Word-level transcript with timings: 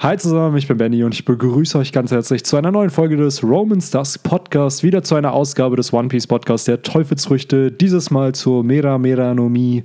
Hi 0.00 0.16
zusammen, 0.16 0.56
ich 0.56 0.68
bin 0.68 0.76
Benny 0.76 1.02
und 1.02 1.12
ich 1.12 1.24
begrüße 1.24 1.76
euch 1.76 1.90
ganz 1.90 2.12
herzlich 2.12 2.44
zu 2.44 2.56
einer 2.56 2.70
neuen 2.70 2.90
Folge 2.90 3.16
des 3.16 3.42
Roman 3.42 3.80
Stars 3.80 4.16
Podcast, 4.16 4.84
wieder 4.84 5.02
zu 5.02 5.16
einer 5.16 5.32
Ausgabe 5.32 5.74
des 5.74 5.92
One 5.92 6.06
Piece 6.06 6.28
Podcasts 6.28 6.66
der 6.66 6.82
Teufelsfrüchte, 6.82 7.72
dieses 7.72 8.12
Mal 8.12 8.32
zur 8.32 8.62
Mera 8.62 8.96
Mera 8.98 9.34
no 9.34 9.48
Mi. 9.48 9.82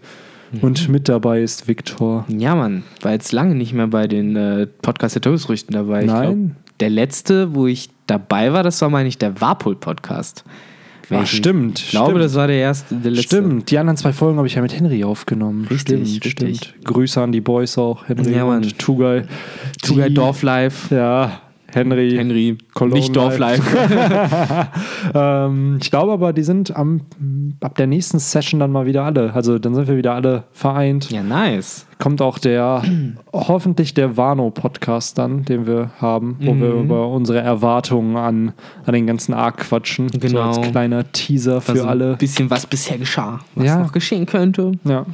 Und 0.62 0.88
mit 0.88 1.10
dabei 1.10 1.41
ist 1.41 1.68
Viktor. 1.68 2.26
Ja, 2.28 2.54
Mann, 2.54 2.84
war 3.02 3.13
jetzt 3.13 3.31
lange 3.31 3.55
nicht 3.55 3.73
mehr 3.73 3.88
bei 3.88 4.07
den 4.07 4.36
äh, 4.36 4.68
Podcast 4.84 5.15
der 5.15 5.23
Teufelsfrüchten 5.23 5.73
dabei. 5.73 6.02
Ich 6.02 6.12
Nein. 6.12 6.21
glaub, 6.21 6.80
der 6.80 6.89
letzte, 6.91 7.55
wo 7.55 7.66
ich 7.66 7.89
dabei 8.05 8.54
war, 8.54 8.61
das 8.61 8.80
war, 8.84 8.91
meine 8.91 9.09
ich, 9.09 9.18
der 9.18 9.41
Warpol-Podcast. 9.41 10.43
Ich- 11.09 11.31
stimmt, 11.31 11.79
Ich 11.79 11.89
glaube, 11.91 12.11
stimmt. 12.11 12.23
das 12.23 12.35
war 12.35 12.47
der 12.47 12.55
erste, 12.57 12.95
der 12.95 13.11
letzte. 13.11 13.27
Stimmt, 13.38 13.70
die 13.71 13.77
anderen 13.77 13.97
zwei 13.97 14.13
Folgen 14.13 14.38
habe 14.38 14.47
ich 14.47 14.55
ja 14.55 14.61
mit 14.61 14.73
Henry 14.75 15.03
aufgenommen. 15.03 15.67
Richtig, 15.70 16.15
stimmt, 16.15 16.25
richtig. 16.25 16.57
stimmt. 16.57 16.85
Grüße 16.85 17.21
an 17.21 17.31
die 17.31 17.41
Boys 17.41 17.77
auch, 17.77 18.07
Henry 18.07 18.35
Ja, 18.35 18.45
und 18.45 18.79
Tugai. 18.79 19.25
Tugai 19.81 20.09
Dorflife. 20.09 20.95
Ja, 20.95 21.41
Henry. 21.76 22.12
Henry, 22.12 22.58
Cologne 22.73 23.00
nicht 23.00 23.16
Dorflife. 23.16 23.62
Ähm, 25.14 25.77
ich 25.81 25.90
glaube 25.91 26.12
aber, 26.14 26.34
die 26.34 26.44
sind 26.44 26.76
am, 26.76 27.02
ab 27.62 27.76
der 27.76 27.88
nächsten 27.88 28.20
Session 28.20 28.59
dann 28.59 28.72
mal 28.72 28.86
wieder 28.86 29.04
alle. 29.04 29.34
Also 29.34 29.59
dann 29.59 29.76
sind 29.76 29.88
wir 29.88 29.98
wieder 29.98 30.14
alle 30.14 30.44
vereint. 30.54 31.12
ja, 31.12 31.22
nice. 31.23 31.86
Kommt 32.00 32.22
auch 32.22 32.40
der, 32.40 32.81
hoffentlich 33.31 33.94
der 33.94 34.17
Wano-Podcast 34.17 35.17
dann, 35.17 35.45
den 35.45 35.67
wir 35.67 35.91
haben, 36.02 36.38
wo 36.41 36.54
wir 36.55 36.73
Mhm. 36.73 36.84
über 36.86 37.08
unsere 37.09 37.40
Erwartungen 37.40 38.17
an, 38.17 38.53
an 38.86 38.94
den 38.94 39.08
ganzen 39.08 39.34
Arc 39.34 39.58
quatschen. 39.58 40.09
So 40.09 40.20
Genau. 40.20 40.42
als 40.48 40.62
kleiner 40.62 41.09
Teaser 41.12 41.62
für 41.62 41.73
also 41.73 41.86
alle. 41.88 42.12
Ein 42.14 42.17
bisschen, 42.17 42.50
was 42.50 42.66
bisher 42.66 42.98
geschah. 42.98 43.40
Was 43.55 43.66
Ja. 43.66 43.80
noch 43.80 43.92
geschehen 43.92 44.26
könnte. 44.26 44.72
Ja. 44.84 45.05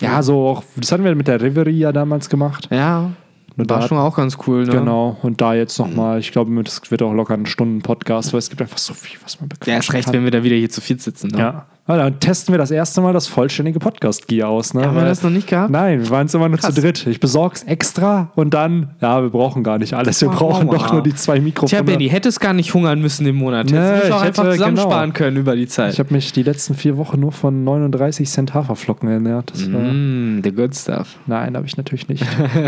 Ja, 0.00 0.22
so 0.22 0.46
auch, 0.46 0.62
das 0.76 0.92
hatten 0.92 1.04
wir 1.04 1.14
mit 1.14 1.26
der 1.26 1.40
Reverie 1.40 1.78
ja 1.78 1.90
damals 1.92 2.28
gemacht. 2.28 2.68
Ja, 2.70 3.12
Und 3.56 3.70
war 3.70 3.80
da- 3.80 3.88
schon 3.88 3.98
auch 3.98 4.16
ganz 4.16 4.36
cool, 4.46 4.64
ne? 4.64 4.72
Genau, 4.72 5.16
und 5.22 5.40
da 5.40 5.54
jetzt 5.54 5.78
nochmal, 5.78 6.18
ich 6.20 6.30
glaube, 6.32 6.62
das 6.62 6.82
wird 6.90 7.02
auch 7.02 7.12
locker 7.14 7.34
ein 7.34 7.46
Stunden-Podcast, 7.46 8.32
weil 8.32 8.38
es 8.38 8.50
gibt 8.50 8.60
einfach 8.60 8.78
so 8.78 8.92
viel, 8.94 9.18
was 9.22 9.40
man 9.40 9.48
bequatschen 9.48 9.72
Ja, 9.72 9.78
ist 9.78 9.92
recht, 9.92 10.04
kann. 10.06 10.14
wenn 10.14 10.24
wir 10.24 10.30
da 10.30 10.42
wieder 10.42 10.56
hier 10.56 10.68
zu 10.70 10.80
viel 10.80 10.98
sitzen. 11.00 11.28
Ne? 11.28 11.38
Ja. 11.38 11.66
Ja. 11.88 11.96
Dann 11.96 12.20
testen 12.20 12.52
wir 12.52 12.58
das 12.58 12.70
erste 12.70 13.00
Mal 13.00 13.12
das 13.12 13.26
vollständige 13.26 13.78
Podcast-Gear 13.78 14.48
aus. 14.48 14.74
Ne? 14.74 14.84
Haben 14.84 14.96
wir 14.96 15.04
das 15.04 15.22
noch 15.22 15.30
nicht 15.30 15.46
gehabt? 15.48 15.70
Nein, 15.70 16.00
wir 16.02 16.10
waren 16.10 16.26
es 16.26 16.34
immer 16.34 16.48
nur 16.48 16.58
Krass. 16.58 16.74
zu 16.74 16.80
dritt. 16.80 17.06
Ich 17.06 17.20
besorg's 17.20 17.62
extra 17.62 18.30
und 18.34 18.54
dann, 18.54 18.90
ja, 19.00 19.22
wir 19.22 19.30
brauchen 19.30 19.62
gar 19.62 19.78
nicht 19.78 19.94
alles. 19.94 20.20
Wir 20.20 20.28
brauchen 20.28 20.68
doch 20.68 20.92
nur 20.92 21.02
die 21.02 21.14
zwei 21.14 21.40
Mikrofone. 21.40 21.68
Tja, 21.68 21.82
Benny, 21.82 22.08
hättest 22.08 22.40
gar 22.40 22.52
nicht 22.52 22.74
hungern 22.74 23.00
müssen 23.00 23.26
im 23.26 23.36
Monat. 23.36 23.66
Nee, 23.70 23.76
Hättest 23.76 24.04
dich 24.06 24.12
auch 24.12 24.20
ich 24.20 24.26
einfach 24.26 24.50
zusammensparen 24.52 25.12
genau. 25.12 25.18
können 25.18 25.36
über 25.36 25.56
die 25.56 25.66
Zeit. 25.66 25.92
Ich 25.92 25.98
habe 25.98 26.12
mich 26.12 26.32
die 26.32 26.42
letzten 26.42 26.74
vier 26.74 26.96
Wochen 26.96 27.20
nur 27.20 27.32
von 27.32 27.64
39 27.64 28.28
Cent 28.28 28.54
Haferflocken 28.54 29.08
ernährt. 29.08 29.52
Das 29.52 29.72
war, 29.72 29.80
Mm, 29.80 30.40
the 30.42 30.50
good 30.52 30.74
stuff. 30.74 31.16
Nein, 31.26 31.56
habe 31.56 31.66
ich 31.66 31.76
natürlich 31.76 32.08
nicht. 32.08 32.24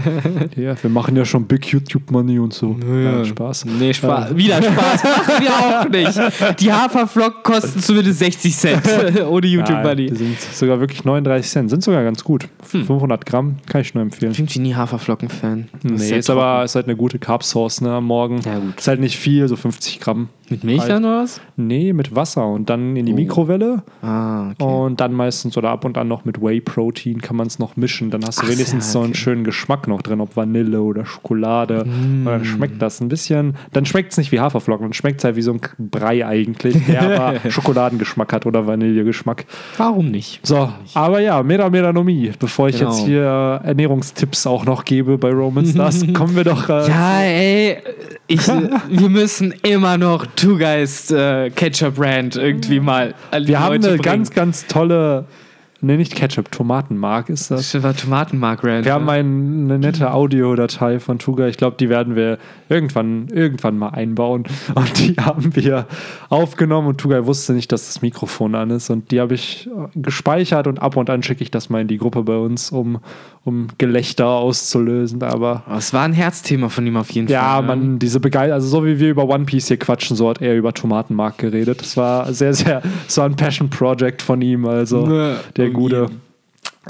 ja, 0.57 0.75
wir 0.81 0.91
machen 0.91 1.17
ja 1.17 1.25
schon 1.25 1.47
Big 1.47 1.67
YouTube 1.67 2.11
Money 2.11 2.39
und 2.39 2.53
so. 2.55 2.77
Ja, 3.05 3.25
Spaß. 3.25 3.65
Nee, 3.79 3.93
Spaß. 3.93 4.37
Wieder 4.37 4.63
Spaß. 4.63 5.05
Machen 5.05 5.35
wir 5.41 5.51
auch 5.51 5.89
nicht. 5.89 6.61
Die 6.61 6.73
Haferflocken 6.73 7.43
kosten 7.43 7.81
zumindest 7.81 8.21
60 8.21 8.57
Cent. 8.57 8.83
Ohne 9.29 9.47
YouTube 9.47 9.71
Nein, 9.71 9.83
Buddy. 9.83 10.07
die 10.07 10.15
sind 10.17 10.41
sogar 10.41 10.81
wirklich 10.81 11.05
39 11.05 11.51
Cent. 11.51 11.71
Sind 11.71 11.83
sogar 11.83 12.03
ganz 12.05 12.25
gut. 12.25 12.49
Hm. 12.73 12.85
500 12.85 13.25
Gramm 13.27 13.57
kann 13.67 13.81
ich 13.81 13.95
nur 13.95 14.03
empfehlen. 14.03 14.33
Ich 14.33 14.39
bin 14.39 14.47
irgendwie 14.47 14.61
nie 14.61 14.75
Haferflocken-Fan. 14.75 15.69
Nee, 15.83 15.97
sehr 15.97 16.19
ist 16.19 16.31
aber 16.31 16.65
ist 16.65 16.75
halt 16.75 16.87
eine 16.87 16.97
gute 16.97 17.19
Carb 17.19 17.43
Sauce 17.45 17.81
ne, 17.81 17.93
am 17.93 18.05
Morgen. 18.07 18.41
Ja, 18.45 18.59
gut. 18.59 18.79
Ist 18.79 18.89
halt 18.89 19.01
nicht 19.01 19.17
viel, 19.17 19.47
so 19.49 19.57
50 19.57 20.01
Gramm. 20.01 20.29
Mit 20.51 20.65
Milch 20.65 20.81
halt. 20.81 20.91
dann 20.93 21.05
oder 21.05 21.23
was? 21.25 21.43
Nee, 21.57 21.93
mit 21.93 22.15
Wasser 22.17 22.47
und 22.47 22.71
dann 22.71 22.97
in 22.97 23.05
die 23.05 23.13
Oh. 23.13 23.17
Mikrowelle 23.17 23.83
Ah, 24.01 24.53
okay. 24.53 24.65
und 24.65 24.99
dann 24.99 25.13
meistens 25.13 25.59
oder 25.59 25.69
ab 25.69 25.85
und 25.85 25.99
an 25.99 26.09
noch 26.09 26.25
mit 26.25 26.41
Whey 26.41 26.63
Protein 26.63 27.21
kann 27.21 27.37
man 27.37 27.49
es 27.49 27.59
noch 27.59 27.77
mischen. 27.77 28.09
Dann 28.11 28.25
hast 28.25 28.39
du 28.41 28.45
Ach, 28.47 28.51
wenigstens 28.51 28.87
ja, 28.87 28.93
so 28.93 28.99
einen 29.01 29.11
okay. 29.11 29.19
schönen 29.19 29.45
Geschmack 29.45 29.89
noch 29.89 30.01
drin, 30.01 30.23
ob 30.23 30.37
Vanille 30.37 30.81
oder 30.81 31.05
Schokolade. 31.05 31.83
Und 31.85 32.25
dann 32.25 32.47
schmeckt 32.47 32.81
das 32.81 33.01
ein 33.03 33.09
bisschen. 33.09 33.57
Dann 33.75 33.85
schmeckt 33.85 34.13
es 34.13 34.17
nicht 34.19 34.33
wie 34.33 34.41
Haferflocken, 34.41 34.87
dann 34.87 34.93
schmeckt 34.95 35.19
es 35.21 35.25
halt 35.25 35.37
wie 35.37 35.43
so 35.43 35.53
ein 35.53 35.61
Brei 35.79 36.25
eigentlich, 36.27 36.77
der 36.87 37.03
aber 37.21 37.51
Schokoladengeschmack 37.51 38.33
hat 38.33 38.47
oder 38.47 38.67
Vanillegeschmack. 38.99 39.47
Warum 39.77 40.11
nicht? 40.11 40.41
So, 40.47 40.73
aber 40.95 41.21
ja, 41.21 41.43
Mera 41.43 41.71
Meranomie. 41.71 42.33
Bevor 42.39 42.69
ich 42.69 42.79
Genau. 42.79 42.91
jetzt 42.91 43.05
hier 43.07 43.61
äh, 43.65 43.69
Ernährungstipps 43.69 44.47
auch 44.47 44.65
noch 44.65 44.85
gebe 44.85 45.19
bei 45.19 45.31
Roman 45.31 45.67
Stars, 45.71 46.05
kommen 46.15 46.37
wir 46.37 46.45
doch. 46.45 46.69
Äh, 46.69 46.89
Ja, 46.89 47.21
ey, 47.23 47.77
ich, 48.27 48.47
wir 48.89 49.09
müssen 49.09 49.55
immer 49.63 49.97
noch 49.99 50.27
Two 50.37 50.57
Guys 50.59 51.11
äh, 51.11 51.51
Ketchup 51.51 51.97
Brand 51.97 52.37
irgendwie 52.37 52.81
mal 52.81 53.15
die 53.41 53.49
wir 53.49 53.61
haben 53.61 53.75
eine 53.75 53.89
bringen. 53.89 54.03
ganz, 54.03 54.31
ganz 54.31 54.67
tolle, 54.67 55.25
ne, 55.81 55.97
nicht 55.97 56.15
Ketchup, 56.15 56.53
Tomatenmark 56.53 57.29
ist 57.29 57.51
das. 57.51 57.73
Das 57.73 57.83
war 57.83 57.97
Tomatenmark 57.97 58.61
Brand. 58.61 58.85
Wir 58.85 58.93
haben 58.93 59.07
ne? 59.07 59.13
ein, 59.13 59.65
eine 59.65 59.79
nette 59.79 60.13
Audiodatei 60.13 61.01
von 61.01 61.19
Tuga. 61.19 61.49
Ich 61.49 61.57
glaube, 61.57 61.77
die 61.79 61.89
werden 61.89 62.15
wir 62.15 62.39
irgendwann, 62.69 63.29
irgendwann 63.29 63.79
mal 63.79 63.91
einbauen. 63.91 64.45
Und 64.75 64.99
die 64.99 65.15
haben 65.21 65.57
wir 65.57 65.87
aufgenommen 66.29 66.89
und 66.89 66.99
Tuga 66.99 67.27
wusste 67.27 67.53
nicht, 67.53 67.73
dass 67.73 67.87
das 67.87 68.03
Mikrofon 68.03 68.55
an 68.55 68.71
ist. 68.71 68.91
Und 68.91 69.11
die 69.11 69.21
habe 69.21 69.35
ich 69.35 69.67
äh, 69.67 69.89
gespeichert 69.95 70.67
und 70.67 70.81
ab 70.81 70.97
und 70.97 71.11
an 71.11 71.23
schicke 71.23 71.43
ich 71.43 71.51
das 71.51 71.71
mal 71.71 71.81
in 71.81 71.89
die 71.89 71.99
Gruppe 71.99 72.23
bei 72.23 72.37
uns, 72.37 72.71
um, 72.71 73.01
um 73.45 73.69
Gelächter 73.79 74.29
auszulösen. 74.29 75.23
Aber 75.23 75.49
Aber 75.67 75.77
es 75.77 75.93
war 75.93 76.03
ein 76.05 76.13
Herzthema 76.13 76.69
von 76.69 76.87
ihm 76.87 76.97
auf 76.97 77.11
jeden 77.11 77.29
ja, 77.29 77.55
Fall. 77.55 77.63
ne? 77.63 77.69
man, 77.69 77.99
diese 77.99 78.21
Begeisterung, 78.21 78.55
also 78.55 78.69
so 78.69 78.85
wie 78.85 78.99
wir 78.99 79.11
über 79.11 79.29
One 79.29 79.45
Piece 79.45 79.69
hier 79.69 79.77
quatschen, 79.79 80.17
so 80.17 80.29
hat 80.29 80.43
er 80.43 80.57
über 80.57 80.73
Tomatenmark 80.73 81.39
geredet. 81.39 81.81
Das 81.81 81.97
war 81.97 82.33
sehr, 82.33 82.55
sehr, 82.55 82.83
war 83.15 83.25
ein 83.25 83.37
Passion 83.37 83.71
Project 83.71 84.23
von 84.23 84.43
ihm, 84.43 84.67
also 84.67 85.07
Ja, 85.07 85.37
der 85.69 85.81
Gute. 85.81 86.07
je. 86.09 86.17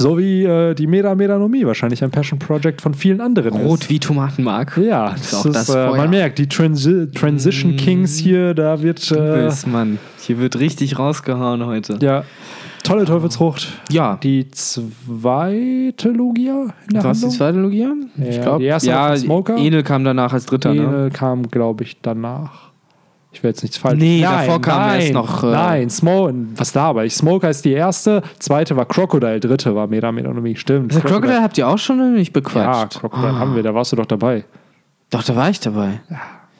So 0.01 0.17
wie 0.17 0.45
äh, 0.45 0.75
die 0.75 0.87
Meda 0.87 1.15
Medanomie, 1.17 1.67
wahrscheinlich 1.67 2.05
ein 2.05 2.11
Passion 2.11 2.39
Project 2.39 2.81
von 2.81 2.95
vielen 2.95 3.21
anderen. 3.21 3.53
Rot 3.53 3.81
ist. 3.81 3.91
wie 3.91 3.99
Tomatenmark. 3.99 4.77
Ja, 4.79 5.13
Ist 5.13 5.33
das 5.33 5.45
ist, 5.45 5.55
das 5.55 5.69
äh, 5.71 5.73
Feuer. 5.73 5.97
man 5.97 6.11
merkt, 6.11 6.39
die 6.39 6.49
Transi 6.49 7.11
Transition 7.11 7.77
Kings 7.77 8.17
hier, 8.17 8.55
da 8.55 8.81
wird 8.81 9.11
äh, 9.11 9.51
Mann. 9.67 9.99
Hier 10.21 10.39
wird 10.39 10.61
richtig 10.61 10.99
rausgehauen 10.99 11.67
heute. 11.67 11.99
ja 12.01 12.25
tolle 12.89 13.05
Teufelsfrucht. 13.05 13.69
Ja. 13.91 14.19
Die 14.23 14.51
zweite 14.51 16.11
Logia 16.11 16.69
in 16.89 16.95
der 16.95 17.05
Was 17.05 17.23
ist 17.23 17.33
die 17.33 17.37
zweite 17.37 17.59
Logia? 17.59 17.93
Ja, 18.17 18.27
ich 18.27 18.41
glaube, 18.41 18.59
die 18.61 18.67
erste 18.67 18.89
ja, 18.89 19.17
Smoker? 19.17 19.57
Enel 19.57 19.83
kam 19.83 20.05
danach 20.05 20.33
als 20.33 20.47
dritter, 20.47 20.73
ne? 20.73 20.83
Ene 20.83 21.11
kam, 21.11 21.43
glaube 21.51 21.85
ich, 21.85 22.01
danach. 22.01 22.68
Ich 23.31 23.43
will 23.43 23.51
jetzt 23.51 23.63
nichts 23.63 23.77
falsch 23.77 23.99
Nee, 23.99 24.23
davor 24.23 24.61
kam 24.61 24.81
nein, 24.81 25.01
erst 25.01 25.13
noch, 25.13 25.45
äh, 25.45 25.47
nein, 25.49 25.91
Smoke, 25.91 26.35
was 26.57 26.73
da 26.73 26.85
aber? 26.85 27.05
Ich 27.05 27.15
Smoker 27.15 27.51
ist 27.51 27.65
die 27.65 27.73
erste, 27.73 28.23
zweite 28.39 28.75
war 28.77 28.87
Crocodile, 28.87 29.39
dritte 29.39 29.75
war 29.75 29.87
Meda 29.87 30.11
Medanomie, 30.11 30.57
stimmt. 30.57 30.95
Also 30.95 31.07
Crocodile 31.07 31.43
habt 31.43 31.59
ihr 31.59 31.69
auch 31.69 31.79
schon 31.79 32.15
nicht 32.15 32.35
Ja, 32.35 32.41
bequatscht? 32.41 33.01
Crocodile 33.01 33.33
Ah. 33.35 33.39
haben 33.39 33.55
wir, 33.55 33.63
da 33.63 33.75
warst 33.75 33.93
du 33.93 33.97
doch 33.97 34.07
dabei. 34.07 34.45
Doch, 35.11 35.23
da 35.23 35.37
war 35.37 35.51
ich 35.51 35.61
dabei. 35.61 36.01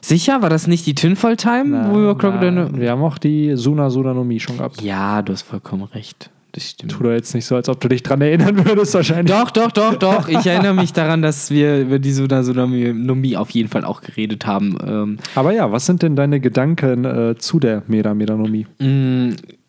Sicher? 0.01 0.41
War 0.41 0.49
das 0.49 0.67
nicht 0.67 0.85
die 0.85 0.95
Tinfoil 0.95 1.35
Time, 1.37 1.87
wo 1.91 1.97
wir 1.97 2.15
Crocodile... 2.15 2.51
Nein, 2.51 2.79
wir 2.79 2.91
haben 2.91 3.03
auch 3.03 3.17
die 3.17 3.55
Suna 3.55 3.89
Sunanomie 3.89 4.39
schon 4.39 4.57
gehabt. 4.57 4.81
Ja, 4.81 5.21
du 5.21 5.33
hast 5.33 5.41
vollkommen 5.41 5.83
recht. 5.83 6.29
Das 6.51 6.71
stimmt. 6.71 6.91
Tu 6.91 7.03
da 7.03 7.11
jetzt 7.11 7.35
nicht 7.35 7.45
so, 7.45 7.55
als 7.55 7.69
ob 7.69 7.79
du 7.79 7.87
dich 7.87 8.01
dran 8.01 8.21
erinnern 8.21 8.65
würdest, 8.65 8.93
wahrscheinlich. 8.95 9.35
Doch, 9.35 9.51
doch, 9.51 9.71
doch, 9.71 9.95
doch. 9.95 10.27
Ich 10.27 10.47
erinnere 10.47 10.73
mich 10.73 10.93
daran, 10.93 11.21
dass 11.21 11.51
wir 11.51 11.81
über 11.81 11.99
die 11.99 12.11
Sonomie 12.11 13.37
auf 13.37 13.51
jeden 13.51 13.69
Fall 13.69 13.85
auch 13.85 14.01
geredet 14.01 14.47
haben. 14.47 14.77
Ähm, 14.85 15.17
Aber 15.35 15.53
ja, 15.53 15.71
was 15.71 15.85
sind 15.85 16.01
denn 16.01 16.15
deine 16.15 16.39
Gedanken 16.39 17.05
äh, 17.05 17.35
zu 17.37 17.59
der 17.59 17.83
Meda 17.87 18.15
Medanomie? 18.15 18.65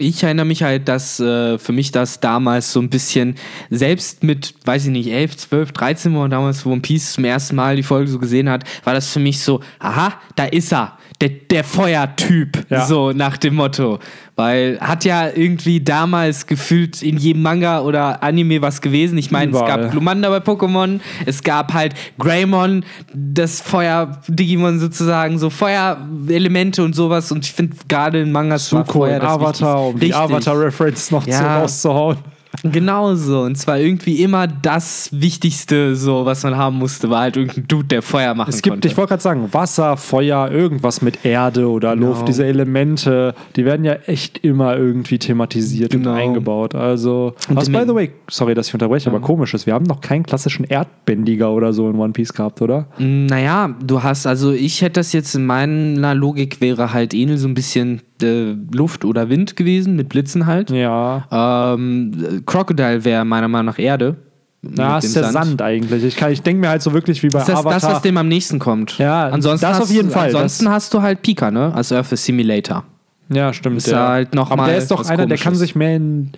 Ich 0.01 0.23
erinnere 0.23 0.47
mich 0.47 0.63
halt, 0.63 0.89
dass 0.89 1.21
äh, 1.21 1.59
für 1.59 1.73
mich 1.73 1.93
das 1.93 2.21
damals 2.21 2.73
so 2.73 2.81
ein 2.81 2.89
bisschen, 2.89 3.35
selbst 3.69 4.23
mit, 4.25 4.55
weiß 4.65 4.87
ich 4.87 4.91
nicht, 4.91 5.11
11, 5.13 5.37
12, 5.37 5.73
13, 5.73 6.15
wo 6.15 6.19
man 6.21 6.31
damals 6.31 6.65
One 6.65 6.81
Piece 6.81 7.13
zum 7.13 7.25
ersten 7.25 7.57
Mal 7.57 7.77
die 7.77 7.83
Folge 7.83 8.11
so 8.11 8.19
gesehen 8.19 8.49
hat, 8.49 8.65
war 8.85 8.95
das 8.95 9.13
für 9.13 9.21
mich 9.21 9.41
so, 9.41 9.61
aha, 9.79 10.15
da 10.37 10.45
ist 10.45 10.73
er, 10.73 10.97
der, 11.21 11.29
der 11.29 11.65
Feuertyp, 11.65 12.65
Ja. 12.71 12.87
so 12.87 13.13
nach 13.13 13.37
dem 13.37 13.55
Motto. 13.57 13.99
Weil 14.37 14.79
hat 14.81 15.05
ja 15.05 15.29
irgendwie 15.29 15.81
damals 15.83 16.47
gefühlt 16.47 17.03
in 17.03 17.19
jedem 17.19 17.43
Manga 17.43 17.81
oder 17.83 18.23
Anime 18.23 18.63
was 18.63 18.81
gewesen. 18.81 19.19
Ich 19.19 19.31
meine, 19.31 19.53
es 19.53 19.59
gab 19.59 19.91
Glumanda 19.91 20.31
bei 20.31 20.39
Pokémon, 20.39 20.99
es 21.27 21.43
gab 21.43 21.75
halt 21.75 21.93
Greymon, 22.19 22.83
das 23.13 23.61
Feuer-Digimon 23.61 24.79
sozusagen, 24.79 25.39
so 25.39 25.51
Feuerelemente 25.51 26.83
und 26.83 26.95
sowas. 26.95 27.31
Und 27.33 27.45
ich 27.45 27.53
finde 27.53 27.77
gerade 27.87 28.23
in 28.23 28.33
Mangas 28.33 28.73
war 28.73 28.87
Suko 28.87 29.01
Feuer 29.01 29.19
das 29.19 29.29
Avatar, 29.31 29.90
um 29.91 30.01
Wichtigste. 30.01 30.27
die 30.29 30.35
Avatar-Reference 30.35 31.11
noch 31.11 31.25
zu, 31.25 31.31
Ja. 31.31 31.61
rauszuhauen. 31.61 32.17
Genauso. 32.65 33.43
Und 33.43 33.57
zwar 33.57 33.79
irgendwie 33.79 34.23
immer 34.23 34.49
das 34.49 35.09
Wichtigste, 35.13 35.95
so 35.95 36.27
was 36.27 36.43
man 36.43 36.57
haben 36.57 36.77
musste, 36.79 37.09
war 37.09 37.21
halt 37.23 37.37
irgendein 37.37 37.69
Dude, 37.69 37.87
der 37.87 38.03
Feuer 38.03 38.35
machen 38.35 38.51
Es 38.51 38.61
gibt, 38.61 38.75
konnte. 38.75 38.89
ich 38.89 38.97
wollte 38.97 39.11
gerade 39.11 39.23
sagen, 39.23 39.49
Wasser, 39.53 39.97
Feuer, 39.97 40.51
irgendwas 40.51 41.01
mit 41.01 41.25
Erde 41.25 41.69
oder 41.71 41.95
Genau. 41.95 42.09
Luft, 42.09 42.27
diese 42.27 42.45
Elemente, 42.45 43.35
die 43.55 43.65
werden 43.65 43.85
ja 43.85 43.93
echt 44.07 44.39
immer 44.39 44.77
irgendwie 44.77 45.19
thematisiert 45.19 45.93
Genau. 45.93 46.11
und 46.11 46.17
eingebaut. 46.17 46.75
Also, 46.75 47.35
Und 47.49 47.55
was 47.57 47.71
by 47.71 47.85
the 47.87 47.95
way, 47.95 48.11
sorry, 48.29 48.55
dass 48.55 48.67
ich 48.67 48.75
unterbreche, 48.75 49.09
aber 49.11 49.21
komisch 49.21 49.55
ist, 49.55 49.67
wir 49.67 49.75
haben 49.75 49.87
noch 49.87 50.01
keinen 50.01 50.25
klassischen 50.25 50.65
Erdbändiger 50.65 51.53
oder 51.53 51.73
so 51.73 51.89
in 51.89 51.97
One 51.97 52.13
Piece 52.13 52.33
gehabt, 52.33 52.61
oder? 52.63 52.89
Naja, 52.99 53.75
du 53.85 54.03
hast, 54.03 54.27
also 54.27 54.51
ich 54.53 54.83
hätte 54.83 54.99
das 55.01 55.13
jetzt 55.13 55.37
in 55.37 55.47
meiner 55.47 56.15
Logik 56.17 56.61
wäre 56.61 56.93
halt 56.93 57.15
Enel 57.15 57.39
so 57.39 57.47
ein 57.47 57.55
bisschen 57.55 58.03
äh, 58.23 58.55
Luft 58.73 59.05
oder 59.05 59.29
Wind 59.29 59.57
gewesen, 59.57 59.97
mit 59.97 60.09
Blitzen 60.09 60.47
halt. 60.47 60.71
Ja. 60.71 61.27
Ähm, 61.75 62.43
Crocodile 62.47 63.05
wäre 63.05 63.25
meiner 63.25 63.49
Meinung 63.49 63.67
nach 63.67 63.79
Erde. 63.79 64.17
Na, 64.63 64.97
mit 64.97 65.05
ist 65.05 65.17
der 65.17 65.25
Sand, 65.31 65.63
eigentlich. 65.63 66.05
Ich, 66.05 66.17
kann- 66.17 66.33
ich 66.33 66.43
denke 66.43 66.61
mir 66.61 66.69
halt 66.69 66.83
so 66.83 66.93
wirklich 66.93 67.23
wie 67.23 67.29
bei 67.29 67.39
Das 67.39 67.49
ist 67.49 67.55
das, 67.55 67.61
Avatar. 67.61 67.81
das, 67.81 67.91
was 67.97 68.03
dem 68.03 68.17
am 68.19 68.29
nächsten 68.29 68.59
kommt. 68.59 68.99
Ja, 68.99 69.29
ansonsten 69.29 69.65
das 69.67 69.77
hast, 69.77 69.83
auf 69.85 69.91
jeden 69.91 70.11
Fall. 70.11 70.27
Ansonsten 70.27 70.67
Das- 70.67 70.75
hast 70.75 70.95
du 70.95 71.01
halt 71.01 71.23
Pika, 71.23 71.51
ne? 71.51 71.73
Als 71.75 71.91
Earth 71.93 72.09
Simulator. 72.19 72.85
ja, 73.31 73.53
stimmt. 73.55 73.79
Ist 73.79 73.87
ja 73.89 74.09
halt 74.09 74.35
noch 74.35 74.51
Aber 74.51 74.63
mal 74.63 74.69
der 74.69 74.77
ist 74.79 74.91
doch 74.91 75.09
einer, 75.09 75.25
der 75.27 75.39
kann 75.39 75.55
sich 75.55 75.75
mehr 75.75 75.97
in. 75.97 76.33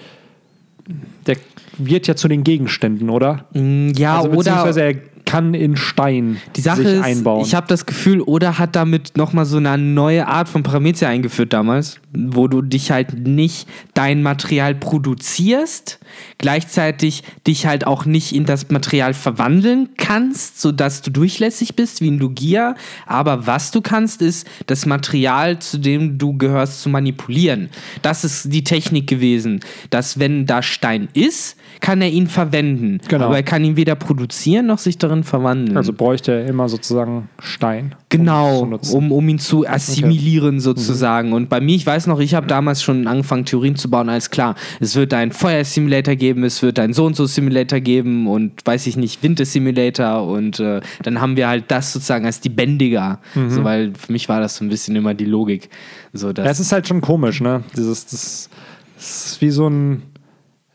Der 1.26 1.36
wird 1.78 2.06
ja 2.06 2.14
zu 2.16 2.28
den 2.28 2.44
Gegenständen, 2.44 3.08
oder? 3.10 3.44
Mm, 3.54 3.90
Ja, 3.96 4.16
also 4.18 4.28
oder 4.28 4.36
beziehungsweise 4.38 5.00
kann 5.32 5.54
in 5.54 5.76
Stein 5.76 6.36
die 6.56 6.60
Sache 6.60 6.82
sich 6.82 6.98
ist, 6.98 7.02
einbauen. 7.04 7.42
ich 7.44 7.54
habe 7.54 7.66
das 7.66 7.86
Gefühl, 7.86 8.20
Oda 8.20 8.58
hat 8.58 8.76
damit 8.76 9.16
nochmal 9.16 9.46
so 9.46 9.56
eine 9.56 9.78
neue 9.78 10.28
Art 10.28 10.48
von 10.48 10.62
Parameter 10.62 11.08
eingeführt 11.08 11.52
damals, 11.52 12.00
wo 12.12 12.48
du 12.48 12.60
dich 12.60 12.90
halt 12.90 13.26
nicht 13.26 13.66
dein 13.94 14.22
Material 14.22 14.74
produzierst, 14.74 15.98
gleichzeitig 16.38 17.22
dich 17.46 17.66
halt 17.66 17.86
auch 17.86 18.04
nicht 18.04 18.34
in 18.34 18.44
das 18.44 18.68
Material 18.70 19.14
verwandeln 19.14 19.88
kannst, 19.96 20.60
sodass 20.60 21.00
du 21.02 21.10
durchlässig 21.10 21.76
bist 21.76 22.00
wie 22.00 22.10
ein 22.10 22.18
Lugia, 22.18 22.74
aber 23.06 23.46
was 23.46 23.70
du 23.70 23.80
kannst, 23.80 24.20
ist 24.20 24.46
das 24.66 24.84
Material, 24.86 25.58
zu 25.60 25.78
dem 25.78 26.18
du 26.18 26.36
gehörst, 26.36 26.82
zu 26.82 26.88
manipulieren. 26.88 27.70
Das 28.02 28.24
ist 28.24 28.52
die 28.52 28.64
Technik 28.64 29.06
gewesen, 29.06 29.60
dass 29.90 30.18
wenn 30.18 30.44
da 30.46 30.62
Stein 30.62 31.08
ist, 31.14 31.56
kann 31.80 32.02
er 32.02 32.10
ihn 32.10 32.26
verwenden, 32.26 33.00
Genau. 33.08 33.26
aber 33.26 33.36
er 33.36 33.42
kann 33.42 33.64
ihn 33.64 33.76
weder 33.76 33.94
produzieren 33.94 34.66
noch 34.66 34.78
sich 34.78 34.98
darin 34.98 35.21
verwandeln. 35.24 35.76
also 35.76 35.92
bräuchte 35.92 36.32
er 36.32 36.46
immer 36.46 36.68
sozusagen 36.68 37.28
Stein. 37.40 37.94
Genau, 38.08 38.60
um 38.60 38.72
um, 38.92 39.12
um 39.12 39.28
ihn 39.28 39.38
zu 39.38 39.66
assimilieren 39.66 40.60
sozusagen. 40.60 41.32
Und 41.32 41.48
bei 41.48 41.60
mir, 41.60 41.76
ich 41.76 41.86
weiß 41.86 42.06
noch, 42.06 42.20
ich 42.20 42.34
habe 42.34 42.46
damals 42.46 42.82
schon 42.82 43.06
angefangen, 43.06 43.44
Theorien 43.44 43.76
zu 43.76 43.90
bauen, 43.90 44.08
alles 44.08 44.30
klar. 44.30 44.54
Es 44.80 44.96
wird 44.96 45.14
einen 45.14 45.32
Feuer-Simulator 45.32 46.14
geben, 46.14 46.44
es 46.44 46.62
wird 46.62 46.78
einen 46.78 46.92
So-und-so-Simulator 46.92 47.80
geben 47.80 48.26
und 48.26 48.52
weiß 48.64 48.86
ich 48.86 48.96
nicht, 48.96 49.22
Winter-Simulator 49.22 50.26
und 50.26 50.60
äh, 50.60 50.80
dann 51.02 51.20
haben 51.20 51.36
wir 51.36 51.48
halt 51.48 51.64
das 51.68 51.92
sozusagen 51.92 52.26
als 52.26 52.40
die 52.40 52.48
Bändiger. 52.48 53.18
So, 53.48 53.64
weil 53.64 53.92
für 53.94 54.12
mich 54.12 54.28
war 54.28 54.40
das 54.40 54.56
so 54.56 54.64
ein 54.64 54.68
bisschen 54.68 54.96
immer 54.96 55.14
die 55.14 55.24
Logik. 55.24 55.68
So, 56.12 56.32
dass, 56.32 56.44
Ja, 56.44 56.50
es 56.50 56.60
ist 56.60 56.72
halt 56.72 56.86
schon 56.86 57.00
komisch, 57.00 57.40
ne? 57.40 57.62
Dieses, 57.76 58.06
das, 58.06 58.50
das 58.96 59.26
ist 59.26 59.40
wie 59.40 59.50
so 59.50 59.68
ein. 59.68 60.02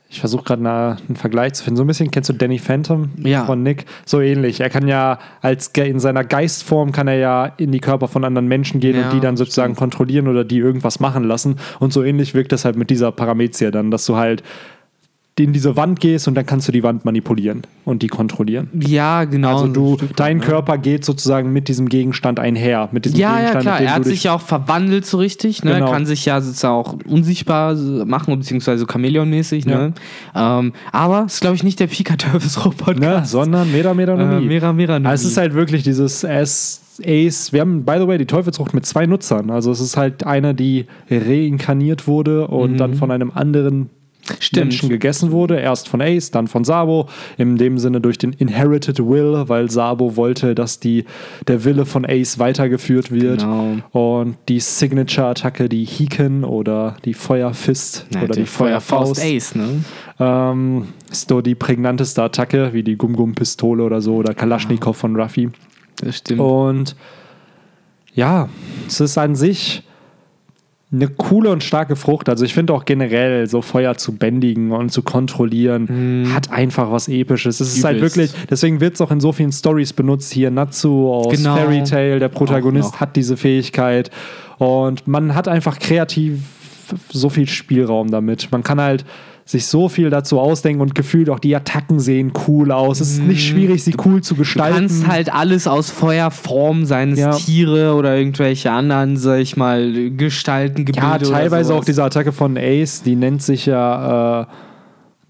Ich 0.09 0.21
versuche 0.21 0.44
gerade 0.45 0.62
eine- 0.62 0.98
einen 1.07 1.18
Vergleich 1.18 1.54
zu 1.54 1.63
finden. 1.65 1.75
So 1.77 1.83
ein 1.83 1.88
bisschen 1.88 2.12
kennst 2.12 2.30
du 2.30 2.33
Danny 2.33 2.59
Phantom 2.59 3.09
Ja. 3.18 3.45
von 3.45 3.62
Nick? 3.62 3.86
So 4.06 4.21
ähnlich. 4.21 4.62
Er 4.62 4.69
kann 4.69 4.88
ja 4.88 5.19
als 5.42 5.68
in 5.68 6.00
seiner 6.00 6.24
Geistform 6.24 6.94
kann 6.94 7.07
er 7.09 7.18
ja 7.18 7.45
in 7.57 7.71
die 7.74 7.80
Körper 7.81 8.07
von 8.07 8.24
anderen 8.24 8.48
Menschen 8.48 8.80
gehen 8.80 8.95
Ja, 8.95 9.06
und 9.09 9.13
die 9.13 9.19
dann 9.19 9.36
sozusagen 9.36 9.75
kontrollieren 9.75 10.27
oder 10.30 10.45
die 10.45 10.59
irgendwas 10.59 11.01
machen 11.01 11.25
lassen. 11.25 11.57
Und 11.80 11.92
so 11.92 12.04
ähnlich 12.04 12.33
wirkt 12.33 12.54
das 12.54 12.63
halt 12.63 12.77
mit 12.77 12.89
dieser 12.89 13.12
Paramezia 13.12 13.69
dann, 13.69 13.92
dass 13.92 14.06
du 14.06 14.15
halt 14.15 14.44
in 15.44 15.54
diese 15.54 15.75
Wand 15.75 16.00
gehst 16.00 16.28
und 16.28 16.36
dann 16.36 16.45
kannst 16.45 16.68
du 16.68 16.72
die 16.72 16.84
Wand 16.84 17.06
manipulieren 17.06 17.62
und 17.86 18.01
die 18.04 18.07
kontrollieren. 18.07 18.69
ja, 18.74 19.24
genau. 19.25 19.54
Also 19.62 19.68
du, 19.68 19.98
dein? 20.16 20.42
Körper 20.42 20.78
geht 20.78 21.04
sozusagen 21.06 21.51
mit 21.54 21.68
diesem 21.68 21.89
Gegenstand 21.89 22.39
einher. 22.39 22.89
Mit 22.92 23.06
diesem 23.06 23.19
Ja, 23.19 23.30
ja, 23.31 23.36
Gegenstand, 23.38 23.62
klar. 23.63 23.74
mit 23.75 23.81
dem 23.84 23.88
Er 23.88 23.95
hat 23.95 24.06
sich 24.06 24.24
ja 24.24 24.34
auch 24.34 24.42
verwandelt 24.42 25.06
so 25.06 25.18
richtig. 25.18 25.63
Ne? 25.63 25.74
Genau. 25.75 25.92
Kann 25.92 26.06
sich 26.06 26.25
ja 26.25 26.39
sozusagen 26.42 26.74
auch 26.75 26.95
unsichtbar 27.07 27.75
machen, 27.75 28.38
beziehungsweise 28.38 28.86
Chamäleon-mäßig. 28.86 29.66
Ne? 29.68 29.94
Ähm, 30.36 30.74
aber 30.92 31.25
ist, 31.25 31.42
glaube 31.42 31.56
ich, 31.56 31.63
nicht 31.63 31.80
der 31.80 31.88
Pika 31.88 32.16
Turvis 32.16 32.63
Robot. 32.66 33.00
ne, 33.00 33.24
sondern 33.25 33.72
Mera 33.72 33.94
Mera 33.94 34.16
no 34.16 34.38
Äh, 34.38 34.40
Mi. 34.40 34.45
Mera 34.48 34.74
Mera 34.74 35.00
no 35.00 35.10
Also 35.10 35.25
es 35.25 35.31
ist 35.31 35.38
halt 35.38 35.54
wirklich 35.54 35.83
dieses 35.83 36.24
S 36.24 36.81
Ace. 37.06 37.54
Wir 37.54 37.62
haben, 37.62 37.86
by 37.86 37.98
the 38.00 38.07
way, 38.07 38.18
die 38.18 38.25
Teufelsfrucht 38.25 38.74
mit 38.74 38.86
zwei 38.86 39.06
Nutzern. 39.06 39.51
Also 39.51 39.72
es 39.72 39.80
ist 39.80 39.98
halt 39.98 40.25
eine, 40.25 40.56
die 40.56 40.86
reinkarniert 41.12 42.07
wurde 42.07 42.48
und 42.48 42.78
dann 42.78 42.95
von 42.95 43.12
einem 43.12 43.31
anderen 43.33 43.78
Mhm. 43.80 43.90
Stimmt. 44.39 44.65
Menschen 44.68 44.89
gegessen 44.89 45.31
wurde. 45.31 45.59
Erst 45.59 45.88
von 45.89 46.01
Ace, 46.01 46.31
dann 46.31 46.47
von 46.47 46.63
Sabo. 46.63 47.07
In 47.38 47.57
dem 47.57 47.77
Sinne 47.77 48.01
durch 48.01 48.18
den 48.18 48.33
Inherited 48.33 49.00
Will, 49.00 49.44
weil 49.47 49.69
Sabo 49.69 50.15
wollte, 50.15 50.56
dass 50.56 50.79
die, 50.79 51.06
der 51.47 51.63
Wille 51.63 51.85
von 51.85 52.06
Ace 52.06 52.39
weitergeführt 52.39 53.12
wird. 53.12 53.41
Genau. 53.41 53.77
Und 53.91 54.38
die 54.50 54.59
Signature-Attacke, 54.59 55.69
die 55.69 55.85
Hiken 55.85 56.44
oder 56.44 56.97
die 57.06 57.13
Feuerfist 57.13 58.06
Ja, 58.13 58.24
oder 58.24 58.35
die 58.35 58.45
Feuerfaust. 58.45 59.21
Ace, 59.21 59.56
ne? 59.56 59.83
Ähm, 60.19 60.88
ist 61.12 61.30
so 61.30 61.41
die 61.41 61.56
prägnanteste 61.56 62.23
Attacke, 62.23 62.73
wie 62.73 62.83
die 62.83 62.95
Gum-Gum-Pistole 62.95 63.83
oder 63.83 64.01
so 64.01 64.15
oder 64.15 64.33
Kalaschnikow 64.33 64.95
von 64.95 65.15
Ruffy. 65.15 65.50
Das 65.97 66.18
stimmt. 66.18 66.39
Und 66.39 66.95
ja, 68.13 68.50
es 68.88 69.00
ist 69.00 69.18
an 69.18 69.35
sich 69.35 69.83
eine 70.89 71.10
coole 71.10 71.50
und 71.50 71.63
starke 71.63 71.98
Frucht. 71.98 72.30
Also 72.30 72.45
ich 72.45 72.54
finde 72.54 72.74
auch 72.74 72.86
generell 72.86 73.48
so 73.48 73.62
Feuer 73.62 73.98
zu 73.98 74.16
bändigen 74.16 74.72
und 74.72 74.89
zu 74.89 75.01
kontrollieren 75.01 76.31
hat 76.34 76.50
einfach 76.50 76.92
was 76.92 77.10
Episches. 77.10 77.60
Es 77.60 77.75
ist 77.75 77.84
halt 77.84 78.00
wirklich, 78.00 78.31
deswegen 78.50 78.80
wird 78.80 78.95
es 78.95 79.01
auch 79.01 79.12
in 79.12 79.19
so 79.19 79.34
vielen 79.34 79.51
Stories 79.51 79.92
benutzt. 79.92 80.31
Hier 80.31 80.50
Natsu 80.50 81.12
aus 81.12 81.36
Genau. 81.36 81.57
Fairy 81.57 81.84
Tail, 81.84 82.19
der 82.19 82.30
Protagonist 82.30 83.01
hat 83.01 83.18
diese 83.18 83.36
Fähigkeit 83.36 84.12
und 84.60 85.07
man 85.07 85.36
hat 85.36 85.50
einfach 85.50 85.78
kreativ 85.78 86.39
so 87.12 87.30
viel 87.30 87.48
Spielraum 87.50 88.10
damit. 88.10 88.48
Man 88.51 88.63
kann 88.63 88.80
halt 88.80 89.04
sich 89.47 89.65
so 89.65 89.88
viel 89.88 90.09
dazu 90.09 90.39
ausdenken 90.39 90.81
und 90.81 90.94
gefühlt 90.94 91.29
auch 91.29 91.39
die 91.39 91.55
Attacken 91.55 91.99
sehen 91.99 92.33
cool 92.47 92.71
aus. 92.71 92.99
Es 92.99 93.11
ist 93.13 93.23
nicht 93.23 93.47
schwierig, 93.47 93.81
sie 93.83 93.95
cool 94.05 94.21
zu 94.21 94.33
Mhm. 94.33 94.38
Du 94.38 94.41
gestalten. 94.41 94.75
kannst 94.77 95.07
halt 95.07 95.33
alles 95.33 95.67
aus 95.67 95.89
Feuerform, 95.89 96.85
seien 96.85 97.13
es 97.13 97.19
Ja. 97.19 97.31
Tiere 97.31 97.95
oder 97.95 98.15
irgendwelche 98.17 98.71
anderen, 98.71 99.15
sag 99.17 99.39
ich 99.39 99.55
mal, 99.55 100.11
Gestalten, 100.11 100.83
Gebilde 100.85 101.07
Ja, 101.07 101.17
teilweise 101.17 101.73
auch 101.73 101.85
diese 101.85 102.03
Attacke 102.03 102.33
von 102.33 102.57
Ace, 102.57 103.03
die 103.03 103.15
nennt 103.15 103.41
sich 103.41 103.65
ja, 103.65 104.41
äh, 104.41 104.45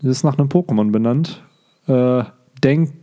das 0.02 0.12
ist 0.18 0.24
nach 0.24 0.38
einem 0.38 0.50
Pokémon 0.50 0.92
benannt. 0.92 1.44
Äh, 1.88 2.24
Denk 2.64 2.94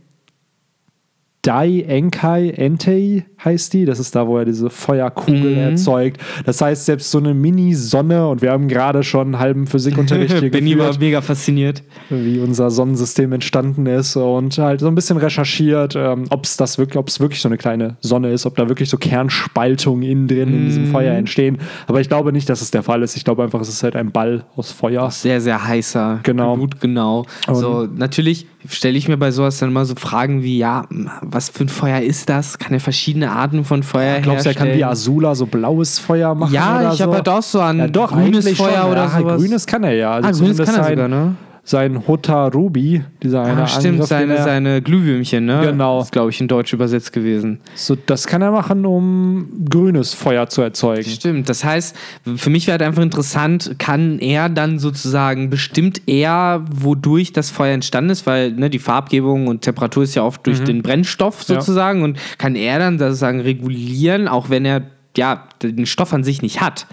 Dai 1.45 1.81
Enkai 1.87 2.49
Entei 2.49 3.23
heißt 3.43 3.71
die. 3.73 3.85
Das 3.85 3.99
ist 3.99 4.15
da, 4.15 4.25
wo 4.27 4.39
er 4.39 4.45
diese 4.45 4.71
Feuerkugel 4.71 5.51
Mhm. 5.51 5.57
erzeugt. 5.57 6.19
Das 6.43 6.59
heißt, 6.59 6.85
selbst 6.85 7.11
so 7.11 7.19
eine 7.19 7.35
Mini-Sonne, 7.35 8.27
und 8.27 8.41
wir 8.41 8.51
haben 8.51 8.67
gerade 8.67 9.03
schon 9.03 9.27
einen 9.27 9.39
halben 9.39 9.67
Physikunterricht 9.67 10.33
hier 10.39 10.49
Benny 10.49 10.77
war 10.79 10.97
mega 10.97 11.21
fasziniert. 11.21 11.83
wie 12.09 12.39
unser 12.39 12.71
Sonnensystem 12.71 13.31
entstanden 13.31 13.85
ist 13.85 14.15
und 14.15 14.57
halt 14.57 14.79
so 14.79 14.87
ein 14.87 14.95
bisschen 14.95 15.17
recherchiert, 15.17 15.95
ähm, 15.95 16.23
ob 16.31 16.45
es 16.45 16.57
das 16.57 16.79
wirklich, 16.79 16.97
ob 16.97 17.09
es 17.09 17.19
wirklich 17.19 17.41
so 17.41 17.47
eine 17.49 17.57
kleine 17.57 17.97
Sonne 18.01 18.31
ist, 18.31 18.47
ob 18.47 18.55
da 18.55 18.67
wirklich 18.67 18.89
so 18.89 18.97
Kernspaltungen 18.97 20.01
innen 20.03 20.27
drin 20.27 20.49
in 20.53 20.61
Mhm. 20.63 20.65
diesem 20.65 20.85
Feuer 20.87 21.13
entstehen. 21.13 21.59
Aber 21.85 22.01
ich 22.01 22.09
glaube 22.09 22.31
nicht, 22.33 22.49
dass 22.49 22.61
es 22.61 22.71
der 22.71 22.81
Fall 22.81 23.03
ist. 23.03 23.15
Ich 23.17 23.23
glaube 23.23 23.43
einfach, 23.43 23.61
es 23.61 23.69
ist 23.69 23.83
halt 23.83 23.95
ein 23.95 24.11
Ball 24.11 24.45
aus 24.55 24.71
Feuer. 24.71 25.11
Sehr, 25.11 25.41
sehr 25.41 25.63
heißer. 25.67 26.21
Genau. 26.23 26.57
Gut, 26.57 26.79
genau. 26.81 27.25
So, 27.51 27.87
natürlich 27.95 28.47
stelle 28.69 28.97
ich 28.97 29.07
mir 29.07 29.17
bei 29.17 29.31
sowas 29.31 29.59
dann 29.59 29.69
immer 29.69 29.85
so 29.85 29.95
Fragen 29.95 30.43
wie, 30.43 30.57
ja, 30.57 30.85
was 31.21 31.49
für 31.49 31.63
ein 31.63 31.69
Feuer 31.69 32.01
ist 32.01 32.29
das? 32.29 32.57
Kann 32.57 32.73
er 32.73 32.79
verschiedene 32.79 33.31
Arten 33.31 33.63
von 33.65 33.83
Feuer 33.83 34.19
Glaubst 34.21 34.45
du, 34.45 34.49
er 34.49 34.55
kann 34.55 34.73
wie? 34.73 34.83
Azula 34.83 35.35
so 35.35 35.45
blaues 35.45 35.99
Feuer 35.99 36.35
machen? 36.35 36.53
Ja, 36.53 36.91
ich 36.91 36.97
so? 36.97 37.05
habe 37.05 37.15
halt 37.15 37.29
auch 37.29 37.43
so 37.43 37.61
an 37.61 37.79
ja, 37.79 37.87
doch, 37.87 38.11
grünes 38.11 38.49
Feuer 38.57 38.81
schon. 38.81 38.91
oder 38.91 39.03
ja, 39.05 39.19
sowas. 39.19 39.41
Grünes 39.41 39.65
kann 39.65 39.83
er 39.83 39.93
ja. 39.93 40.11
Also 40.13 40.27
ah, 40.27 40.45
grünes 40.45 40.57
kann 40.57 40.75
er 40.75 40.83
sein, 40.83 40.93
sogar, 40.93 41.07
ne? 41.07 41.35
Sein 41.67 42.07
Hotta 42.07 42.45
Ruby, 42.49 43.03
dieser 43.23 43.41
eine 43.43 43.63
Ah, 43.63 43.67
stimmt, 43.67 43.85
Angriff, 43.95 44.07
seine, 44.07 44.35
er- 44.35 44.43
seine 44.43 44.81
Glühwürmchen, 44.83 45.45
ne? 45.45 45.61
Genau. 45.65 45.97
Das 45.97 46.09
ist, 46.09 46.11
glaube 46.11 46.29
ich, 46.29 46.39
in 46.39 46.47
Deutsch 46.47 46.71
übersetzt 46.73 47.11
gewesen. 47.11 47.59
So, 47.73 47.95
das 47.95 48.27
kann 48.27 48.43
er 48.43 48.51
machen, 48.51 48.85
um 48.85 49.47
grünes 49.67 50.13
Feuer 50.13 50.47
zu 50.47 50.61
erzeugen. 50.61 51.09
Stimmt. 51.09 51.49
Das 51.49 51.63
heißt, 51.63 51.95
für 52.35 52.51
mich 52.51 52.67
wäre 52.67 52.73
halt 52.73 52.83
einfach 52.83 53.01
interessant, 53.01 53.75
kann 53.79 54.19
er 54.19 54.47
dann 54.49 54.77
sozusagen, 54.77 55.49
bestimmt 55.49 56.03
er, 56.05 56.63
wodurch 56.71 57.33
das 57.33 57.49
Feuer 57.49 57.73
entstanden 57.73 58.11
ist, 58.11 58.27
weil 58.27 58.51
ne, 58.51 58.69
die 58.69 58.77
Farbgebung 58.77 59.47
und 59.47 59.63
Temperatur 59.63 60.03
ist 60.03 60.13
ja 60.13 60.21
oft 60.21 60.45
durch 60.45 60.63
den 60.63 60.83
Brennstoff 60.83 61.39
Ja. 61.47 61.55
sozusagen 61.55 62.03
und 62.03 62.19
kann 62.37 62.55
er 62.55 62.77
dann 62.77 62.99
sozusagen 62.99 63.39
regulieren, 63.41 64.27
auch 64.27 64.51
wenn 64.51 64.65
er 64.65 64.83
ja, 65.17 65.45
den 65.63 65.85
Stoff 65.87 66.13
an 66.13 66.23
sich 66.23 66.41
nicht 66.41 66.61
hat. 66.61 66.85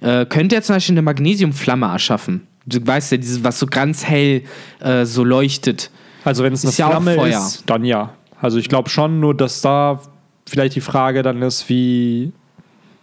Äh, 0.00 0.24
könnte 0.26 0.56
er 0.56 0.62
zum 0.62 0.74
Beispiel 0.76 0.94
eine 0.94 1.02
Magnesiumflamme 1.02 1.86
erschaffen? 1.86 2.40
Du 2.66 2.84
weißt 2.84 3.12
ja, 3.12 3.18
dieses, 3.18 3.42
was 3.44 3.58
so 3.58 3.66
ganz 3.66 4.04
hell 4.04 4.42
äh, 4.80 5.04
so 5.04 5.22
leuchtet. 5.24 5.90
Also 6.24 6.42
wenn 6.42 6.52
es 6.52 6.64
eine 6.64 6.70
Ist 6.70 6.78
ja 6.78 6.90
Flamme 6.90 7.14
Feuer. 7.14 7.38
ist, 7.38 7.62
dann 7.66 7.84
ja. 7.84 8.10
Also 8.40 8.58
ich 8.58 8.68
glaube 8.68 8.90
schon, 8.90 9.20
nur 9.20 9.34
dass 9.34 9.60
da 9.60 10.00
vielleicht 10.48 10.74
die 10.74 10.80
Frage 10.80 11.22
dann 11.22 11.40
ist, 11.42 11.68
wie, 11.68 12.32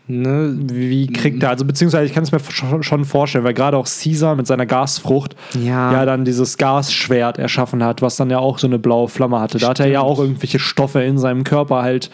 Ne? 0.06 0.58
wie 0.66 1.08
kriegt 1.08 1.42
er, 1.44 1.50
also 1.52 1.64
beziehungsweise 1.64 2.06
ich 2.06 2.14
kann 2.14 2.24
es 2.24 2.32
mir 2.34 2.40
schon- 2.84 3.06
vorstellen, 3.06 3.46
weil 3.46 3.54
gerade 3.54 3.78
auch 3.78 3.86
Caesar 3.88 4.36
mit 4.36 4.46
seiner 4.48 4.66
Gasfrucht 4.66 5.34
Ja. 5.58 5.94
ja 5.94 6.06
dann 6.06 6.26
dieses 6.26 6.58
Gasschwert 6.58 7.38
erschaffen 7.40 7.82
hat, 7.86 8.02
was 8.02 8.18
dann 8.18 8.30
ja 8.30 8.40
auch 8.40 8.60
so 8.60 8.68
eine 8.68 8.80
blaue 8.80 9.08
Flamme 9.08 9.40
hatte. 9.40 9.60
Da 9.60 9.70
hat 9.70 9.80
er 9.80 9.88
ja 9.88 10.02
Stimmt. 10.02 10.12
auch 10.12 10.20
irgendwelche 10.20 10.60
Stoffe 10.60 11.02
in 11.04 11.18
seinem 11.18 11.46
Körper 11.46 11.84
halt 11.84 12.12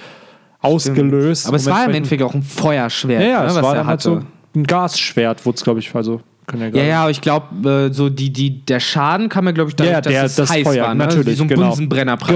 ausgelöst. 0.61 1.47
Aber 1.47 1.57
es 1.57 1.65
war 1.65 1.85
im 1.85 1.93
Endeffekt 1.95 2.21
auch 2.21 2.33
ein 2.35 2.43
Feuerschwert, 2.43 3.21
Ja, 3.23 3.27
ja, 3.27 3.41
ne, 3.41 3.47
es 3.47 3.55
was 3.55 3.63
war 3.63 3.71
er 3.73 3.77
dann 3.79 3.87
halt 3.87 3.99
hatte. 4.05 4.21
so 4.21 4.59
ein 4.59 4.63
Gasschwert, 4.65 5.45
wurde 5.45 5.55
es, 5.55 5.63
glaube 5.63 5.79
ich, 5.79 5.93
also 5.95 6.21
können 6.49 6.75
Ja, 6.75 6.83
ja, 6.83 7.01
aber 7.03 7.11
ich 7.11 7.21
glaube, 7.21 7.89
äh, 7.89 7.93
so 7.93 8.09
die, 8.09 8.31
die, 8.33 8.65
der 8.65 8.79
Schaden 8.81 9.29
kam 9.29 9.45
ja, 9.45 9.51
glaube 9.51 9.69
ich, 9.69 9.75
dadurch, 9.77 9.93
Ja, 9.93 10.01
der- 10.01 10.21
dass 10.23 10.31
es 10.31 10.35
das 10.37 10.49
heiß 10.49 10.63
Feuer, 10.67 10.83
war. 10.83 10.93
Ne? 10.95 11.05
natürlich, 11.05 11.27
Wie 11.27 11.33
so 11.35 11.43
ein 11.43 11.47
genau. 11.47 11.67
Bunsenbrenner 11.67 12.17
praktisch. 12.17 12.35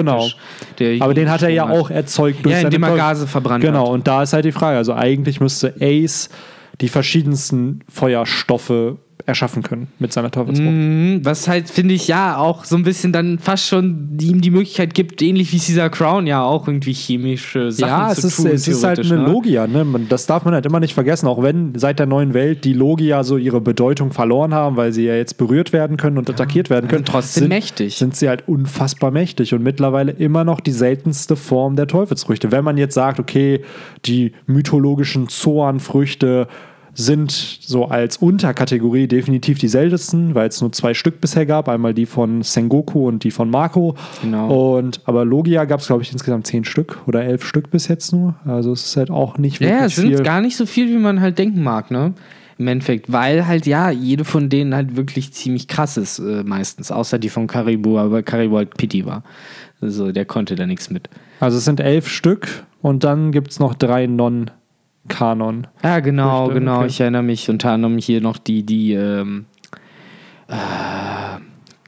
Genau. 0.77 1.03
Aber 1.03 1.13
den 1.13 1.29
hat 1.29 1.41
er 1.41 1.49
ja 1.49 1.63
gesprungen 1.63 1.81
auch 1.83 1.89
erzeugt 1.89 2.45
durch 2.45 2.53
Ja, 2.53 2.61
seine 2.61 2.75
indem 2.75 2.83
er 2.89 2.95
Gase 2.95 3.27
verbrannt 3.27 3.63
Genau, 3.63 3.87
hat. 3.87 3.89
und 3.93 4.07
da 4.07 4.23
ist 4.23 4.31
halt 4.33 4.45
die 4.45 4.51
Frage. 4.53 4.77
Also 4.77 4.93
eigentlich 4.93 5.39
müsste 5.41 5.73
Ace 5.81 6.29
die 6.81 6.87
verschiedensten 6.89 7.81
Feuerstoffe 7.89 8.95
erschaffen 9.25 9.63
können 9.63 9.87
mit 9.99 10.11
seiner 10.11 10.31
Teufelsfrucht. 10.31 10.69
Mhm, 10.69 11.21
was 11.23 11.47
halt, 11.47 11.69
finde 11.69 11.93
ich, 11.93 12.07
ja 12.07 12.37
auch 12.37 12.65
so 12.65 12.75
ein 12.75 12.83
bisschen 12.83 13.13
dann 13.13 13.39
fast 13.39 13.67
schon 13.67 14.17
ihm 14.19 14.41
die 14.41 14.51
Möglichkeit 14.51 14.93
gibt, 14.93 15.21
ähnlich 15.21 15.53
wie 15.53 15.59
Caesar 15.59 15.89
Crown, 15.89 16.27
ja 16.27 16.43
auch 16.43 16.67
irgendwie 16.67 16.93
chemische 16.93 17.71
Sachen 17.71 17.89
Ja, 17.89 18.09
zu 18.09 18.19
es 18.19 18.23
ist, 18.25 18.35
tun. 18.37 18.47
es 18.47 18.67
ist 18.67 18.83
halt 18.83 18.99
eine 18.99 19.17
ne? 19.21 19.25
Logia, 19.25 19.65
ne? 19.67 19.85
Das 20.09 20.25
darf 20.25 20.43
man 20.43 20.53
halt 20.53 20.65
immer 20.65 20.79
nicht 20.79 20.93
vergessen, 20.93 21.27
auch 21.27 21.41
wenn 21.41 21.73
seit 21.77 21.99
der 21.99 22.05
neuen 22.05 22.33
Welt 22.33 22.65
die 22.65 22.73
Logia 22.73 23.23
so 23.23 23.37
ihre 23.37 23.61
Bedeutung 23.61 24.11
verloren 24.11 24.53
haben, 24.53 24.75
weil 24.75 24.91
sie 24.91 25.05
ja 25.05 25.15
jetzt 25.15 25.37
berührt 25.37 25.71
werden 25.71 25.95
können 25.97 26.17
und 26.17 26.29
attackiert 26.29 26.69
werden 26.69 26.89
können. 26.89 27.05
sind 27.05 27.07
trotzdem 27.07 27.41
sind, 27.43 27.49
mächtig. 27.49 27.95
Sind 27.97 28.15
sie 28.15 28.27
halt 28.27 28.47
unfassbar 28.47 29.11
mächtig 29.11 29.53
und 29.53 29.63
mittlerweile 29.63 30.11
immer 30.11 30.43
noch 30.43 30.59
die 30.59 30.71
seltenste 30.71 31.35
Form 31.35 31.75
der 31.75 31.87
Teufelsfrüchte. 31.87 32.51
Wenn 32.51 32.63
man 32.63 32.77
jetzt 32.77 32.93
sagt, 32.95 33.19
okay, 33.19 33.61
die 34.05 34.33
mythologischen 34.47 35.29
Zoanfrüchte 35.29 36.47
sind 36.95 37.31
so 37.31 37.85
als 37.85 38.17
Unterkategorie 38.17 39.07
definitiv 39.07 39.57
die 39.57 39.67
seltensten, 39.67 40.35
weil 40.35 40.49
es 40.49 40.61
nur 40.61 40.71
zwei 40.71 40.93
Stück 40.93 41.21
bisher 41.21 41.45
gab. 41.45 41.67
Einmal 41.67 41.93
die 41.93 42.05
von 42.05 42.43
Sengoku 42.43 43.07
und 43.07 43.23
die 43.23 43.31
von 43.31 43.49
Marco. 43.49 43.95
Genau. 44.21 44.77
Und 44.77 45.01
aber 45.05 45.25
Logia 45.25 45.65
gab 45.65 45.79
es, 45.79 45.87
glaube 45.87 46.03
ich, 46.03 46.11
insgesamt 46.11 46.45
zehn 46.47 46.63
Stück 46.65 46.99
oder 47.07 47.23
elf 47.23 47.45
Stück 47.45 47.71
bis 47.71 47.87
jetzt 47.87 48.13
nur. 48.13 48.35
Also 48.45 48.71
es 48.71 48.85
ist 48.85 48.97
halt 48.97 49.09
auch 49.09 49.37
nicht 49.37 49.59
Ja, 49.59 49.69
wirklich 49.69 49.85
es 49.85 49.95
sind 49.95 50.07
viel. 50.09 50.23
gar 50.23 50.41
nicht 50.41 50.55
so 50.55 50.65
viel, 50.65 50.87
wie 50.89 50.99
man 50.99 51.19
halt 51.19 51.37
denken 51.39 51.63
mag, 51.63 51.89
ne? 51.89 52.13
Im 52.59 52.67
Endeffekt, 52.67 53.11
weil 53.11 53.47
halt, 53.47 53.65
ja, 53.65 53.89
jede 53.89 54.25
von 54.25 54.47
denen 54.47 54.75
halt 54.75 54.95
wirklich 54.95 55.33
ziemlich 55.33 55.67
krass 55.67 55.97
ist, 55.97 56.19
äh, 56.19 56.43
meistens. 56.43 56.91
Außer 56.91 57.17
die 57.17 57.29
von 57.29 57.47
Karibu, 57.47 57.97
aber 57.97 58.21
Karibu 58.21 58.57
halt 58.57 58.77
Pity 58.77 59.07
war. 59.07 59.23
Also 59.81 60.11
der 60.11 60.25
konnte 60.25 60.55
da 60.55 60.67
nichts 60.67 60.91
mit. 60.91 61.09
Also 61.39 61.57
es 61.57 61.65
sind 61.65 61.79
elf 61.79 62.07
Stück 62.07 62.63
und 62.83 63.03
dann 63.03 63.31
gibt 63.31 63.49
es 63.51 63.59
noch 63.59 63.73
drei 63.73 64.05
Non-Kanon. 65.07 65.67
Ja, 65.83 65.99
genau, 65.99 66.45
Früchte, 66.45 66.59
genau. 66.59 66.77
okay. 66.77 66.87
Ich 66.87 66.99
erinnere 66.99 67.23
mich 67.23 67.49
unter 67.49 67.71
anderem 67.71 67.97
hier 67.97 68.21
noch 68.21 68.37
die, 68.37 68.63
die, 68.63 68.93
ähm, 68.93 69.45
äh, 70.47 70.53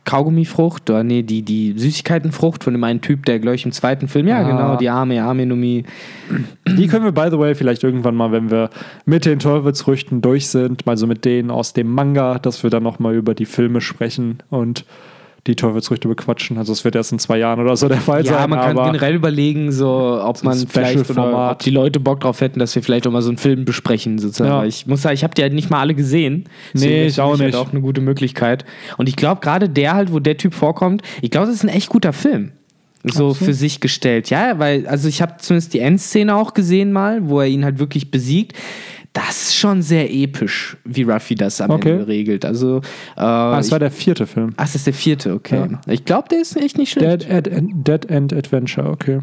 Kaugummifrucht, 0.06 0.88
oder 0.92 1.04
nee, 1.04 1.24
die, 1.24 1.42
die 1.42 1.74
Süßigkeitenfrucht 1.76 2.64
von 2.64 2.74
dem 2.74 2.84
einen 2.84 3.02
Typ, 3.02 3.26
der, 3.26 3.40
glaube 3.40 3.56
ich, 3.56 3.66
im 3.66 3.72
zweiten 3.72 4.08
Film, 4.08 4.28
ja, 4.28 4.42
Ah. 4.42 4.44
genau, 4.44 4.76
die 4.78 4.88
arme 4.88 5.20
Amenumi. 5.22 5.84
Die 6.68 6.88
können 6.88 7.06
wir, 7.06 7.12
by 7.12 7.30
the 7.32 7.40
way, 7.40 7.56
vielleicht 7.56 7.84
irgendwann 7.84 8.14
mal, 8.14 8.32
wenn 8.32 8.52
wir 8.52 8.70
mit 9.06 9.26
den 9.26 9.40
Teufelsfrüchten 9.40 10.22
durch 10.22 10.48
sind, 10.48 10.86
mal 10.86 10.96
so 10.96 11.08
mit 11.08 11.26
denen 11.26 11.50
aus 11.50 11.74
dem 11.74 11.88
Manga, 11.88 12.38
dass 12.38 12.62
wir 12.62 12.70
dann 12.70 12.84
nochmal 12.84 13.16
über 13.16 13.34
die 13.34 13.46
Filme 13.46 13.82
sprechen 13.82 14.44
und 14.52 14.86
die 15.48 15.56
Teufelsfrüchte 15.56 16.08
bequatschen. 16.08 16.58
Also 16.58 16.74
es 16.74 16.84
wird 16.84 16.96
erst 16.96 17.12
in 17.12 17.20
zwei 17.20 17.38
Jahren 17.38 17.60
oder 17.60 17.76
so 17.78 17.88
der 17.88 17.98
Fall 17.98 18.26
Ja, 18.26 18.40
sein. 18.40 18.50
man 18.50 18.60
kann 18.60 18.76
generell 18.76 19.14
überlegen, 19.14 19.72
so, 19.72 20.20
ob 20.22 20.38
So 20.38 20.46
man 20.46 20.58
vielleicht 20.68 21.10
oder 21.10 21.52
ob 21.52 21.60
die 21.60 21.70
Leute 21.70 22.00
Bock 22.00 22.22
drauf 22.22 22.42
hätten, 22.42 22.60
dass 22.60 22.74
wir 22.74 22.82
vielleicht 22.82 23.06
auch 23.06 23.12
mal 23.12 23.22
so 23.22 23.30
einen 23.30 23.38
Film 23.38 23.64
besprechen, 23.64 24.18
sozusagen. 24.18 24.50
Ja. 24.50 24.66
Ich 24.66 24.88
muss 24.88 25.04
sagen, 25.04 25.14
ich 25.14 25.24
habe 25.24 25.36
die 25.36 25.44
halt 25.44 25.54
nicht 25.54 25.70
mal 25.70 25.80
alle 25.80 25.94
gesehen. 25.94 26.46
Nee, 26.74 27.06
ist 27.06 27.14
ich 27.14 27.22
auch 27.22 27.32
mich 27.34 27.42
nicht. 27.42 27.56
Halt 27.56 27.68
auch 27.68 27.72
eine 27.72 27.82
gute 27.82 28.02
Möglichkeit. 28.02 28.66
Und 28.98 29.08
ich 29.08 29.16
glaube, 29.16 29.42
gerade 29.42 29.70
der 29.70 29.94
halt, 29.94 30.12
wo 30.12 30.20
der 30.20 30.38
Typ 30.38 30.54
vorkommt, 30.54 31.04
ich 31.22 31.30
glaube, 31.30 31.48
das 31.48 31.56
ist 31.56 31.64
ein 31.64 31.70
echt 31.70 31.90
guter 31.90 32.14
Film. 32.14 32.52
So 33.04 33.36
für 33.36 33.54
sich 33.54 33.82
gestellt. 33.82 34.32
Ja, 34.32 34.58
weil, 34.58 34.88
also 34.88 35.08
ich 35.08 35.22
habe 35.22 35.36
zumindest 35.38 35.76
die 35.76 35.80
Endszene 35.80 36.36
auch 36.36 36.56
gesehen 36.56 36.92
mal, 36.92 37.30
wo 37.30 37.40
er 37.40 37.46
ihn 37.46 37.64
halt 37.64 37.78
wirklich 37.78 38.10
besiegt. 38.10 38.54
Das 39.16 39.44
ist 39.44 39.56
schon 39.56 39.82
sehr 39.82 40.14
episch, 40.14 40.76
wie 40.84 41.04
Ruffy 41.04 41.36
das 41.36 41.62
am 41.62 41.72
Okay. 41.72 41.94
Ende 41.94 42.08
regelt. 42.08 42.44
Also, 42.44 42.82
äh, 43.16 43.22
ah, 43.22 43.58
es 43.58 43.68
ich, 43.68 43.72
war 43.72 43.80
der 43.80 43.90
vierte 43.90 44.28
Film. 44.28 44.52
ach, 44.58 44.66
das 44.66 44.76
ist 44.76 44.88
der 44.88 44.94
vierte, 44.94 45.34
okay. 45.34 45.70
Ich 45.88 46.04
glaube, 46.04 46.28
der 46.28 46.42
ist 46.42 46.58
echt 46.58 46.78
nicht 46.78 46.92
schlecht. 46.92 47.24
Dead, 47.24 47.48
End, 47.48 47.88
Dead 47.88 48.06
End 48.10 48.34
Adventure, 48.34 48.90
okay. 48.90 49.20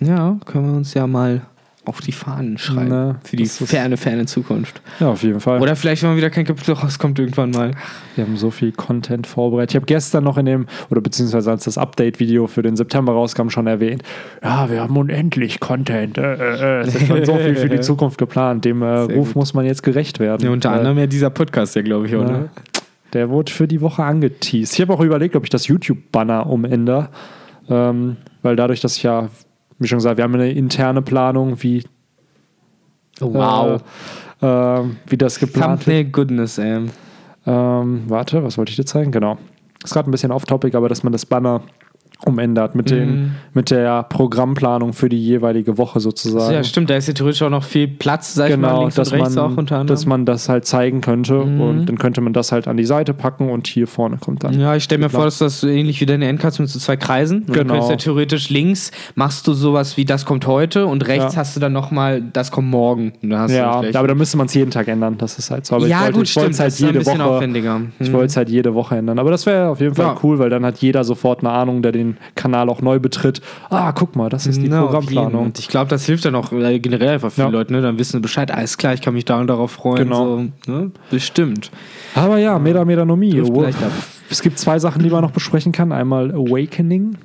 Ja, 0.00 0.36
können 0.44 0.66
wir 0.66 0.76
uns 0.76 0.94
ja 0.94 1.06
mal 1.06 1.42
auf 1.84 2.00
die 2.00 2.12
Fahnen 2.12 2.58
schreiben. 2.58 2.88
Na, 2.88 3.16
für 3.24 3.36
die 3.36 3.46
ferne, 3.46 3.96
ferne 3.96 4.26
Zukunft. 4.26 4.80
Ja, 5.00 5.08
auf 5.08 5.22
jeden 5.22 5.40
Fall. 5.40 5.60
Oder 5.60 5.76
vielleicht, 5.76 6.02
wenn 6.02 6.10
mal 6.10 6.16
wieder 6.16 6.30
kein 6.30 6.44
Kapitel 6.44 6.72
rauskommt, 6.72 7.18
irgendwann 7.18 7.50
mal. 7.50 7.72
Wir 8.14 8.24
haben 8.24 8.36
so 8.36 8.50
viel 8.50 8.72
Content 8.72 9.26
vorbereitet. 9.26 9.72
Ich 9.72 9.76
habe 9.76 9.86
gestern 9.86 10.24
noch 10.24 10.38
in 10.38 10.46
dem, 10.46 10.66
oder 10.90 11.00
beziehungsweise 11.00 11.50
als 11.50 11.64
das 11.64 11.78
Update-Video 11.78 12.46
für 12.46 12.62
den 12.62 12.76
September 12.76 13.12
rauskam, 13.12 13.48
schon 13.48 13.66
erwähnt, 13.66 14.02
ja, 14.42 14.70
wir 14.70 14.80
haben 14.80 14.96
unendlich 14.96 15.60
Content. 15.60 16.16
Äh, 16.18 16.34
äh, 16.34 16.80
äh. 16.80 16.80
Es 16.80 16.94
ist 16.94 17.06
schon 17.06 17.24
so 17.24 17.36
viel 17.36 17.56
für 17.56 17.68
die 17.68 17.80
Zukunft 17.80 18.18
geplant. 18.18 18.64
Dem 18.64 18.82
äh, 18.82 19.00
Ruf 19.00 19.28
gut. 19.28 19.36
muss 19.36 19.54
man 19.54 19.64
jetzt 19.66 19.82
gerecht 19.82 20.20
werden. 20.20 20.46
Ja, 20.46 20.50
unter 20.52 20.70
Weil, 20.70 20.78
anderem 20.78 20.98
ja 20.98 21.06
dieser 21.06 21.30
Podcast, 21.30 21.76
ja, 21.76 21.82
glaube 21.82 22.06
ich, 22.06 22.16
auch. 22.16 22.22
äh, 22.28 22.32
Ne? 22.32 22.48
Der 23.12 23.30
wurde 23.30 23.52
für 23.52 23.68
die 23.68 23.80
Woche 23.80 24.02
angeteased. 24.02 24.74
Ich 24.74 24.80
habe 24.80 24.92
auch 24.92 25.00
überlegt, 25.00 25.36
ob 25.36 25.44
ich 25.44 25.50
das 25.50 25.68
YouTube-Banner 25.68 26.46
umändere. 26.46 27.10
Ähm, 27.68 28.16
weil 28.42 28.56
dadurch, 28.56 28.80
dass 28.80 28.96
ich 28.96 29.04
ja, 29.04 29.28
wie 29.78 29.86
schon 29.88 29.98
gesagt, 29.98 30.16
wir 30.16 30.24
haben 30.24 30.34
eine 30.34 30.50
interne 30.52 31.02
Planung, 31.02 31.62
wie, 31.62 31.84
Wow. 33.20 33.82
äh, 34.40 34.46
ähm, 34.46 34.96
wie 35.06 35.16
das 35.16 35.38
geplant 35.38 35.86
wird. 35.86 35.96
Thumbnail 35.96 36.04
Goodness, 36.06 36.58
ey. 36.58 36.86
Ähm, 37.46 38.02
warte, 38.08 38.42
was 38.42 38.56
wollte 38.58 38.70
ich 38.70 38.76
dir 38.76 38.84
zeigen? 38.86 39.12
Genau. 39.12 39.38
Ist 39.82 39.92
gerade 39.92 40.08
ein 40.08 40.12
bisschen 40.12 40.32
off-topic, 40.32 40.76
aber 40.76 40.88
dass 40.88 41.02
man 41.02 41.12
das 41.12 41.26
Banner 41.26 41.60
umändert 42.24 42.74
mit, 42.74 42.90
den, 42.90 43.32
mit 43.52 43.70
der 43.70 44.02
Programmplanung 44.04 44.92
für 44.94 45.08
die 45.08 45.22
jeweilige 45.22 45.76
Woche 45.76 46.00
sozusagen. 46.00 46.54
Ja, 46.54 46.64
stimmt, 46.64 46.88
da 46.88 46.96
ist 46.96 47.06
ja 47.08 47.12
theoretisch 47.12 47.42
auch 47.42 47.50
noch 47.50 47.64
viel 47.64 47.86
Platz, 47.88 48.34
sag 48.34 48.50
ich 48.50 48.56
mal, 48.56 48.68
Genau, 48.68 48.80
links 48.80 48.94
dass 48.94 49.12
und 49.12 49.18
rechts 49.20 49.34
man, 49.34 49.44
auch 49.52 49.56
unter 49.56 49.74
anderem. 49.76 49.86
dass 49.88 50.06
man 50.06 50.24
das 50.24 50.48
halt 50.48 50.64
zeigen 50.64 51.00
könnte 51.02 51.34
Mhm. 51.34 51.60
und 51.60 51.86
dann 51.86 51.98
könnte 51.98 52.20
man 52.22 52.32
das 52.32 52.50
halt 52.52 52.66
an 52.66 52.76
die 52.78 52.84
Seite 52.86 53.12
packen 53.14 53.50
und 53.50 53.66
hier 53.66 53.86
vorne 53.86 54.16
kommt 54.16 54.42
dann. 54.44 54.58
Ja, 54.58 54.74
ich 54.74 54.84
stelle 54.84 55.02
mir 55.02 55.10
vor, 55.10 55.24
dass 55.24 55.38
das 55.38 55.62
ähnlich 55.64 56.00
wie 56.00 56.06
deine 56.06 56.26
Endcards 56.26 56.58
mit 56.58 56.68
so 56.70 56.78
zwei 56.78 56.96
Kreisen. 56.96 57.40
Und 57.40 57.48
Du 57.48 57.52
Genau. 57.52 57.72
könntest 57.74 57.90
ja 57.90 57.96
theoretisch 57.96 58.48
links 58.48 58.90
machst 59.16 59.46
du 59.46 59.52
sowas 59.52 59.96
wie 59.96 60.04
das 60.04 60.24
kommt 60.24 60.46
heute 60.46 60.86
und 60.86 61.06
rechts 61.06 61.34
Ja. 61.34 61.40
hast 61.40 61.56
du 61.56 61.60
dann 61.60 61.72
nochmal 61.72 62.22
das 62.22 62.50
kommt 62.50 62.70
morgen. 62.70 63.12
Ja, 63.22 63.82
aber 63.94 64.08
da 64.08 64.14
müsste 64.14 64.36
man 64.38 64.46
es 64.46 64.54
jeden 64.54 64.70
Tag 64.70 64.88
ändern. 64.88 65.16
Das 65.18 65.38
ist 65.38 65.50
halt 65.50 65.66
so. 65.66 65.74
Aber 65.76 65.86
ja, 65.86 65.98
ich 65.98 66.02
wollte, 66.04 66.12
gut, 66.18 66.22
ich 66.24 66.30
stimmt. 66.30 66.44
halt 66.46 66.58
das 66.68 66.74
ist 66.74 66.80
ein 66.82 66.86
jede 66.86 66.98
bisschen 67.00 67.18
Woche. 67.18 67.28
aufwendiger. 67.28 67.80
Ich 67.98 68.12
wollte 68.12 68.26
es 68.26 68.36
halt 68.36 68.48
jede 68.48 68.74
Woche 68.74 68.96
ändern. 68.96 69.18
Aber 69.18 69.30
das 69.30 69.44
wäre 69.46 69.68
auf 69.68 69.80
jeden 69.80 69.94
Fall 69.94 70.06
Ja. 70.06 70.16
cool, 70.22 70.38
weil 70.38 70.48
dann 70.50 70.64
hat 70.64 70.78
jeder 70.78 71.04
sofort 71.04 71.40
eine 71.40 71.50
Ahnung, 71.50 71.82
der 71.82 71.92
den 71.92 72.03
Kanal 72.34 72.68
auch 72.68 72.80
neu 72.82 72.98
betritt. 72.98 73.40
Ah, 73.70 73.92
guck 73.92 74.14
mal, 74.16 74.28
das 74.28 74.46
ist 74.46 74.60
die 74.62 74.68
Na. 74.68 74.82
Programmplanung. 74.82 75.44
Und 75.46 75.58
ich 75.58 75.68
glaube, 75.68 75.88
das 75.90 76.04
hilft 76.06 76.24
dann 76.24 76.34
auch 76.34 76.52
äh, 76.52 76.78
generell 76.78 77.08
einfach 77.10 77.32
vielen 77.32 77.48
Ja. 77.48 77.52
Leuten, 77.52 77.72
ne? 77.74 77.82
Dann 77.82 77.98
wissen 77.98 78.12
sie 78.18 78.20
Bescheid, 78.20 78.50
alles 78.50 78.78
klar, 78.78 78.94
ich 78.94 79.00
kann 79.02 79.14
mich 79.14 79.24
da 79.24 79.40
und 79.40 79.46
darauf 79.48 79.72
freuen. 79.72 80.04
Genau. 80.04 80.42
So, 80.66 80.72
ne? 80.72 80.90
Bestimmt. 81.10 81.70
Aber 82.14 82.38
ja, 82.38 82.58
Meda 82.58 82.84
Medanomie. 82.84 83.42
Es 84.30 84.42
gibt 84.42 84.58
zwei 84.58 84.78
Sachen, 84.78 85.02
die 85.02 85.10
man 85.10 85.22
noch 85.22 85.30
besprechen 85.32 85.72
kann. 85.72 85.92
Einmal 85.92 86.30
Awakening. 86.32 87.16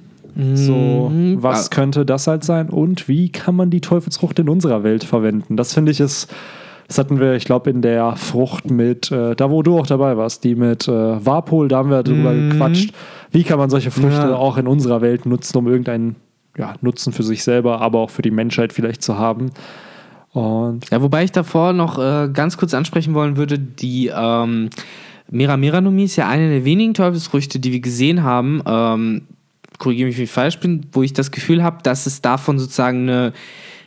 So, 0.53 1.09
Mhm. 1.11 1.41
was 1.43 1.65
Ah. 1.67 1.69
könnte 1.75 2.05
das 2.05 2.27
halt 2.27 2.43
sein? 2.43 2.69
Und 2.69 3.07
wie 3.07 3.29
kann 3.29 3.55
man 3.55 3.69
die 3.71 3.81
Teufelsfrucht 3.81 4.39
in 4.39 4.47
unserer 4.47 4.83
Welt 4.83 5.03
verwenden? 5.03 5.57
Das 5.57 5.73
finde 5.73 5.91
ich 5.91 5.99
ist, 5.99 6.33
das 6.89 6.97
hatten 6.97 7.19
wir, 7.19 7.35
ich 7.35 7.45
glaube, 7.45 7.69
in 7.69 7.81
der 7.81 8.15
Frucht 8.17 8.69
mit, 8.69 9.11
äh, 9.11 9.35
da 9.35 9.49
wo 9.51 9.61
du 9.63 9.77
auch 9.79 9.87
dabei 9.87 10.17
warst, 10.17 10.43
die 10.43 10.55
mit 10.55 10.87
äh, 10.87 10.91
Warpol, 10.91 11.67
da 11.67 11.77
haben 11.77 11.91
wir 11.91 12.03
drüber 12.03 12.33
gequatscht. 12.33 12.91
Wie 13.31 13.43
kann 13.43 13.59
man 13.59 13.69
solche 13.69 13.91
Früchte 13.91 14.25
Mhm. 14.25 14.29
Ja. 14.31 14.35
auch 14.35 14.57
in 14.57 14.67
unserer 14.67 14.99
Welt 15.01 15.25
nutzen, 15.27 15.55
um 15.57 15.67
irgendeinen 15.67 16.15
ja, 16.57 16.73
Nutzen 16.81 17.13
für 17.13 17.21
sich 17.23 17.43
selber, 17.43 17.79
aber 17.79 17.99
auch 17.99 18.09
für 18.09 18.23
die 18.23 18.31
Menschheit 18.31 18.73
vielleicht 18.73 19.03
zu 19.03 19.17
haben? 19.19 19.51
Und 20.33 20.89
Ja, 20.89 21.01
wobei 21.01 21.23
ich 21.23 21.31
davor 21.31 21.73
noch 21.73 21.99
äh, 21.99 22.27
ganz 22.33 22.57
kurz 22.57 22.73
ansprechen 22.73 23.13
wollen 23.13 23.37
würde, 23.37 23.59
die 23.59 24.11
ähm, 24.13 24.69
Mera 25.29 25.57
Meranomie 25.57 26.05
ist 26.05 26.15
ja 26.15 26.27
eine 26.27 26.49
der 26.49 26.65
wenigen 26.65 26.95
Teufelsfrüchte, 26.95 27.59
die 27.59 27.71
wir 27.71 27.81
gesehen 27.81 28.23
haben. 28.23 28.63
Ähm, 28.65 29.21
Korrigiere 29.77 30.07
mich, 30.07 30.17
wenn 30.17 30.23
ich 30.23 30.31
falsch 30.31 30.59
bin, 30.59 30.87
wo 30.91 31.03
ich 31.03 31.13
das 31.13 31.29
Gefühl 31.29 31.63
habe, 31.63 31.83
dass 31.83 32.07
es 32.07 32.21
davon 32.21 32.57
sozusagen 32.57 33.03
eine 33.07 33.33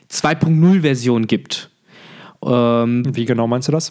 2.0-Version 0.09 1.27
gibt. 1.27 1.69
Ähm, 2.45 3.05
wie 3.15 3.25
genau 3.25 3.47
meinst 3.47 3.69
du 3.69 3.73
das? 3.73 3.91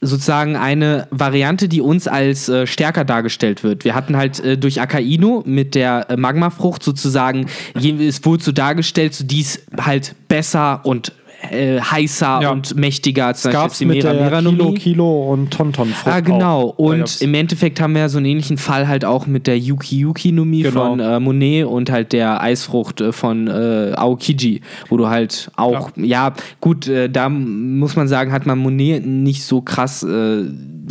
sozusagen 0.00 0.56
eine 0.56 1.06
Variante, 1.10 1.66
die 1.66 1.80
uns 1.80 2.06
als 2.08 2.48
äh, 2.50 2.66
stärker 2.66 3.04
dargestellt 3.06 3.62
wird. 3.64 3.84
Wir 3.86 3.94
hatten 3.94 4.16
halt 4.18 4.38
äh, 4.40 4.58
durch 4.58 4.78
Akainu 4.80 5.42
mit 5.46 5.74
der 5.74 6.10
äh, 6.10 6.16
Magmafrucht 6.18 6.82
sozusagen, 6.82 7.46
je- 7.78 8.06
es 8.06 8.22
wurde 8.26 8.42
so 8.42 8.52
dargestellt, 8.52 9.14
so 9.14 9.24
dies 9.24 9.62
halt 9.80 10.14
besser 10.28 10.80
und 10.84 11.12
äh, 11.54 11.80
heißer 11.80 12.40
Ja. 12.42 12.50
und 12.50 12.76
mächtiger 12.76 13.26
als 13.26 13.42
zum 13.42 13.52
Gab 13.52 13.68
Beispiel 13.68 13.72
es 13.72 13.78
die 13.78 14.08
mit 14.08 14.16
Mera 14.20 14.40
der. 14.40 14.50
Kilo, 14.50 14.72
Kilo 14.72 15.32
und 15.32 15.50
Tonton 15.52 15.92
Ah, 16.04 16.20
genau. 16.20 16.60
auch. 16.70 16.78
Und 16.78 16.98
gab's- 16.98 17.20
im 17.20 17.34
Endeffekt 17.34 17.80
haben 17.80 17.94
wir 17.94 18.02
ja 18.02 18.08
so 18.08 18.18
einen 18.18 18.26
ähnlichen 18.26 18.58
Fall 18.58 18.88
halt 18.88 19.04
auch 19.04 19.26
mit 19.26 19.46
der 19.46 19.58
Yuki 19.58 19.98
Yuki 19.98 20.32
Nomi 20.32 20.62
Genau. 20.62 20.90
von 20.90 21.00
äh, 21.00 21.20
Monet 21.20 21.66
und 21.66 21.90
halt 21.90 22.12
der 22.12 22.40
Eisfrucht 22.42 23.00
äh, 23.00 23.12
von 23.12 23.46
äh, 23.48 23.92
Aokiji, 23.96 24.60
wo 24.88 24.96
du 24.96 25.08
halt 25.08 25.50
auch, 25.56 25.90
ja, 25.96 26.32
gut, 26.60 26.88
äh, 26.88 27.08
da 27.08 27.28
muss 27.28 27.96
man 27.96 28.08
sagen, 28.08 28.32
hat 28.32 28.46
man 28.46 28.58
Monet 28.58 29.06
nicht 29.06 29.44
so 29.44 29.60
krass 29.60 30.02
äh, 30.02 30.42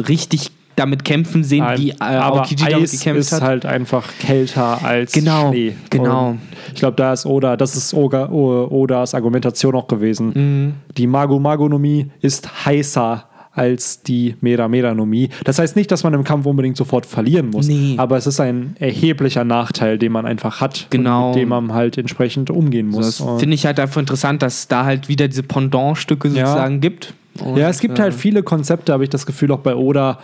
richtig 0.07 0.51
damit 0.75 1.05
kämpfen 1.05 1.43
sehen, 1.43 1.59
Nein, 1.63 1.77
wie 1.79 1.89
äh, 1.91 1.95
aber 1.99 2.39
Aokiji 2.41 2.65
damit 2.67 2.89
gekämpft 2.89 3.19
ist 3.19 3.31
hat. 3.31 3.41
halt 3.43 3.65
einfach 3.67 4.05
kälter 4.19 4.83
als 4.83 5.11
Genau, 5.11 5.51
Schnee. 5.51 5.75
genau. 5.91 6.37
Ich 6.73 6.79
glaube, 6.79 6.95
da 6.97 7.13
ist 7.13 7.25
Oda, 7.25 7.55
das 7.57 7.75
ist 7.75 7.93
Oga, 7.93 8.29
Odas 8.29 9.13
Argumentation 9.15 9.75
auch 9.75 9.87
gewesen. 9.87 10.31
Mhm. 10.33 10.73
Die 10.97 11.07
Mago-Magonomie 11.07 12.07
ist 12.21 12.65
heißer 12.65 13.25
als 13.55 14.01
die 14.01 14.35
Mera-Mera-Nomie. 14.41 15.29
Das 15.43 15.59
heißt 15.59 15.75
nicht, 15.75 15.91
dass 15.91 16.03
man 16.03 16.15
im 16.15 16.23
Kampf 16.23 16.47
unbedingt 16.47 16.75
sofort 16.75 17.05
verlieren 17.05 17.51
muss, 17.51 17.67
Nee. 17.67 17.93
aber 17.97 18.17
es 18.17 18.25
ist 18.25 18.39
ein 18.39 18.75
erheblicher 18.79 19.43
Nachteil, 19.43 19.99
den 19.99 20.11
man 20.11 20.25
einfach 20.25 20.59
hat 20.59 20.87
Genau. 20.89 21.27
und 21.27 21.35
mit 21.35 21.41
dem 21.43 21.49
man 21.49 21.71
halt 21.71 21.99
entsprechend 21.99 22.49
umgehen 22.49 22.87
muss. 22.87 23.05
das 23.05 23.21
Und- 23.21 23.39
finde 23.39 23.53
ich 23.53 23.65
halt 23.67 23.79
einfach 23.79 23.99
interessant, 24.01 24.41
dass 24.41 24.59
es 24.61 24.67
da 24.69 24.85
halt 24.85 25.07
wieder 25.07 25.27
diese 25.27 25.43
Pendantstücke 25.43 26.29
Ja. 26.29 26.47
sozusagen 26.47 26.81
gibt. 26.81 27.13
Und, 27.43 27.57
Ja, 27.57 27.69
es 27.69 27.79
gibt 27.79 27.99
äh, 27.99 28.01
halt 28.01 28.15
viele 28.15 28.41
Konzepte, 28.41 28.91
habe 28.91 29.03
ich 29.03 29.11
das 29.11 29.25
Gefühl, 29.27 29.51
auch 29.51 29.59
bei 29.59 29.75
Oda, 29.75 30.17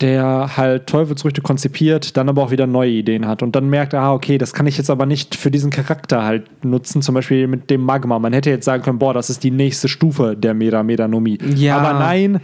der 0.00 0.56
halt 0.56 0.86
Teufelsfrüchte 0.86 1.42
konzipiert, 1.42 2.16
dann 2.16 2.28
aber 2.28 2.42
auch 2.42 2.50
wieder 2.50 2.66
neue 2.66 2.90
Ideen 2.90 3.26
hat 3.26 3.42
und 3.42 3.56
dann 3.56 3.68
merkt, 3.68 3.94
ah, 3.94 4.12
okay, 4.12 4.38
das 4.38 4.52
kann 4.52 4.66
ich 4.66 4.78
jetzt 4.78 4.90
aber 4.90 5.06
nicht 5.06 5.34
für 5.34 5.50
diesen 5.50 5.70
Charakter 5.70 6.22
halt 6.22 6.64
nutzen, 6.64 7.02
zum 7.02 7.16
Beispiel 7.16 7.48
mit 7.48 7.68
dem 7.68 7.82
Magma. 7.82 8.18
Man 8.18 8.32
hätte 8.32 8.50
jetzt 8.50 8.64
sagen 8.64 8.82
können, 8.82 9.00
boah, 9.00 9.12
das 9.12 9.28
ist 9.28 9.42
die 9.42 9.50
nächste 9.50 9.88
Stufe 9.88 10.36
der 10.36 10.54
Mera 10.54 10.84
Medanomie. 10.84 11.38
Ja. 11.56 11.78
Aber 11.78 11.98
nein, 11.98 12.40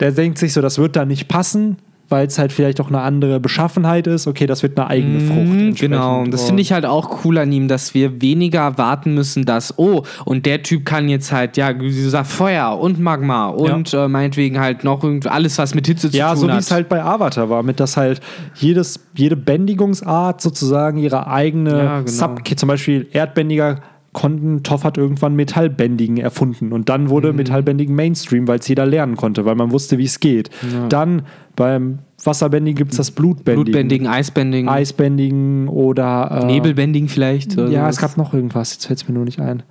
der 0.00 0.10
denkt 0.10 0.38
sich 0.38 0.52
so, 0.52 0.60
das 0.60 0.78
wird 0.78 0.96
da 0.96 1.04
nicht 1.04 1.28
passen, 1.28 1.76
weil 2.08 2.26
es 2.26 2.38
halt 2.38 2.52
vielleicht 2.52 2.80
auch 2.80 2.88
eine 2.88 3.00
andere 3.00 3.38
Beschaffenheit 3.40 4.06
ist. 4.06 4.26
Okay, 4.26 4.46
das 4.46 4.62
wird 4.62 4.78
eine 4.78 4.88
eigene 4.88 5.20
Frucht. 5.20 5.36
Mhm, 5.40 5.68
entsprechend. 5.68 5.78
Genau, 5.80 6.24
das 6.24 6.44
finde 6.44 6.62
ich 6.62 6.72
halt 6.72 6.86
auch 6.86 7.24
cool 7.24 7.38
an 7.38 7.52
ihm, 7.52 7.68
dass 7.68 7.94
wir 7.94 8.20
weniger 8.22 8.78
warten 8.78 9.14
müssen, 9.14 9.44
dass, 9.44 9.78
oh, 9.78 10.02
und 10.24 10.46
der 10.46 10.62
Typ 10.62 10.84
kann 10.84 11.08
jetzt 11.08 11.32
halt, 11.32 11.56
ja, 11.56 11.78
wie 11.78 11.88
du 11.90 12.08
sagst, 12.08 12.32
Feuer 12.32 12.78
und 12.78 12.98
Magma 12.98 13.48
und 13.48 13.92
äh, 13.92 14.08
meinetwegen 14.08 14.58
halt 14.58 14.84
noch 14.84 15.02
irgendwie 15.04 15.28
alles, 15.28 15.58
was 15.58 15.74
mit 15.74 15.86
Hitze 15.86 16.10
zu 16.10 16.16
Ja, 16.16 16.30
tun 16.32 16.38
so 16.40 16.46
wie 16.48 16.52
hat. 16.52 16.60
es 16.60 16.70
halt 16.70 16.88
bei 16.88 17.02
Avatar 17.02 17.50
war, 17.50 17.62
mit 17.62 17.78
dass 17.80 17.96
halt 17.96 18.20
jedes, 18.54 19.00
jede 19.14 19.36
Bändigungsart 19.36 20.40
sozusagen 20.40 20.98
ihre 20.98 21.26
eigene 21.26 21.70
Ja, 21.78 21.96
genau. 22.00 22.10
Sub, 22.10 22.40
zum 22.56 22.68
Beispiel 22.68 23.06
Erdbändiger 23.12 23.80
konnten, 24.12 24.62
Toff 24.62 24.84
hat 24.84 24.96
irgendwann 24.98 25.34
Metallbändigen 25.36 26.16
erfunden 26.16 26.72
und 26.72 26.88
dann 26.88 27.04
Mhm. 27.04 27.08
wurde 27.10 27.32
Metallbändigen 27.32 27.94
Mainstream, 27.94 28.48
weil 28.48 28.58
es 28.58 28.66
jeder 28.68 28.86
lernen 28.86 29.16
konnte, 29.16 29.44
weil 29.44 29.54
man 29.54 29.70
wusste, 29.70 29.98
wie 29.98 30.04
es 30.04 30.18
geht. 30.20 30.50
Dann 30.88 31.22
beim 31.56 31.98
Wasserbändigen 32.24 32.76
gibt 32.76 32.92
es 32.92 32.96
das 32.96 33.10
Blutbändigen, 33.10 33.64
Blutbändigen, 33.64 34.06
Eisbändigen, 34.06 34.68
Eisbändigen 34.68 35.68
oder 35.68 36.40
äh, 36.42 36.46
Nebelbändigen 36.46 37.08
vielleicht. 37.08 37.54
Ja, 37.56 37.68
sowas. 37.68 37.94
es 37.96 38.00
gab 38.00 38.16
noch 38.16 38.34
irgendwas, 38.34 38.72
jetzt 38.72 38.86
fällt 38.86 38.98
es 39.00 39.08
mir 39.08 39.14
nur 39.14 39.24
nicht 39.24 39.40
ein. 39.40 39.62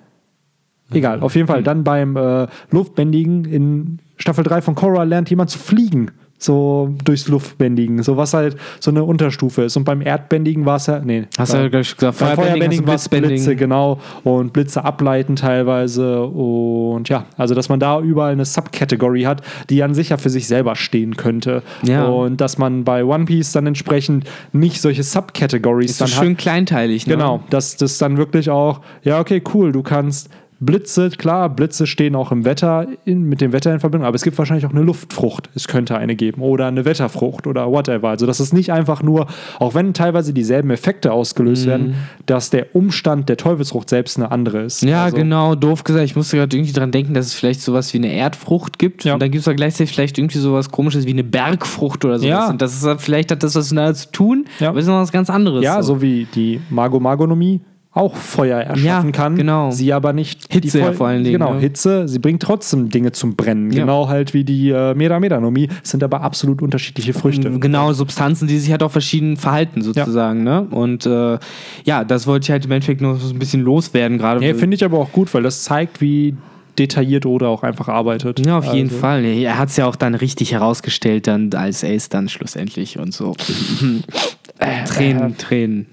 Egal, 0.91 1.19
auf 1.21 1.35
jeden 1.35 1.47
Fall. 1.47 1.63
Dann 1.63 1.83
beim 1.83 2.15
äh, 2.15 2.47
Luftbändigen 2.71 3.43
in 3.45 3.99
Staffel 4.17 4.43
3 4.45 4.61
von 4.61 4.75
Korra 4.75 5.03
lernt 5.03 5.29
jemand 5.29 5.49
zu 5.49 5.59
fliegen. 5.59 6.11
So 6.39 6.93
durchs 7.03 7.27
Luftbändigen. 7.27 8.03
So 8.03 8.15
was 8.15 8.33
halt 8.35 8.57
so 8.79 8.91
eine 8.91 9.03
Unterstufe 9.03 9.63
ist. 9.63 9.75
Und 9.75 9.85
beim 9.85 10.01
Erdbändigen 10.01 10.65
war 10.65 10.75
es 10.75 10.85
ja. 10.85 10.99
Nee. 10.99 11.25
Hast 11.37 11.51
bei- 11.51 11.57
du 11.57 11.63
ja 11.63 11.69
gleich 11.69 11.95
gesagt, 11.95 12.19
beim 12.19 12.35
Feuerbändigen 12.35 12.85
war 12.85 12.95
es. 12.95 13.09
Blitze, 13.09 13.55
genau. 13.55 13.99
Und 14.23 14.53
Blitze 14.53 14.85
ableiten 14.85 15.35
teilweise. 15.35 16.23
Und 16.23 17.09
ja, 17.09 17.25
also 17.37 17.55
dass 17.55 17.69
man 17.69 17.79
da 17.79 17.99
überall 17.99 18.33
eine 18.33 18.45
Subcategory 18.45 19.23
hat, 19.23 19.41
die 19.69 19.81
an 19.81 19.95
sich 19.95 20.09
ja 20.09 20.17
für 20.17 20.29
sich 20.29 20.47
selber 20.47 20.75
stehen 20.75 21.17
könnte. 21.17 21.63
Ja. 21.83 22.05
Und 22.05 22.39
dass 22.39 22.57
man 22.59 22.83
bei 22.83 23.03
One 23.03 23.25
Piece 23.25 23.51
dann 23.53 23.65
entsprechend 23.65 24.25
nicht 24.53 24.79
solche 24.81 25.03
Subcategories 25.03 25.91
Ist 25.91 25.97
so 25.97 26.05
dann 26.05 26.13
hat. 26.13 26.23
schön 26.23 26.37
kleinteilig. 26.37 27.07
Ne? 27.07 27.13
Genau, 27.13 27.43
dass 27.49 27.77
das 27.77 27.97
dann 27.97 28.17
wirklich 28.17 28.49
auch, 28.51 28.81
ja, 29.03 29.19
okay, 29.19 29.41
cool, 29.53 29.71
du 29.71 29.81
kannst 29.81 30.29
Blitze, 30.59 31.09
klar, 31.11 31.49
Blitze 31.49 31.85
stehen 31.85 32.15
auch 32.15 32.31
im 32.31 32.43
Wetter, 32.43 32.87
in, 33.05 33.23
mit 33.23 33.41
dem 33.41 33.53
Wetter 33.53 33.71
in 33.73 33.79
Verbindung, 33.79 34.07
aber 34.07 34.15
es 34.15 34.23
gibt 34.23 34.37
wahrscheinlich 34.37 34.65
auch 34.65 34.71
eine 34.71 34.81
Luftfrucht, 34.81 35.49
es 35.53 35.67
könnte 35.67 35.97
eine 35.97 36.15
geben, 36.15 36.41
oder 36.41 36.65
eine 36.65 36.83
Wetterfrucht 36.83 37.45
oder 37.45 37.71
whatever. 37.71 38.09
Also, 38.09 38.25
dass 38.25 38.39
es 38.39 38.53
nicht 38.53 38.71
einfach 38.71 39.03
nur, 39.03 39.27
auch 39.59 39.75
wenn 39.75 39.93
teilweise 39.93 40.33
dieselben 40.33 40.71
Effekte 40.71 41.11
ausgelöst 41.13 41.67
werden, 41.67 41.95
dass 42.25 42.49
der 42.49 42.75
Umstand 42.75 43.29
der 43.29 43.37
Teufelsfrucht 43.37 43.89
selbst 43.89 44.17
eine 44.17 44.31
andere 44.31 44.63
ist. 44.63 44.81
Ja, 44.81 45.05
also, 45.05 45.17
genau, 45.17 45.55
doof 45.55 45.83
gesagt. 45.83 46.05
Ich 46.05 46.15
musste 46.15 46.37
gerade 46.37 46.55
irgendwie 46.55 46.73
dran 46.73 46.91
denken, 46.91 47.13
dass 47.13 47.27
es 47.27 47.33
vielleicht 47.33 47.61
sowas 47.61 47.93
wie 47.93 47.97
eine 47.97 48.11
Erdfrucht 48.13 48.79
gibt. 48.79 49.03
Ja. 49.03 49.13
Und 49.13 49.21
dann 49.21 49.29
gibt 49.29 49.39
es 49.39 49.45
da 49.45 49.53
gleichzeitig 49.53 49.93
vielleicht 49.93 50.17
irgendwie 50.17 50.39
sowas 50.39 50.71
komisches 50.71 51.05
wie 51.05 51.11
eine 51.11 51.23
Bergfrucht 51.23 52.03
oder 52.03 52.17
sowas. 52.17 52.29
Ja. 52.29 52.49
Und 52.49 52.61
das 52.61 52.73
ist, 52.81 53.01
vielleicht 53.01 53.31
hat 53.31 53.43
das 53.43 53.55
was 53.55 53.71
miteinander 53.71 53.95
zu 53.95 54.11
tun, 54.11 54.45
Ja. 54.59 54.69
aber 54.69 54.79
ist 54.79 54.87
noch 54.87 54.95
was 54.99 55.11
ganz 55.11 55.29
anderes. 55.29 55.63
Ja, 55.63 55.83
so 55.83 56.01
wie 56.01 56.25
die 56.33 56.59
Mago-Magonomie 56.69 57.61
auch 57.93 58.15
Feuer 58.15 58.59
erschaffen 58.59 58.85
Ja, 59.09 59.11
kann, 59.11 59.35
genau. 59.35 59.71
sie 59.71 59.91
aber 59.91 60.13
nicht 60.13 60.51
Hitze 60.51 60.79
ja 60.79 60.91
vor 60.93 61.07
allen 61.07 61.23
Dingen, 61.23 61.39
Genau, 61.39 61.53
ja. 61.55 61.59
Hitze, 61.59 62.07
sie 62.07 62.19
bringt 62.19 62.43
trotzdem 62.43 62.89
Dinge 62.89 63.11
zum 63.11 63.35
Brennen, 63.35 63.69
genau 63.71 64.07
halt 64.07 64.35
wie 64.35 64.43
die 64.43 64.69
äh, 64.69 64.93
Mera 64.93 65.19
Medanomie, 65.19 65.67
sind 65.81 66.03
aber 66.03 66.21
absolut 66.21 66.61
unterschiedliche 66.61 67.13
Früchte. 67.13 67.49
Genau, 67.59 67.93
Substanzen, 67.93 68.47
die 68.47 68.59
sich 68.59 68.69
halt 68.69 68.83
auch 68.83 68.91
verschieden 68.91 69.35
verhalten, 69.37 69.81
sozusagen. 69.81 70.43
Ne? 70.43 70.67
Und 70.69 71.05
äh, 71.07 71.39
ja, 71.85 72.03
das 72.03 72.27
wollte 72.27 72.45
ich 72.45 72.51
halt 72.51 72.65
im 72.65 72.71
Endeffekt 72.71 73.01
noch 73.01 73.19
so 73.19 73.33
ein 73.33 73.39
bisschen 73.39 73.61
loswerden, 73.63 74.19
gerade. 74.19 74.45
Ja, 74.45 74.53
finde 74.53 74.75
ich 74.75 74.83
aber 74.85 74.99
auch 74.99 75.11
gut, 75.11 75.33
weil 75.33 75.41
das 75.43 75.63
zeigt, 75.63 75.99
wie 75.99 76.35
detailliert 76.77 77.25
Oda 77.25 77.47
auch 77.47 77.63
einfach 77.63 77.87
arbeitet. 77.87 78.45
Ja, 78.45 78.59
auf 78.59 78.71
jeden 78.71 78.89
Also, 78.89 78.99
Fall. 78.99 79.25
Er 79.25 79.57
hat 79.57 79.69
es 79.69 79.77
ja 79.77 79.87
auch 79.87 79.95
dann 79.95 80.13
richtig 80.13 80.51
herausgestellt, 80.51 81.25
dann 81.25 81.51
als 81.55 81.83
Ace 81.83 82.09
dann 82.09 82.29
schlussendlich 82.29 82.99
und 82.99 83.11
so. 83.15 83.33
Tränen, 84.85 85.37
Tränen 85.37 85.87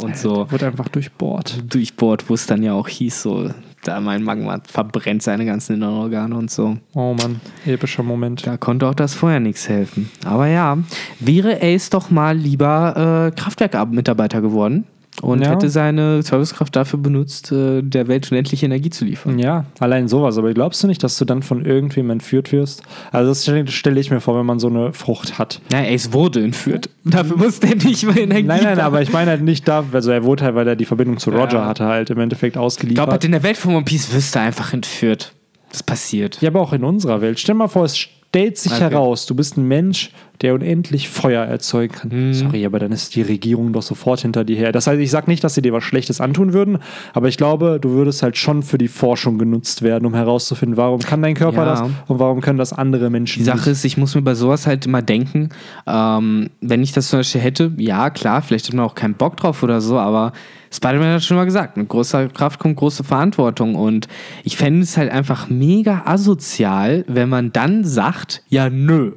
und 0.00 0.16
so. 0.16 0.50
Wird 0.50 0.62
einfach 0.62 0.88
durchbohrt. 0.88 1.62
Durchbohrt, 1.72 2.28
wo 2.28 2.34
es 2.34 2.46
dann 2.46 2.62
ja 2.62 2.72
auch 2.72 2.88
hieß, 2.88 3.22
so, 3.22 3.50
da 3.82 4.00
mein 4.00 4.22
Magma 4.22 4.60
verbrennt 4.66 5.22
seine 5.22 5.46
ganzen 5.46 5.76
inneren 5.76 5.96
Organe 5.96 6.34
und 6.36 6.50
so. 6.50 6.76
Oh 6.94 7.14
Mann, 7.14 7.40
epischer 7.66 8.02
Moment. 8.02 8.46
Da 8.46 8.56
konnte 8.56 8.86
auch 8.86 8.94
das 8.94 9.14
Feuer 9.14 9.40
nichts 9.40 9.68
helfen. 9.68 10.10
Aber 10.24 10.46
ja, 10.46 10.78
wäre 11.18 11.60
Ace 11.62 11.90
doch 11.90 12.10
mal 12.10 12.36
lieber 12.36 13.32
äh, 13.34 13.40
Kraftwerk-Mitarbeiter 13.40 14.40
geworden 14.40 14.86
und 15.22 15.42
Ja. 15.42 15.50
hätte 15.50 15.68
seine 15.68 16.22
Servicekraft 16.22 16.74
dafür 16.76 16.98
benutzt, 16.98 17.52
äh, 17.52 17.82
der 17.82 18.08
Welt 18.08 18.30
unendliche 18.30 18.66
Energie 18.66 18.90
zu 18.90 19.04
liefern. 19.04 19.38
Ja, 19.38 19.64
allein 19.78 20.08
sowas. 20.08 20.38
Aber 20.38 20.52
glaubst 20.54 20.82
du 20.82 20.86
nicht, 20.86 21.02
dass 21.02 21.18
du 21.18 21.24
dann 21.24 21.42
von 21.42 21.64
irgendwem 21.64 22.10
entführt 22.10 22.52
wirst? 22.52 22.82
Also 23.12 23.30
das 23.30 23.44
stelle 23.74 24.00
ich 24.00 24.10
mir 24.10 24.20
vor, 24.20 24.38
wenn 24.38 24.46
man 24.46 24.58
so 24.58 24.68
eine 24.68 24.92
Frucht 24.92 25.38
hat. 25.38 25.60
Ja, 25.72 25.80
Ace 25.80 26.12
wurde 26.12 26.42
entführt. 26.42 26.88
Dafür 27.04 27.36
musste 27.36 27.68
er 27.68 27.76
nicht 27.76 28.04
mehr 28.04 28.16
Energie 28.18 28.42
Nein, 28.44 28.62
nein, 28.62 28.70
haben. 28.78 28.80
aber 28.80 29.02
ich 29.02 29.12
meine 29.12 29.30
halt 29.30 29.42
nicht 29.42 29.66
da, 29.68 29.84
also 29.92 30.10
er 30.10 30.24
wurde 30.24 30.44
halt, 30.44 30.54
weil 30.54 30.68
er 30.68 30.76
die 30.76 30.84
Verbindung 30.84 31.18
zu 31.18 31.30
Roger 31.30 31.58
Ja. 31.58 31.66
hatte, 31.66 31.84
halt 31.86 32.10
im 32.10 32.18
Endeffekt 32.18 32.50
Ich 32.50 32.52
glaube, 32.54 32.66
ausgeliefert. 32.66 33.08
halt 33.10 33.24
in 33.24 33.32
der 33.32 33.42
Welt 33.42 33.56
von 33.56 33.74
One 33.74 33.84
Piece 33.84 34.12
wirst 34.14 34.34
du 34.34 34.40
einfach 34.40 34.72
entführt. 34.72 35.32
Das 35.70 35.82
passiert. 35.82 36.38
ja, 36.40 36.48
aber 36.50 36.60
auch 36.60 36.72
in 36.72 36.82
unserer 36.82 37.20
Welt. 37.20 37.38
Stell 37.38 37.54
mal 37.54 37.68
vor, 37.68 37.84
es 37.84 37.96
stellt 37.96 38.58
sich 38.58 38.72
Okay. 38.72 38.80
heraus, 38.90 39.26
du 39.26 39.34
bist 39.36 39.56
ein 39.56 39.68
Mensch, 39.68 40.10
der 40.42 40.54
unendlich 40.54 41.08
Feuer 41.08 41.44
erzeugen 41.44 41.92
kann. 41.94 42.10
Mhm. 42.28 42.34
Sorry, 42.34 42.64
aber 42.64 42.78
dann 42.78 42.92
ist 42.92 43.14
die 43.14 43.22
Regierung 43.22 43.72
doch 43.72 43.82
sofort 43.82 44.20
hinter 44.20 44.44
dir 44.44 44.56
her. 44.56 44.72
Das 44.72 44.86
heißt, 44.86 45.00
ich 45.00 45.10
sage 45.10 45.30
nicht, 45.30 45.44
dass 45.44 45.54
sie 45.54 45.62
dir 45.62 45.72
was 45.72 45.84
Schlechtes 45.84 46.20
antun 46.20 46.52
würden, 46.52 46.78
aber 47.12 47.28
ich 47.28 47.36
glaube, 47.36 47.78
du 47.80 47.90
würdest 47.90 48.22
halt 48.22 48.36
schon 48.36 48.62
für 48.62 48.78
die 48.78 48.88
Forschung 48.88 49.38
genutzt 49.38 49.82
werden, 49.82 50.06
um 50.06 50.14
herauszufinden, 50.14 50.76
warum 50.76 51.00
kann 51.00 51.20
dein 51.22 51.34
Körper 51.34 51.64
Ja. 51.64 51.64
das 51.66 51.80
und 51.82 52.18
warum 52.18 52.40
können 52.40 52.58
das 52.58 52.72
andere 52.72 53.10
Menschen 53.10 53.40
Die 53.40 53.44
Sache 53.44 53.70
ist, 53.70 53.84
ich 53.84 53.96
muss 53.96 54.14
mir 54.14 54.22
bei 54.22 54.34
sowas 54.34 54.66
halt 54.66 54.86
immer 54.86 55.02
denken, 55.02 55.50
ähm, 55.86 56.50
wenn 56.60 56.82
ich 56.82 56.92
das 56.92 57.08
zum 57.08 57.18
Beispiel 57.20 57.40
hätte, 57.40 57.72
ja 57.76 58.10
klar, 58.10 58.42
vielleicht 58.42 58.66
hat 58.68 58.74
man 58.74 58.84
auch 58.86 58.94
keinen 58.94 59.14
Bock 59.14 59.36
drauf 59.36 59.62
oder 59.62 59.80
so, 59.80 59.98
aber 59.98 60.32
Spider-Man 60.72 61.14
hat 61.14 61.22
schon 61.24 61.36
mal 61.36 61.44
gesagt, 61.44 61.76
mit 61.76 61.88
großer 61.88 62.28
Kraft 62.28 62.60
kommt 62.60 62.76
große 62.76 63.02
Verantwortung 63.04 63.74
und 63.74 64.06
ich 64.44 64.56
fände 64.56 64.82
es 64.82 64.96
halt 64.96 65.10
einfach 65.10 65.48
mega 65.50 66.02
asozial, 66.06 67.04
wenn 67.08 67.28
man 67.28 67.52
dann 67.52 67.84
sagt, 67.84 68.42
ja 68.48 68.70
nö, 68.70 69.12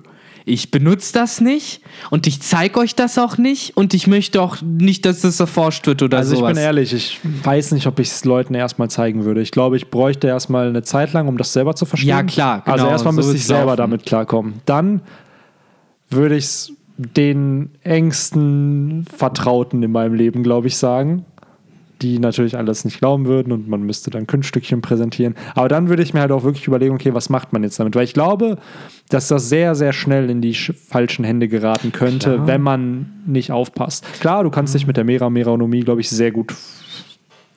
ich 0.46 0.72
benutze 0.72 1.14
das 1.14 1.40
nicht 1.42 1.82
und 2.10 2.28
ich 2.28 2.42
zeige 2.42 2.80
euch 2.80 2.96
das 2.96 3.18
auch 3.18 3.38
nicht 3.38 3.78
und 3.78 3.94
ich 3.94 4.08
möchte 4.08 4.42
auch 4.42 4.58
nicht, 4.62 5.06
dass 5.06 5.22
das 5.22 5.40
erforscht 5.40 5.88
wird 5.88 6.02
oder 6.02 6.18
Also 6.18 6.34
ich 6.34 6.40
sowas. 6.40 6.54
bin 6.54 6.62
ehrlich, 6.62 6.94
ich 6.94 7.20
weiß 7.24 7.72
nicht, 7.72 7.88
ob 7.88 8.00
ich 8.00 8.10
es 8.10 8.26
Leuten 8.26 8.54
erstmal 8.54 8.90
zeigen 8.90 9.24
würde. 9.26 9.42
Ich 9.42 9.52
glaube, 9.52 9.78
ich 9.78 9.90
bräuchte 9.90 10.28
erstmal 10.28 10.68
eine 10.68 10.84
Zeit 10.84 11.14
lang, 11.14 11.28
um 11.28 11.38
das 11.38 11.54
selber 11.54 11.76
zu 11.76 11.86
verstehen. 11.86 12.10
Ja, 12.10 12.24
klar, 12.24 12.62
Also 12.66 12.78
genau, 12.84 12.90
erstmal 12.92 13.14
so 13.14 13.18
müsste 13.22 13.36
ich 13.36 13.46
selber 13.46 13.66
laufen. 13.66 13.78
damit 13.78 14.06
klarkommen. 14.06 14.56
Dann 14.66 15.02
würde 16.10 16.36
ich 16.36 16.44
es 16.46 16.74
den 16.98 17.72
engsten 17.84 19.06
Vertrauten 19.18 19.82
in 19.84 19.92
meinem 19.92 20.14
Leben, 20.14 20.44
glaube 20.44 20.68
ich, 20.68 20.78
sagen. 20.78 21.26
Die 22.04 22.20
natürlich 22.20 22.58
alles 22.58 22.84
nicht 22.84 23.00
glauben 23.00 23.26
würden 23.28 23.54
und 23.54 23.70
man 23.70 23.82
müsste 23.84 24.12
dann 24.12 24.28
Kunststückchen 24.28 24.82
präsentieren. 24.82 25.36
Aber 25.56 25.70
dann 25.70 25.88
würde 25.88 26.04
ich 26.04 26.14
mir 26.14 26.20
halt 26.20 26.34
auch 26.34 26.44
wirklich 26.44 26.68
überlegen, 26.68 26.94
okay, 26.94 27.14
was 27.14 27.30
macht 27.30 27.54
man 27.54 27.64
jetzt 27.64 27.80
damit? 27.80 27.96
Weil 27.96 28.04
ich 28.04 28.14
glaube, 28.14 28.58
dass 29.08 29.30
das 29.30 29.48
sehr, 29.48 29.74
sehr 29.74 29.94
schnell 29.94 30.30
in 30.30 30.42
die 30.42 30.54
sch- 30.54 30.74
falschen 30.74 31.24
Hände 31.24 31.48
geraten 31.48 31.94
könnte, 31.94 32.34
Klar. 32.36 32.48
wenn 32.48 32.62
man 32.62 33.06
nicht 33.26 33.52
aufpasst. 33.54 34.06
Klar, 34.20 34.44
du 34.44 34.50
kannst 34.50 34.76
dich 34.76 34.86
mit 34.86 34.98
der 34.98 35.06
Mera 35.06 35.30
Meranomie, 35.30 35.80
glaube 35.80 36.02
ich, 36.02 36.10
sehr 36.10 36.32
gut 36.32 36.54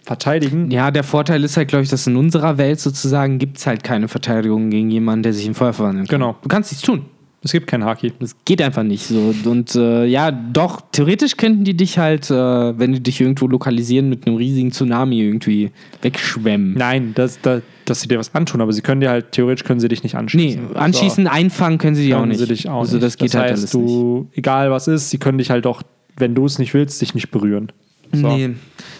verteidigen. 0.05 0.71
Ja, 0.71 0.91
der 0.93 1.03
Vorteil 1.03 1.43
ist 1.43 1.57
halt, 1.57 1.69
glaube 1.69 1.83
ich, 1.83 1.89
dass 1.91 2.07
in 2.07 2.15
unserer 2.17 2.59
Welt 2.59 2.79
sozusagen 2.79 3.39
gibt 3.39 3.59
es 3.59 3.67
halt 3.67 3.83
keine 3.83 4.07
Verteidigung 4.07 4.71
gegen 4.71 4.91
jemanden, 4.91 5.25
der 5.25 5.33
sich 5.33 5.47
in 5.47 5.55
Feuer 5.55 5.73
verwandeln 5.73 6.07
kann. 6.07 6.21
Genau. 6.21 6.37
Du 6.43 6.49
kannst 6.49 6.71
nichts 6.71 6.87
tun. 6.87 7.07
Es 7.47 7.53
gibt 7.53 7.69
kein 7.69 7.85
Haki. 7.85 8.13
Das 8.19 8.35
geht 8.45 8.61
einfach 8.61 8.83
nicht 8.83 9.07
so. 9.07 9.33
Und 9.49 9.77
äh, 9.77 10.05
ja, 10.05 10.33
doch, 10.33 10.81
theoretisch 10.91 11.37
könnten 11.37 11.63
die 11.63 11.77
dich 11.77 11.97
halt, 11.97 12.29
äh, 12.29 12.35
wenn 12.35 12.93
die 12.93 13.01
dich 13.01 13.21
irgendwo 13.21 13.47
lokalisieren, 13.47 14.09
mit 14.09 14.27
einem 14.27 14.35
riesigen 14.37 14.73
Tsunami 14.73 15.21
irgendwie 15.21 15.71
wegschwemmen. 16.03 16.75
Nein, 16.75 17.13
das, 17.15 17.41
das, 17.41 17.63
dass 17.85 18.01
sie 18.01 18.09
dir 18.09 18.19
was 18.19 18.35
antun, 18.35 18.61
aber 18.61 18.73
sie 18.73 18.83
können 18.83 19.01
dir 19.01 19.11
halt, 19.11 19.31
theoretisch 19.31 19.65
können 19.65 19.79
sie 19.79 19.87
dich 19.87 20.03
nicht 20.03 20.15
Nee, 20.15 20.19
anschießen. 20.19 20.77
anschießen, 20.77 21.27
einfangen 21.29 21.79
können 21.79 21.95
sie 21.95 22.03
so, 22.03 22.09
die 22.09 22.15
auch 22.17 22.27
nicht. 22.27 22.41
sie 22.41 22.47
dich 22.49 22.69
auch 22.69 22.81
also 22.81 22.97
nicht. 22.97 23.05
das 23.05 23.17
geht 23.17 23.35
halt 23.37 23.45
heißt, 23.53 23.63
alles 23.63 23.75
nicht. 23.75 23.87
du, 23.89 24.29
egal 24.35 24.73
was 24.73 24.89
ist, 24.89 25.11
sie 25.11 25.19
können 25.19 25.39
dich 25.39 25.51
halt 25.51 25.67
auch, 25.69 25.83
wenn 26.17 26.35
du 26.35 26.47
es 26.47 26.59
nicht 26.59 26.75
willst, 26.75 27.01
dich 27.01 27.15
nicht 27.15 27.31
berühren. 27.31 27.71
So. 28.13 28.29
Nee. 28.29 28.51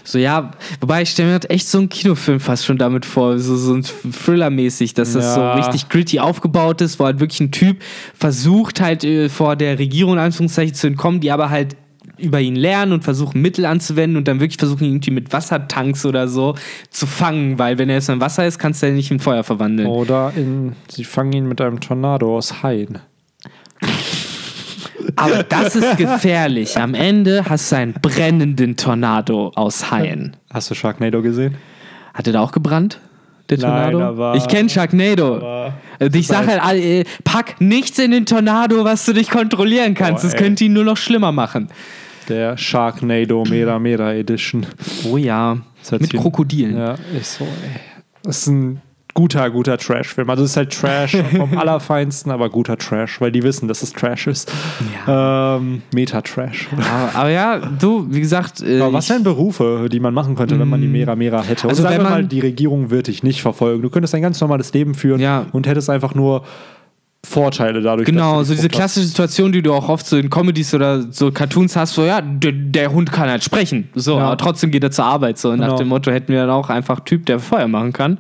So, 0.05 0.19
ja, 0.19 0.53
wobei 0.81 1.03
ich 1.03 1.11
stelle 1.11 1.29
mir 1.29 1.33
halt 1.33 1.51
echt 1.51 1.69
so 1.69 1.79
einen 1.79 1.89
Kinofilm 1.89 2.39
fast 2.39 2.65
schon 2.65 2.79
damit 2.79 3.05
vor, 3.05 3.39
so, 3.41 3.57
so 3.57 3.75
ein 3.75 3.83
Thriller-mäßig, 3.83 4.95
dass 4.95 5.15
das 5.15 5.35
so 5.35 5.41
Ja. 5.41 5.55
richtig 5.55 5.89
gritty 5.89 6.21
aufgebaut 6.21 6.81
ist, 6.81 7.01
wo 7.01 7.05
halt 7.07 7.19
wirklich 7.19 7.41
ein 7.41 7.51
Typ 7.51 7.79
versucht 8.15 8.81
halt 8.81 9.03
äh, 9.03 9.29
vor 9.29 9.57
der 9.57 9.79
Regierung 9.81 10.13
in 10.15 10.19
Anführungszeichen 10.21 10.75
zu 10.75 10.87
entkommen, 10.87 11.21
die 11.21 11.33
aber 11.33 11.51
halt 11.51 11.77
über 12.19 12.41
ihn 12.41 12.55
lernen 12.57 12.93
und 12.93 13.03
versuchen 13.05 13.43
Mittel 13.43 13.67
anzuwenden 13.67 14.17
und 14.17 14.29
dann 14.29 14.39
wirklich 14.41 14.59
versuchen, 14.59 14.85
ihn 14.85 14.93
irgendwie 14.93 15.11
mit 15.11 15.33
Wassertanks 15.33 16.07
oder 16.07 16.29
so 16.29 16.55
zu 16.89 17.07
fangen, 17.07 17.59
weil 17.59 17.77
wenn 17.79 17.89
er 17.89 17.97
jetzt 17.97 18.09
im 18.09 18.21
Wasser 18.21 18.47
ist, 18.47 18.59
kannst 18.59 18.83
du 18.83 18.87
ihn 18.89 18.95
nicht 18.95 19.11
in 19.11 19.19
Feuer 19.19 19.43
verwandeln. 19.45 19.89
Oder 19.89 20.33
in, 20.37 20.73
sie 20.89 21.05
fangen 21.05 21.33
ihn 21.33 21.47
mit 21.49 21.61
einem 21.61 21.81
Tornado 21.81 22.37
aus 22.37 22.63
Haien. 22.63 23.01
Aber 25.17 25.43
das 25.43 25.75
ist 25.77 25.97
gefährlich. 25.97 26.77
Am 26.79 26.95
Ende 26.95 27.45
hast 27.49 27.73
du 27.73 27.77
einen 27.77 27.95
brennenden 27.95 28.77
Tornado 28.77 29.53
aus 29.55 29.91
Haien. 29.91 30.37
Hast 30.53 30.71
du 30.71 30.75
Sharknado 30.75 31.23
gesehen? 31.23 31.57
Hat 32.15 32.27
er 32.27 32.35
da 32.35 32.41
auch 32.41 32.53
gebrannt? 32.53 33.01
Der 33.51 33.59
Nein, 33.59 33.93
Tornado? 33.93 34.03
aber- 34.09 34.37
ich 34.37 34.47
kenne 34.49 34.69
Sharknado. 34.69 35.37
aber- 35.37 35.75
Also 36.01 36.19
ich 36.19 36.27
sage 36.27 36.61
halt, 36.63 36.83
äh, 36.83 37.05
pack 37.25 37.61
nichts 37.61 37.99
in 37.99 38.11
den 38.11 38.27
Tornado, 38.27 38.85
was 38.85 39.05
du 39.07 39.13
nicht 39.13 39.31
kontrollieren 39.31 39.95
kannst. 39.95 40.23
Boah, 40.23 40.31
das 40.31 40.37
könnte 40.39 40.65
ihn 40.65 40.73
nur 40.73 40.85
noch 40.85 40.97
schlimmer 40.97 41.33
machen. 41.33 41.69
Der 42.29 42.57
Sharknado 42.59 43.45
Mera 43.49 43.79
Mera 43.79 44.13
Edition. 44.15 44.67
Oh 45.09 45.17
ja. 45.17 45.59
Mit 45.93 46.13
Krokodilen. 46.15 46.77
Ja, 46.77 46.95
ist 47.17 47.37
so, 47.37 47.45
ey. 47.45 47.81
Das 48.25 48.39
ist 48.39 48.47
ein 48.49 48.83
guter, 49.17 49.51
guter 49.51 49.79
Trash-Film. 49.79 50.29
Also 50.31 50.45
es 50.45 50.51
ist 50.51 50.57
halt 50.59 50.73
Trash 50.79 51.17
vom 51.37 51.57
Allerfeinsten, 51.59 52.31
aber 52.31 52.51
guter 52.51 52.77
Trash, 52.77 53.21
weil 53.21 53.33
die 53.33 53.43
wissen, 53.43 53.67
dass 53.67 53.83
es 53.83 53.93
Trash 53.93 54.27
ist. 54.29 54.53
Ähm, 55.09 55.83
Meta-Trash. 55.93 56.69
Aber, 56.77 57.19
aber 57.21 57.31
ja, 57.31 57.59
du, 57.59 58.07
wie 58.11 58.21
gesagt. 58.21 58.61
Äh, 58.63 58.81
Aber 58.81 58.93
was 58.93 59.09
wären 59.09 59.25
Berufe, 59.25 59.89
die 59.91 59.99
man 60.01 60.15
machen 60.15 60.37
könnte, 60.37 60.59
wenn 60.61 60.69
man 60.69 60.81
die 60.81 60.87
Mera 60.89 61.17
Mera 61.17 61.43
hätte? 61.43 61.67
Also 61.69 61.83
sagen 61.83 61.97
wenn 61.97 62.05
wir 62.05 62.11
mal, 62.11 62.25
die 62.25 62.41
Regierung 62.41 62.91
wird 62.91 63.07
dich 63.09 63.23
nicht 63.23 63.41
verfolgen. 63.43 63.83
Du 63.83 63.91
könntest 63.91 64.15
ein 64.15 64.23
ganz 64.23 64.41
normales 64.41 64.73
Leben 64.75 64.95
führen 64.95 65.21
Ja. 65.21 65.47
und 65.53 65.67
hättest 65.67 65.89
einfach 65.91 66.15
nur 66.15 66.45
Vorteile 67.27 67.81
dadurch. 67.83 68.07
Genau, 68.07 68.45
so 68.45 68.51
die 68.53 68.57
diese 68.57 68.69
klassische 68.69 69.07
Situation, 69.07 69.51
die 69.51 69.61
du 69.61 69.73
auch 69.73 69.89
oft 69.89 70.07
so 70.07 70.17
in 70.17 70.31
Comedies 70.31 70.73
oder 70.75 71.11
so 71.11 71.33
Cartoons 71.33 71.75
hast, 71.75 71.95
so 71.95 72.05
ja, 72.05 72.21
der, 72.21 72.53
der 72.53 72.93
Hund 72.93 73.11
kann 73.11 73.29
halt 73.29 73.43
sprechen, 73.43 73.89
so, 73.97 74.17
Ja. 74.19 74.27
aber 74.27 74.37
trotzdem 74.37 74.71
geht 74.71 74.85
er 74.85 74.93
zur 74.93 75.07
Arbeit, 75.07 75.37
so 75.39 75.51
nach 75.57 75.67
Genau. 75.67 75.77
dem 75.79 75.89
Motto 75.89 76.13
hätten 76.13 76.29
wir 76.33 76.43
dann 76.43 76.51
auch 76.51 76.71
einfach 76.71 77.01
Typ, 77.01 77.27
der 77.27 77.41
Feuer 77.41 77.67
machen 77.67 77.93
kann. 77.93 78.19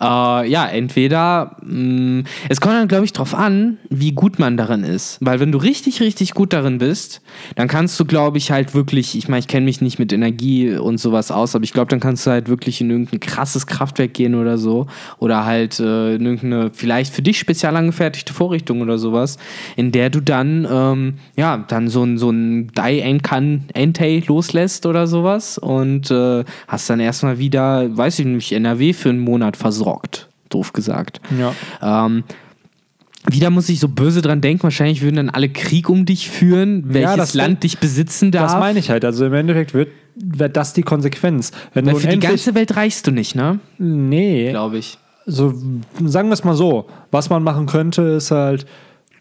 Äh, 0.00 0.48
ja, 0.48 0.66
entweder, 0.66 1.56
mh, 1.62 2.24
es 2.48 2.60
kommt 2.60 2.74
dann, 2.74 2.88
glaube 2.88 3.04
ich, 3.04 3.12
drauf 3.12 3.34
an, 3.34 3.78
wie 3.90 4.12
gut 4.12 4.38
man 4.38 4.56
darin 4.56 4.84
ist, 4.84 5.18
weil 5.20 5.40
wenn 5.40 5.52
du 5.52 5.58
richtig, 5.58 6.00
richtig 6.00 6.34
gut 6.34 6.52
darin 6.52 6.78
bist, 6.78 7.20
dann 7.56 7.68
kannst 7.68 7.98
du, 7.98 8.04
glaube 8.04 8.38
ich, 8.38 8.50
halt 8.50 8.74
wirklich, 8.74 9.16
ich 9.16 9.28
meine, 9.28 9.40
ich 9.40 9.48
kenne 9.48 9.64
mich 9.64 9.80
nicht 9.80 9.98
mit 9.98 10.12
Energie 10.12 10.76
und 10.76 10.98
sowas 10.98 11.30
aus, 11.30 11.54
aber 11.54 11.64
ich 11.64 11.72
glaube, 11.72 11.88
dann 11.88 12.00
kannst 12.00 12.26
du 12.26 12.30
halt 12.30 12.48
wirklich 12.48 12.80
in 12.80 12.90
irgendein 12.90 13.20
krasses 13.20 13.66
Kraftwerk 13.66 14.14
gehen 14.14 14.34
oder 14.34 14.58
so. 14.58 14.86
Oder 15.18 15.44
halt 15.44 15.80
äh, 15.80 16.14
in 16.14 16.24
irgendeine 16.24 16.70
vielleicht 16.72 17.12
für 17.14 17.22
dich 17.22 17.38
spezial 17.38 17.76
angefertigte 17.76 18.32
Vorrichtung 18.32 18.80
oder 18.80 18.98
sowas, 18.98 19.38
in 19.76 19.92
der 19.92 20.10
du 20.10 20.20
dann, 20.20 20.66
ähm, 20.70 21.14
ja, 21.36 21.64
dann 21.68 21.88
so 21.88 22.04
ein, 22.04 22.18
so 22.18 22.30
ein 22.30 22.68
Die-Entei 22.68 24.22
loslässt 24.26 24.86
oder 24.86 25.06
sowas. 25.06 25.58
Und 25.58 26.10
äh, 26.10 26.44
hast 26.66 26.90
dann 26.90 27.00
erstmal 27.00 27.38
wieder, 27.38 27.96
weiß 27.96 28.20
ich 28.20 28.26
nicht, 28.26 28.52
NRW 28.52 28.92
für 28.92 29.10
einen 29.10 29.20
Monat 29.20 29.56
versorgt, 29.56 29.87
doof 30.50 30.72
gesagt. 30.72 31.20
Ja. 31.38 31.54
Ähm, 32.06 32.24
wieder 33.30 33.50
muss 33.50 33.68
ich 33.68 33.80
so 33.80 33.88
böse 33.88 34.22
dran 34.22 34.40
denken, 34.40 34.62
wahrscheinlich 34.62 35.02
würden 35.02 35.16
dann 35.16 35.30
alle 35.30 35.48
Krieg 35.48 35.88
um 35.88 36.06
dich 36.06 36.30
führen, 36.30 36.84
welches 36.94 37.16
das- 37.16 37.34
Land 37.34 37.62
dich 37.62 37.78
besitzen 37.78 38.30
darf. 38.30 38.52
Das 38.52 38.60
meine 38.60 38.78
ich 38.78 38.90
halt. 38.90 39.04
Also 39.04 39.26
im 39.26 39.34
Endeffekt 39.34 39.74
wird, 39.74 39.88
wird 40.14 40.56
das 40.56 40.72
die 40.72 40.82
Konsequenz. 40.82 41.52
Wenn 41.74 41.84
Weil 41.86 41.94
du 41.94 42.00
für 42.00 42.08
die 42.08 42.18
ganze 42.20 42.54
Welt 42.54 42.76
reichst 42.76 43.06
du 43.06 43.10
nicht, 43.10 43.34
ne? 43.34 43.58
nee, 43.78 44.50
Glaube 44.50 44.78
ich. 44.78 44.98
so 45.26 45.52
sagen 46.04 46.28
wir 46.28 46.34
es 46.34 46.44
mal 46.44 46.54
so, 46.54 46.86
was 47.10 47.28
man 47.28 47.42
machen 47.42 47.66
könnte, 47.66 48.02
ist 48.02 48.30
halt, 48.30 48.66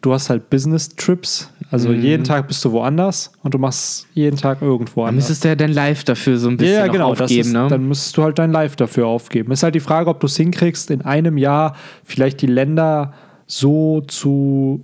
du 0.01 0.13
hast 0.13 0.29
halt 0.29 0.49
Business-Trips, 0.49 1.51
also 1.71 1.89
Mhm. 1.89 2.01
jeden 2.01 2.23
Tag 2.23 2.47
bist 2.47 2.63
du 2.63 2.71
woanders 2.71 3.31
und 3.43 3.53
du 3.53 3.57
machst 3.57 4.07
jeden 4.13 4.37
Tag 4.37 4.61
irgendwo 4.61 5.01
Dann 5.01 5.09
anders. 5.09 5.25
müsstest 5.25 5.43
du 5.43 5.47
ja 5.49 5.55
dein 5.55 5.73
Live 5.73 6.03
dafür 6.03 6.37
so 6.37 6.49
ein 6.49 6.57
bisschen 6.57 6.75
Ja, 6.75 6.85
ja, 6.85 6.91
genau, 6.91 7.11
aufgeben, 7.11 7.41
ist, 7.41 7.53
ne? 7.53 7.67
dann 7.69 7.87
müsstest 7.87 8.15
du 8.17 8.23
halt 8.23 8.39
dein 8.39 8.51
Live 8.51 8.75
dafür 8.75 9.07
aufgeben. 9.07 9.51
Ist 9.51 9.63
halt 9.63 9.75
die 9.75 9.79
Frage, 9.79 10.09
ob 10.09 10.19
du 10.19 10.27
es 10.27 10.37
hinkriegst, 10.37 10.91
in 10.91 11.01
einem 11.01 11.37
Jahr 11.37 11.75
vielleicht 12.03 12.41
die 12.41 12.47
Länder 12.47 13.13
so 13.47 14.01
zu 14.01 14.83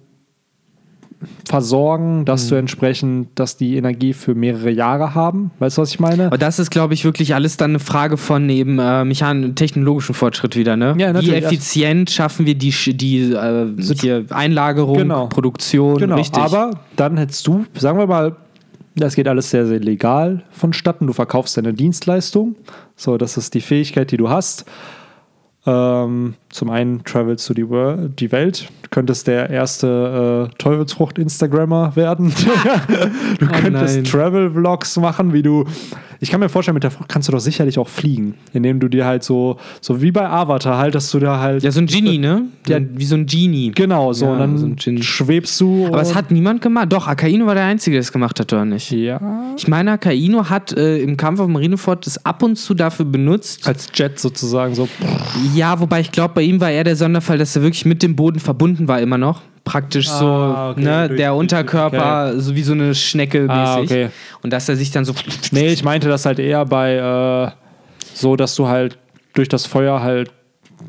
versorgen, 1.47 2.25
dass 2.25 2.45
Mhm. 2.45 2.49
du 2.49 2.55
entsprechend, 2.55 3.27
dass 3.35 3.57
die 3.57 3.77
Energie 3.77 4.13
für 4.13 4.35
mehrere 4.35 4.69
Jahre 4.71 5.15
haben. 5.15 5.51
Weißt 5.59 5.77
du, 5.77 5.81
was 5.81 5.89
ich 5.91 5.99
meine? 5.99 6.27
Aber 6.27 6.37
das 6.37 6.59
ist, 6.59 6.71
glaube 6.71 6.93
ich, 6.93 7.05
wirklich 7.05 7.35
alles 7.35 7.57
dann 7.57 7.71
eine 7.71 7.79
Frage 7.79 8.17
von 8.17 8.49
eben 8.49 8.79
äh, 8.79 9.03
mechan 9.05 9.55
technologischen 9.55 10.13
Fortschritt 10.15 10.55
wieder, 10.55 10.75
ne? 10.77 10.95
Ja, 10.97 11.19
Wie 11.21 11.31
effizient 11.33 12.09
schaffen 12.09 12.45
wir 12.45 12.55
die, 12.55 12.71
die 12.95 13.31
äh, 13.33 13.67
hier 13.99 14.25
Einlagerung, 14.29 14.97
Genau. 14.97 15.27
Produktion, 15.27 15.97
Genau, 15.97 16.15
richtig. 16.15 16.41
aber 16.41 16.71
dann 16.95 17.17
hättest 17.17 17.45
du, 17.47 17.65
sagen 17.77 17.97
wir 17.97 18.07
mal, 18.07 18.35
das 18.95 19.15
geht 19.15 19.27
alles 19.27 19.49
sehr, 19.49 19.65
sehr 19.65 19.79
legal 19.79 20.43
vonstatten. 20.51 21.07
Du 21.07 21.13
verkaufst 21.13 21.57
deine 21.57 21.73
Dienstleistung. 21.73 22.55
So, 22.95 23.17
das 23.17 23.37
ist 23.37 23.53
die 23.55 23.61
Fähigkeit, 23.61 24.11
die 24.11 24.17
du 24.17 24.29
hast. 24.29 24.65
Ähm, 25.65 26.33
zum 26.49 26.69
einen 26.69 27.03
travelst 27.05 27.49
du 27.49 27.53
die, 27.53 27.63
Wor- 27.69 28.09
die 28.09 28.31
Welt. 28.33 28.67
Du 28.81 28.89
könntest 28.89 29.27
der 29.27 29.49
erste 29.49 30.49
äh, 30.51 30.55
Teufelsfrucht-Instagrammer 30.57 31.95
werden. 31.95 32.33
du 33.39 33.45
Oh 33.45 33.51
könntest. 33.61 34.05
Travel-Vlogs 34.11 34.97
machen, 34.97 35.31
wie 35.33 35.41
du. 35.41 35.65
Ich 36.23 36.31
kann 36.31 36.39
mir 36.39 36.47
vorstellen, 36.47 36.75
mit 36.75 36.85
der 36.85 36.91
Frucht 36.91 37.09
kannst 37.09 37.27
du 37.27 37.33
doch 37.33 37.39
sicherlich 37.39 37.77
auch 37.77 37.89
fliegen. 37.89 38.35
Indem 38.53 38.79
du 38.79 38.87
dir 38.87 39.05
halt 39.05 39.25
so, 39.25 39.57
so 39.81 40.01
wie 40.01 40.13
bei 40.13 40.25
Avatar 40.25 40.77
halt, 40.77 40.95
dass 40.95 41.11
du 41.11 41.19
da 41.19 41.39
halt. 41.39 41.63
ja, 41.63 41.71
so 41.71 41.81
ein 41.81 41.85
Genie, 41.85 42.17
ne? 42.17 42.43
Ja. 42.65 42.79
Wie 42.79 43.03
so 43.03 43.15
ein 43.15 43.25
Genie. 43.25 43.73
Genau, 43.75 44.13
so. 44.13 44.27
Ja, 44.27 44.31
und 44.31 44.39
dann 44.39 44.57
so 44.57 45.03
schwebst 45.03 45.59
du. 45.59 45.87
Aber 45.87 46.01
es 46.01 46.15
hat 46.15 46.31
niemand 46.31 46.61
gemacht. 46.61 46.93
Doch, 46.93 47.09
Akaino 47.09 47.45
war 47.45 47.55
der 47.55 47.65
Einzige, 47.65 47.95
der 47.95 48.01
es 48.01 48.13
gemacht 48.13 48.39
hat, 48.39 48.53
oder 48.53 48.63
nicht? 48.63 48.89
Ja. 48.91 49.19
Ich 49.57 49.67
meine, 49.67 49.91
Akaino 49.91 50.49
hat 50.49 50.71
äh, 50.71 50.99
im 50.99 51.17
Kampf 51.17 51.41
auf 51.41 51.49
Marineford 51.49 52.05
das 52.05 52.25
ab 52.25 52.41
und 52.41 52.55
zu 52.55 52.73
dafür 52.73 53.03
benutzt. 53.03 53.67
Als 53.67 53.89
Jet 53.93 54.17
sozusagen 54.17 54.75
so. 54.75 54.87
Ja, 55.53 55.81
wobei 55.81 55.99
ich 55.99 56.13
glaube, 56.13 56.35
bei 56.35 56.43
ihm 56.43 56.61
war 56.61 56.71
eher 56.71 56.85
der 56.85 56.95
Sonderfall, 56.95 57.37
dass 57.37 57.53
er 57.57 57.63
wirklich 57.63 57.83
mit 57.83 58.01
dem 58.01 58.15
Boden 58.15 58.39
verbunden 58.39 58.87
war 58.87 59.01
immer 59.01 59.17
noch. 59.17 59.41
Praktisch 59.63 60.09
so, 60.09 60.25
Ah, 60.27 60.71
okay, 60.71 60.81
ne, 60.83 61.07
durch- 61.07 61.17
der 61.17 61.33
Unterkörper 61.35 62.33
so 62.39 62.53
wie 62.55 62.63
so 62.63 62.73
eine 62.73 62.93
Schnecke 62.93 63.41
mäßig. 63.43 63.51
Ah, 63.51 63.79
okay. 63.79 64.09
Und 64.41 64.51
dass 64.51 64.67
er 64.67 64.75
sich 64.75 64.91
dann 64.91 65.05
so. 65.05 65.13
Nee, 65.51 65.67
ich 65.69 65.83
meinte 65.85 66.09
das 66.09 66.25
halt 66.25 66.39
eher 66.39 66.65
bei 66.65 66.95
äh, 66.95 67.51
so, 68.13 68.35
dass 68.35 68.55
du 68.55 68.67
halt 68.67 68.97
durch 69.33 69.47
das 69.47 69.65
Feuer 69.65 70.01
halt. 70.01 70.31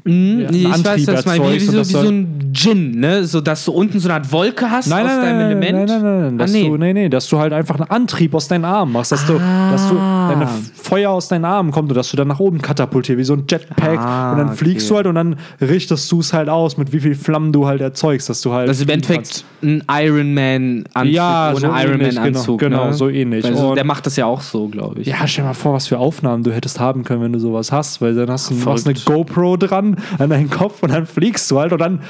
Mhm, 0.04 0.40
Ja, 0.40 0.50
ich 0.50 0.66
einen 0.72 0.84
weiß, 0.84 1.06
was 1.08 1.22
du 1.24 1.28
meinst. 1.30 1.54
Wie, 1.54 1.58
so, 1.60 1.78
wie 1.80 1.84
so 1.84 1.98
ein 2.00 2.52
Djinn, 2.52 3.00
ne? 3.00 3.24
So, 3.24 3.40
dass 3.40 3.64
du 3.64 3.72
unten 3.72 3.98
so 4.00 4.08
eine 4.08 4.14
Art 4.16 4.30
Wolke 4.32 4.70
hast 4.70 4.88
Nein, 4.88 5.06
aus 5.06 5.12
nein, 5.12 5.20
deinem 5.22 5.38
nein, 5.38 5.50
Element. 5.62 5.88
nein, 5.88 6.02
nein, 6.02 6.20
nein, 6.20 6.38
dass 6.38 6.50
ah, 6.50 6.54
nee. 6.56 6.68
du, 6.68 6.76
nee, 6.76 6.92
nee, 6.92 7.08
dass 7.08 7.26
du 7.28 7.38
halt 7.38 7.52
einfach 7.54 7.76
einen 7.80 7.88
Antrieb 7.90 8.34
aus 8.34 8.46
deinen 8.48 8.64
Armen 8.66 8.92
machst, 8.92 9.12
dass 9.12 9.24
du, 9.26 9.32
dass 9.34 9.88
du 9.88 9.96
Ah. 9.98 10.28
deine 10.28 10.48
Feuer 10.74 11.10
aus 11.10 11.28
deinen 11.28 11.44
Armen 11.46 11.70
kommt 11.70 11.90
und 11.90 11.96
dass 11.96 12.10
du 12.10 12.16
dann 12.18 12.28
nach 12.28 12.38
oben 12.38 12.60
katapultierst, 12.60 13.18
wie 13.18 13.24
so 13.24 13.32
ein 13.34 13.44
Jetpack 13.48 13.98
Ah, 13.98 14.32
und 14.32 14.38
dann 14.38 14.54
fliegst 14.56 14.86
okay. 14.86 14.90
du 14.90 14.96
halt 14.96 15.06
und 15.06 15.14
dann 15.14 15.36
richtest 15.60 16.10
du 16.12 16.20
es 16.20 16.32
halt 16.34 16.48
aus, 16.50 16.76
mit 16.76 16.92
wie 16.92 17.00
viel 17.00 17.14
Flammen 17.14 17.52
du 17.52 17.66
halt 17.66 17.80
erzeugst, 17.80 18.28
dass 18.28 18.42
du 18.42 18.52
halt. 18.52 18.68
Das 18.68 18.76
ist 18.78 18.82
im 18.84 18.90
Endeffekt 18.90 19.44
ein 19.62 19.82
Iron 19.90 20.34
Man-Anzug 20.34 21.14
Ja, 21.14 21.50
ohne 21.50 21.60
so 21.60 21.66
Iron 21.68 21.98
Man-Anzug. 22.02 22.60
genau, 22.60 22.76
genau, 22.78 22.86
ne? 22.88 22.94
so 22.94 23.08
ähnlich. 23.08 23.44
Also, 23.44 23.74
der 23.74 23.84
macht 23.84 24.04
das 24.06 24.16
ja 24.16 24.26
auch 24.26 24.42
so, 24.42 24.68
glaube 24.68 25.00
ich. 25.00 25.06
Ja, 25.08 25.26
stell 25.26 25.44
dir 25.44 25.48
mal 25.48 25.54
vor, 25.54 25.72
was 25.72 25.86
für 25.86 25.98
Aufnahmen 25.98 26.42
du 26.42 26.52
hättest 26.52 26.78
haben 26.78 27.04
können, 27.04 27.22
wenn 27.22 27.32
du 27.32 27.38
sowas 27.38 27.72
hast, 27.72 28.00
weil 28.02 28.14
dann 28.14 28.30
hast 28.30 28.50
du 28.50 28.54
eine. 28.70 28.94
GoPro 29.04 29.56
dran 29.56 29.93
an 30.18 30.30
deinen 30.30 30.50
Kopf 30.50 30.82
und 30.82 30.92
dann 30.92 31.06
fliegst 31.06 31.50
du 31.50 31.58
halt 31.58 31.72
und 31.72 31.78
dann 31.80 32.02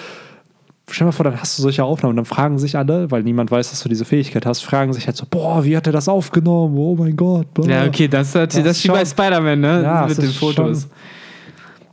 stell 0.90 0.98
dir 1.00 1.04
mal 1.06 1.12
vor, 1.12 1.24
dann 1.24 1.40
hast 1.40 1.58
du 1.58 1.62
solche 1.62 1.82
Aufnahmen 1.82 2.10
und 2.10 2.16
dann 2.16 2.24
fragen 2.26 2.58
sich 2.58 2.76
alle, 2.76 3.10
weil 3.10 3.22
niemand 3.22 3.50
weiß, 3.50 3.70
dass 3.70 3.82
du 3.82 3.88
diese 3.88 4.04
Fähigkeit 4.04 4.44
hast, 4.44 4.62
fragen 4.62 4.92
sich 4.92 5.06
halt 5.06 5.16
so, 5.16 5.24
boah, 5.28 5.64
wie 5.64 5.76
hat 5.76 5.86
er 5.86 5.92
das 5.92 6.08
aufgenommen? 6.08 6.76
Oh 6.76 6.94
mein 6.94 7.16
Gott. 7.16 7.52
Boah. 7.54 7.66
Ja, 7.68 7.86
okay, 7.86 8.06
das, 8.06 8.32
das, 8.32 8.54
das, 8.54 8.62
Das 8.62 8.76
ist 8.78 8.84
wie 8.84 8.88
bei 8.88 8.96
schon- 8.98 9.06
Spider-Man, 9.06 9.60
ne? 9.60 9.82
Ja, 9.82 10.02
Mit 10.02 10.10
das 10.10 10.24
den 10.24 10.30
Fotos. 10.32 10.82
schon- 10.82 10.90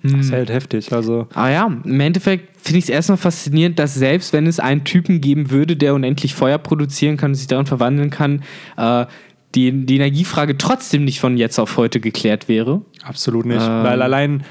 Das 0.03 0.25
ist 0.25 0.31
halt 0.33 0.49
heftig. 0.49 0.91
Also, 0.91 1.27
Aber 1.33 1.49
ja, 1.51 1.67
im 1.85 1.99
Endeffekt 1.99 2.57
finde 2.65 2.79
ich 2.79 2.85
es 2.85 2.89
erstmal 2.89 3.17
faszinierend, 3.17 3.77
dass 3.79 3.93
selbst 3.93 4.33
wenn 4.33 4.47
es 4.47 4.59
einen 4.59 4.83
Typen 4.83 5.21
geben 5.21 5.51
würde, 5.51 5.75
der 5.77 5.93
unendlich 5.93 6.33
Feuer 6.33 6.57
produzieren 6.57 7.17
kann 7.17 7.31
und 7.31 7.35
sich 7.35 7.47
darin 7.47 7.67
verwandeln 7.67 8.09
kann, 8.09 8.41
äh, 8.77 9.05
die, 9.53 9.85
die 9.85 9.95
Energiefrage 9.97 10.57
trotzdem 10.57 11.05
nicht 11.05 11.19
von 11.19 11.37
jetzt 11.37 11.59
auf 11.59 11.77
heute 11.77 11.99
geklärt 11.99 12.47
wäre. 12.49 12.81
absolut 13.03 13.45
nicht. 13.45 13.61
Ähm. 13.61 13.83
Weil 13.83 14.01
allein, 14.01 14.43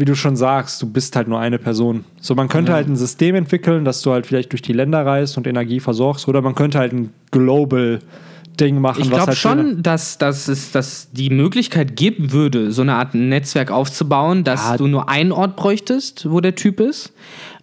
wie 0.00 0.06
du 0.06 0.16
schon 0.16 0.34
sagst, 0.34 0.80
du 0.80 0.90
bist 0.90 1.14
halt 1.14 1.28
nur 1.28 1.38
eine 1.38 1.58
Person. 1.58 2.04
So, 2.20 2.34
man 2.34 2.48
könnte 2.48 2.72
halt 2.72 2.88
ein 2.88 2.96
System 2.96 3.34
entwickeln, 3.34 3.84
dass 3.84 4.00
du 4.00 4.12
halt 4.12 4.26
vielleicht 4.26 4.52
durch 4.52 4.62
die 4.62 4.72
Länder 4.72 5.04
reist 5.04 5.36
und 5.36 5.46
Energie 5.46 5.78
versorgst, 5.78 6.26
oder 6.26 6.40
man 6.40 6.54
könnte 6.54 6.78
halt 6.78 6.92
ein 6.92 7.12
Global 7.30 8.00
Ding 8.60 8.80
machen. 8.80 9.00
Ich 9.02 9.08
glaube 9.08 9.26
halt 9.28 9.38
schon, 9.38 9.82
dass, 9.82 10.18
dass 10.18 10.48
es 10.48 10.70
dass 10.72 11.10
die 11.12 11.30
Möglichkeit 11.30 11.96
geben 11.96 12.32
würde, 12.32 12.70
so 12.72 12.82
eine 12.82 12.94
Art 12.94 13.14
Netzwerk 13.14 13.70
aufzubauen, 13.70 14.44
dass 14.44 14.70
Ja. 14.70 14.76
du 14.76 14.86
nur 14.86 15.08
einen 15.08 15.32
Ort 15.32 15.56
bräuchtest, 15.56 16.30
wo 16.30 16.40
der 16.40 16.54
Typ 16.54 16.78
ist. 16.80 17.12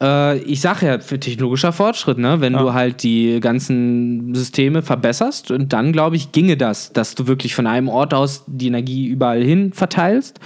Äh, 0.02 0.40
ich 0.40 0.62
sage 0.62 0.86
ja, 0.88 1.00
für 1.00 1.20
technologischer 1.20 1.72
Fortschritt, 1.72 2.18
ne? 2.18 2.42
wenn 2.42 2.54
Ja. 2.54 2.60
du 2.62 2.74
halt 2.74 3.04
die 3.04 3.40
ganzen 3.40 4.34
Systeme 4.36 4.82
verbesserst 4.82 5.52
und 5.52 5.74
dann, 5.74 5.92
glaube 5.92 6.16
ich, 6.16 6.32
ginge 6.32 6.58
das, 6.58 6.92
dass 6.94 7.16
du 7.16 7.28
wirklich 7.28 7.54
von 7.56 7.68
einem 7.68 7.90
Ort 7.90 8.14
aus 8.14 8.44
die 8.48 8.68
Energie 8.68 9.08
überall 9.08 9.44
hin 9.44 9.74
verteilst. 9.74 10.40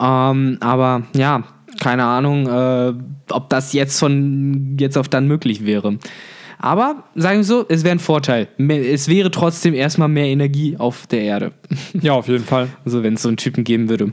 Ähm, 0.00 0.58
aber 0.60 1.02
ja, 1.16 1.42
keine 1.80 2.04
Ahnung, 2.04 2.46
äh, 2.46 2.92
ob 3.30 3.48
das 3.50 3.72
jetzt 3.72 3.98
von 3.98 4.76
jetzt 4.78 4.96
auf 4.96 5.08
dann 5.08 5.26
möglich 5.26 5.64
wäre. 5.66 5.98
Aber 6.64 7.04
sagen 7.14 7.40
wir 7.40 7.44
so, 7.44 7.66
es 7.68 7.84
wäre 7.84 7.94
ein 7.94 7.98
Vorteil. 7.98 8.48
Es 8.58 9.08
wäre 9.08 9.30
trotzdem 9.30 9.74
erstmal 9.74 10.08
mehr 10.08 10.24
Energie 10.28 10.76
auf 10.78 11.06
der 11.06 11.20
Erde. 11.20 11.52
Ja, 12.00 12.12
auf 12.14 12.26
jeden 12.26 12.44
Fall. 12.44 12.68
Also 12.86 13.02
wenn 13.02 13.14
es 13.14 13.22
so 13.22 13.28
einen 13.28 13.36
Typen 13.36 13.64
geben 13.64 13.90
würde. 13.90 14.12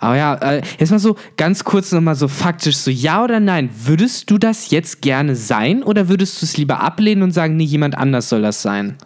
Aber 0.00 0.16
ja, 0.16 0.34
äh, 0.36 0.62
jetzt 0.78 0.90
mal 0.90 0.98
so 0.98 1.14
ganz 1.36 1.62
kurz 1.62 1.92
nochmal 1.92 2.14
so 2.16 2.26
faktisch, 2.26 2.76
so 2.76 2.90
ja 2.90 3.22
oder 3.22 3.38
nein, 3.38 3.70
würdest 3.84 4.30
du 4.30 4.38
das 4.38 4.70
jetzt 4.70 5.00
gerne 5.02 5.36
sein 5.36 5.82
oder 5.84 6.08
würdest 6.08 6.40
du 6.42 6.46
es 6.46 6.56
lieber 6.56 6.80
ablehnen 6.80 7.22
und 7.22 7.30
sagen, 7.32 7.56
nee, 7.56 7.64
jemand 7.64 7.96
anders 7.96 8.28
soll 8.30 8.42
das 8.42 8.62
sein? 8.62 8.96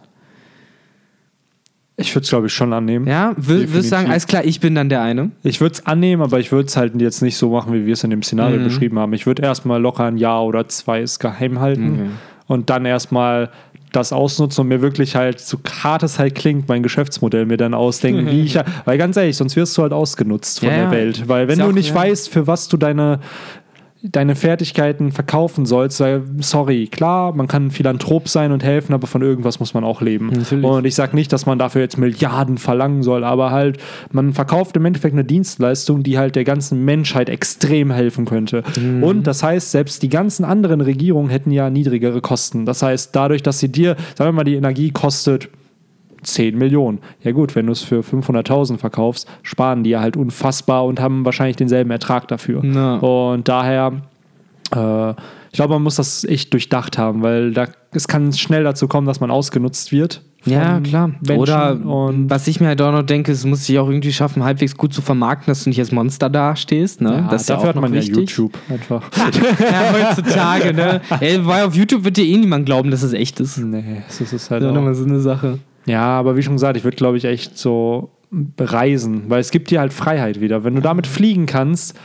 Ich 1.97 2.15
würde 2.15 2.25
es, 2.25 2.29
glaube 2.31 2.47
ich, 2.47 2.53
schon 2.53 2.73
annehmen. 2.73 3.07
Ja, 3.07 3.33
Wür- 3.33 3.47
würdest 3.73 3.75
du 3.75 3.83
sagen, 3.83 4.11
alles 4.11 4.27
klar, 4.27 4.45
ich 4.45 4.59
bin 4.61 4.75
dann 4.75 4.89
der 4.89 5.03
eine? 5.03 5.31
Ich 5.43 5.61
würde 5.61 5.75
es 5.75 5.85
annehmen, 5.87 6.23
aber 6.23 6.41
ich 6.41 6.51
würde 6.51 6.67
es 6.67 6.77
halt 6.77 7.01
jetzt 7.01 7.23
nicht 7.23 7.37
so 7.37 7.51
machen, 7.51 7.73
wie 7.75 7.87
wir 7.87 7.93
es 7.93 8.03
in 8.05 8.11
dem 8.11 8.23
Szenario 8.23 8.59
Mhm. 8.59 8.65
beschrieben 8.65 8.99
haben. 8.99 9.13
Ich 9.13 9.27
würde 9.27 9.43
erstmal 9.43 9.81
locker 9.81 10.05
ein 10.05 10.17
Jahr 10.17 10.45
oder 10.45 10.67
zwei 10.69 11.03
es 11.03 11.19
geheim 11.19 11.61
halten 11.61 11.93
Okay. 11.93 12.11
Und 12.47 12.71
dann 12.71 12.85
erstmal 12.85 13.51
das 13.93 14.13
ausnutzen 14.13 14.63
und 14.63 14.69
mir 14.69 14.83
wirklich 14.83 15.15
halt, 15.17 15.41
so 15.41 15.59
hart 15.83 16.03
es 16.03 16.19
halt 16.19 16.35
klingt, 16.35 16.69
mein 16.69 16.83
Geschäftsmodell 16.83 17.47
mir 17.47 17.57
dann 17.57 17.75
ausdenken, 17.75 18.27
wie 18.27 18.43
ich, 18.43 18.59
weil 18.85 18.99
ganz 18.99 19.17
ehrlich, 19.17 19.37
sonst 19.37 19.55
wirst 19.57 19.77
du 19.79 19.83
halt 19.83 19.93
ausgenutzt 19.93 20.61
von 20.61 20.69
Ja, 20.69 20.77
der. 20.77 20.91
Welt. 20.91 21.29
Weil 21.29 21.49
wenn 21.49 21.59
du 21.59 21.67
auch, 21.67 21.73
nicht 21.73 21.91
ja. 21.91 21.95
weißt, 21.95 22.29
für 22.29 22.47
was 22.47 22.69
du 22.69 22.77
deine 22.77 23.21
deine 24.13 24.37
Fertigkeiten 24.37 25.13
verkaufen 25.13 25.65
sollst, 25.65 25.99
weil, 26.01 26.23
sorry, 26.41 26.89
klar, 26.89 27.35
man 27.35 27.49
kann 27.49 27.71
Philanthrop 27.71 28.29
sein 28.29 28.53
und 28.53 28.63
helfen, 28.63 28.93
aber 28.93 29.07
von 29.07 29.23
irgendwas 29.23 29.61
muss 29.61 29.73
man 29.73 29.83
auch 29.83 30.03
leben. 30.03 30.27
Natürlich. 30.27 30.65
Und 30.65 30.85
ich 30.85 30.95
sage 30.95 31.17
nicht, 31.17 31.33
dass 31.33 31.47
man 31.47 31.59
dafür 31.59 31.81
jetzt 31.81 31.97
Milliarden 31.97 32.59
verlangen 32.59 33.03
soll, 33.03 33.25
aber 33.25 33.51
halt, 33.51 33.79
man 34.13 34.35
verkauft 34.35 34.77
im 34.77 34.85
Endeffekt 34.85 35.15
eine 35.15 35.25
Dienstleistung, 35.25 36.03
die 36.03 36.19
halt 36.19 36.37
der 36.37 36.45
ganzen 36.45 36.85
Menschheit 36.85 37.31
extrem 37.31 37.91
helfen 37.91 38.27
könnte. 38.27 38.63
Und 39.01 39.27
das 39.27 39.43
heißt, 39.43 39.71
selbst 39.71 40.03
die 40.03 40.11
ganzen 40.11 40.45
anderen 40.45 40.83
Regierungen 40.83 41.31
hätten 41.31 41.51
ja 41.51 41.71
niedrigere 41.71 42.21
Kosten. 42.21 42.67
Das 42.67 42.83
heißt, 42.83 43.17
dadurch, 43.17 43.43
dass 43.43 43.59
sie 43.59 43.73
dir, 43.73 43.97
sagen 44.17 44.29
wir 44.29 44.33
mal, 44.33 44.45
die 44.45 44.57
Energie 44.57 44.91
kostet 44.91 45.49
10 46.25 46.57
Millionen. 46.59 46.99
Ja 47.23 47.33
gut, 47.33 47.55
wenn 47.55 47.67
du 47.67 47.73
es 47.73 47.83
für 47.83 48.01
500.000 48.01 48.79
verkaufst, 48.79 49.29
sparen 49.43 49.85
die 49.85 49.91
ja 49.91 50.01
halt 50.01 50.17
unfassbar 50.17 50.85
und 50.85 51.01
haben 51.01 51.25
wahrscheinlich 51.25 51.57
denselben 51.57 51.91
Ertrag 51.91 52.29
dafür. 52.29 52.61
Na. 52.63 52.97
Und 52.97 53.49
daher, 53.49 53.93
äh, 54.75 55.11
ich 55.11 55.57
glaube, 55.57 55.75
man 55.75 55.83
muss 55.83 55.97
das 55.97 56.25
echt 56.25 56.53
durchdacht 56.53 56.99
haben, 56.99 57.23
weil 57.23 57.53
da, 57.53 57.69
es 57.93 58.09
kann 58.09 58.33
schnell 58.33 58.65
dazu 58.65 58.89
kommen, 58.89 59.07
dass 59.07 59.21
man 59.21 59.31
ausgenutzt 59.31 59.93
wird. 59.93 60.23
Ja, 60.47 60.81
klar. 60.81 61.13
Menschen 61.21 61.39
Oder 61.39 61.79
was 61.83 62.47
ich 62.47 62.61
mir 62.61 62.69
halt 62.69 62.83
auch 62.83 62.93
noch 62.93 63.03
denke, 63.03 63.33
es 63.33 63.45
muss 63.45 63.67
sich 63.67 63.79
auch 63.79 63.89
irgendwie 63.89 64.13
schaffen, 64.13 64.45
halbwegs 64.45 64.77
gut 64.77 64.93
zu 64.93 65.01
vermarkten, 65.01 65.47
dass 65.51 65.65
du 65.65 65.71
nicht 65.71 65.79
als 65.79 65.91
Monster 65.91 66.29
dastehst. 66.29 67.01
Ne? 67.01 67.11
ja, 67.11 67.29
das 67.31 67.49
ja 67.49 67.55
dafür 67.55 67.71
auch 67.71 67.75
hat 67.75 67.81
man 67.81 67.93
noch 67.93 68.03
ja. 68.03 68.15
YouTube 68.15 68.59
einfach. 68.69 69.03
Ja, 69.65 70.11
heutzutage, 70.11 70.75
ne? 70.75 71.01
Ey, 71.21 71.45
weil 71.45 71.65
auf 71.65 71.75
YouTube 71.75 72.05
wird 72.05 72.17
dir 72.17 72.25
eh 72.25 72.37
niemand 72.37 72.67
glauben, 72.67 72.91
dass 72.91 73.03
es 73.03 73.13
echt 73.13 73.41
ist. 73.41 73.59
nee, 73.59 74.03
das 74.07 74.21
ist 74.21 74.51
halt 74.51 74.63
ist 74.63 74.69
auch. 74.69 74.75
nochmal 74.75 74.95
so 74.95 75.05
eine 75.05 75.21
Sache. 75.21 75.59
Ja, 75.87 76.19
aber 76.19 76.37
wie 76.37 76.43
schon 76.43 76.55
gesagt, 76.55 76.77
ich 76.77 76.85
würde, 76.85 76.97
glaube 76.97 77.17
ich, 77.17 77.25
echt 77.25 77.59
so 77.59 78.11
reisen, 78.59 79.25
weil 79.29 79.41
es 79.41 79.51
gibt 79.51 79.71
dir 79.71 79.81
halt 79.81 79.93
Freiheit 79.93 80.41
wieder. 80.41 80.65
Wenn 80.65 80.75
du 80.75 80.81
damit 80.81 81.07
fliegen 81.07 81.47
kannst, 81.47 81.99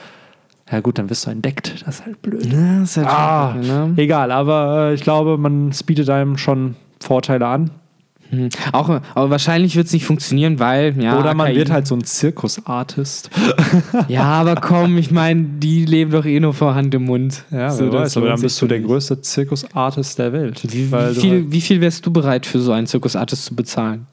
ja 0.72 0.80
gut, 0.82 1.00
dann 1.00 1.10
wirst 1.10 1.26
du 1.26 1.32
entdeckt. 1.32 1.84
Das 1.86 1.96
ist 2.00 2.06
halt 2.06 2.22
blöd. 2.22 2.46
Ja, 2.46 2.84
ist 2.84 2.98
halt 2.98 3.08
Ah, 3.08 3.56
ne? 3.60 3.94
egal, 3.98 4.32
aber 4.32 4.90
äh, 4.90 4.94
ich 4.94 5.02
glaube, 5.02 5.38
man 5.38 5.72
bietet 5.86 6.10
einem 6.10 6.38
schon 6.38 6.76
Vorteile 7.00 7.48
an. 7.48 7.72
Hm. 8.30 8.50
Auch, 8.74 8.90
aber 9.16 9.30
wahrscheinlich 9.30 9.76
wird 9.76 9.88
es 9.88 9.94
nicht 9.94 10.06
funktionieren, 10.06 10.60
weil, 10.60 10.94
ja. 11.02 11.20
Oder 11.20 11.34
man 11.34 11.52
KI 11.52 11.58
wird 11.58 11.72
halt 11.72 11.88
so 11.88 11.96
ein 11.96 12.04
Zirkusartist. 12.04 13.30
Ja, 14.08 14.24
aber 14.24 14.56
komm, 14.56 14.98
ich 14.98 15.12
meine, 15.12 15.44
die 15.60 15.86
leben 15.86 16.12
doch 16.12 16.26
eh 16.26 16.40
nur 16.40 16.54
vor 16.54 16.76
Hand 16.76 16.94
im 16.94 17.06
Mund. 17.06 17.44
Ja, 17.52 17.70
So, 17.72 17.92
weiß, 17.92 18.18
aber 18.18 18.28
dann 18.30 18.42
bist 18.42 18.62
du 18.62 18.68
der 18.68 18.80
größte 18.80 19.22
Zirkusartist 19.22 20.18
der 20.20 20.34
Welt. 20.34 20.62
Wie, 20.64 20.92
wie, 20.92 21.16
viel, 21.16 21.32
halt- 21.32 21.52
wie 21.52 21.62
viel 21.62 21.82
wärst 21.82 22.06
du 22.06 22.12
bereit 22.12 22.46
für 22.46 22.60
so 22.60 22.72
einen 22.72 22.88
Zirkusartist 22.88 23.46
zu 23.46 23.56
bezahlen? 23.56 24.08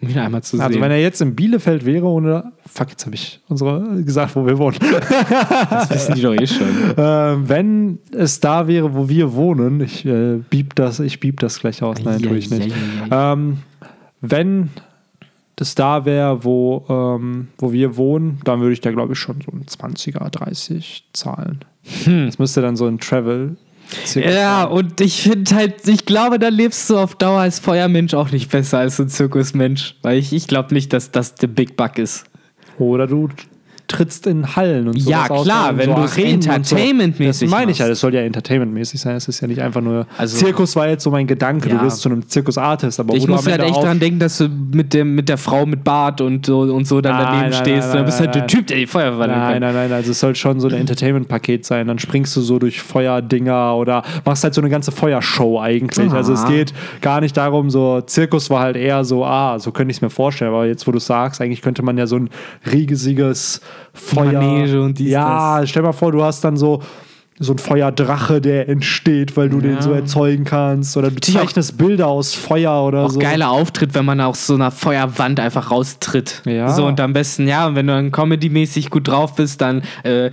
Ihn 0.00 0.18
einmal 0.18 0.42
zu 0.42 0.58
also 0.58 0.72
sehen. 0.72 0.82
wenn 0.82 0.90
er 0.90 1.00
jetzt 1.00 1.20
in 1.20 1.34
Bielefeld 1.34 1.84
wäre, 1.84 2.06
ohne... 2.06 2.52
Fuck, 2.66 2.90
jetzt 2.90 3.04
habe 3.04 3.14
ich 3.14 3.40
unsere 3.48 4.02
gesagt, 4.02 4.34
wo 4.34 4.46
wir 4.46 4.56
wohnen. 4.58 4.78
das 5.70 5.90
wissen 5.90 6.14
die 6.14 6.22
doch 6.22 6.34
eh 6.34 6.46
schon. 6.46 6.66
äh, 6.96 7.48
wenn 7.48 7.98
es 8.16 8.40
da 8.40 8.66
wäre, 8.66 8.94
wo 8.94 9.08
wir 9.08 9.34
wohnen, 9.34 9.80
ich 9.80 10.06
äh, 10.06 10.38
bieb 10.48 10.74
das, 10.74 11.00
ich 11.00 11.20
bieb 11.20 11.40
das 11.40 11.60
gleich 11.60 11.82
aus. 11.82 12.02
Nein, 12.02 12.22
tue 12.22 12.38
ich 12.38 12.50
nicht. 12.50 12.74
Ähm, 13.10 13.58
wenn 14.22 14.70
das 15.56 15.74
da 15.74 16.06
wäre, 16.06 16.44
wo, 16.44 16.86
ähm, 16.88 17.48
wo 17.58 17.70
wir 17.70 17.98
wohnen, 17.98 18.40
dann 18.44 18.60
würde 18.60 18.72
ich 18.72 18.80
da, 18.80 18.90
glaube 18.92 19.12
ich, 19.12 19.18
schon 19.18 19.42
so 19.42 19.52
ein 19.52 19.66
20er, 19.66 20.30
30 20.30 21.08
zahlen. 21.12 21.60
Das 22.06 22.38
müsste 22.38 22.62
dann 22.62 22.76
so 22.76 22.86
ein 22.86 22.98
Travel. 22.98 23.56
Ja, 24.14 24.64
und 24.64 25.00
ich 25.00 25.22
finde 25.22 25.54
halt, 25.54 25.86
ich 25.88 26.06
glaube, 26.06 26.38
da 26.38 26.48
lebst 26.48 26.88
du 26.90 26.98
auf 26.98 27.14
Dauer 27.14 27.40
als 27.40 27.58
Feuermensch 27.58 28.14
auch 28.14 28.30
nicht 28.30 28.50
besser 28.50 28.78
als 28.78 29.00
ein 29.00 29.08
Zirkusmensch. 29.08 29.96
Weil 30.02 30.18
ich, 30.18 30.32
ich 30.32 30.46
glaube 30.46 30.74
nicht, 30.74 30.92
dass 30.92 31.10
das 31.10 31.34
der 31.34 31.48
Big 31.48 31.76
Buck 31.76 31.98
ist. 31.98 32.24
Oder 32.78 33.06
du 33.06 33.28
trittst 33.90 34.26
in 34.26 34.54
Hallen 34.56 34.88
und 34.88 35.00
so. 35.00 35.10
Ja, 35.10 35.26
klar, 35.26 35.76
wenn 35.76 35.94
du 35.94 36.02
es 36.02 36.16
entertainmentmäßig 36.16 37.48
Das 37.48 37.58
meine 37.58 37.72
ich 37.72 37.78
ja, 37.78 37.88
das 37.88 38.00
soll 38.00 38.14
ja 38.14 38.20
entertainmentmäßig 38.22 39.00
sein. 39.00 39.16
Es 39.16 39.28
ist 39.28 39.40
ja 39.40 39.48
nicht 39.48 39.60
einfach 39.60 39.80
nur. 39.80 40.06
Also- 40.16 40.36
Zirkus 40.36 40.76
war 40.76 40.88
jetzt 40.88 41.02
so 41.04 41.10
mein 41.10 41.26
Gedanke, 41.26 41.68
Ja. 41.68 41.76
du 41.78 41.84
wirst 41.84 42.00
zu 42.00 42.08
einem 42.08 42.26
Zirkusartist, 42.28 43.00
aber 43.00 43.14
Ich 43.14 43.26
muss 43.26 43.46
halt 43.46 43.60
echt 43.62 43.76
daran 43.76 43.98
denken, 43.98 44.18
dass 44.20 44.38
du 44.38 44.48
mit, 44.48 44.94
dem, 44.94 45.14
mit 45.14 45.28
der 45.28 45.38
Frau 45.38 45.66
mit 45.66 45.82
Bart 45.84 46.20
und 46.20 46.46
so, 46.46 46.60
und 46.60 46.86
so 46.86 47.00
dann 47.00 47.16
Nein, 47.16 47.24
daneben 47.26 47.50
nein, 47.50 47.52
stehst. 47.52 47.88
nein, 47.88 47.96
dann 47.96 48.04
bist 48.06 48.20
halt 48.20 48.34
der 48.34 48.46
Typ, 48.46 48.66
der 48.68 48.76
die 48.78 48.86
Feuer 48.86 49.10
verwandeln 49.10 49.38
Nein, 49.40 49.52
kann. 49.60 49.74
nein, 49.74 49.74
nein, 49.74 49.92
also 49.92 50.12
es 50.12 50.20
soll 50.20 50.34
schon 50.36 50.60
so 50.60 50.68
ein 50.68 50.74
Entertainment-Paket 50.74 51.64
sein. 51.66 51.86
Dann 51.88 51.98
springst 51.98 52.36
du 52.36 52.40
so 52.40 52.58
durch 52.58 52.80
Feuerdinger 52.80 53.74
oder 53.76 54.02
machst 54.24 54.44
halt 54.44 54.54
so 54.54 54.60
eine 54.60 54.70
ganze 54.70 54.92
Feuershow 54.92 55.60
eigentlich. 55.60 56.10
Ah. 56.12 56.16
Also 56.16 56.32
es 56.32 56.46
geht 56.46 56.72
gar 57.00 57.20
nicht 57.20 57.36
darum, 57.36 57.70
so 57.70 58.00
Zirkus 58.02 58.50
war 58.50 58.60
halt 58.60 58.76
eher 58.76 59.04
so, 59.04 59.24
ah, 59.24 59.58
so 59.58 59.72
könnte 59.72 59.90
ich 59.90 59.98
es 59.98 60.02
mir 60.02 60.10
vorstellen. 60.10 60.52
Aber 60.52 60.66
jetzt, 60.66 60.86
wo 60.86 60.92
du 60.92 60.98
sagst, 61.00 61.40
eigentlich 61.40 61.62
könnte 61.62 61.82
man 61.82 61.98
ja 61.98 62.06
so 62.06 62.16
ein 62.16 62.30
riesiges 62.72 63.60
Feuer. 63.92 64.32
Manege 64.32 64.80
und 64.80 64.98
dies, 64.98 65.10
Ja, 65.10 65.60
stell 65.64 65.82
mal 65.82 65.92
vor, 65.92 66.12
du 66.12 66.22
hast 66.22 66.42
dann 66.42 66.56
so. 66.56 66.80
So 67.42 67.54
ein 67.54 67.58
Feuerdrache, 67.58 68.42
der 68.42 68.68
entsteht, 68.68 69.34
weil 69.34 69.48
du 69.48 69.60
den 69.62 69.76
Ja. 69.76 69.82
so 69.82 69.92
erzeugen 69.92 70.44
kannst. 70.44 70.94
Oder 70.98 71.10
du 71.10 71.20
zeichnest 71.22 71.78
Bilder 71.78 72.06
aus 72.06 72.34
Feuer 72.34 72.84
oder 72.84 73.06
Auch 73.06 73.10
so. 73.12 73.18
geiler 73.18 73.50
Auftritt, 73.50 73.94
wenn 73.94 74.04
man 74.04 74.20
aus 74.20 74.46
so 74.46 74.54
einer 74.56 74.70
Feuerwand 74.70 75.40
einfach 75.40 75.70
raustritt. 75.70 76.42
Ja. 76.44 76.68
So 76.68 76.84
und 76.86 77.00
am 77.00 77.14
besten, 77.14 77.48
ja, 77.48 77.66
und 77.66 77.76
wenn 77.76 77.86
du 77.86 77.94
dann 77.94 78.10
comedy-mäßig 78.12 78.90
gut 78.90 79.08
drauf 79.08 79.36
bist, 79.36 79.62
dann 79.62 79.80
äh, 80.02 80.30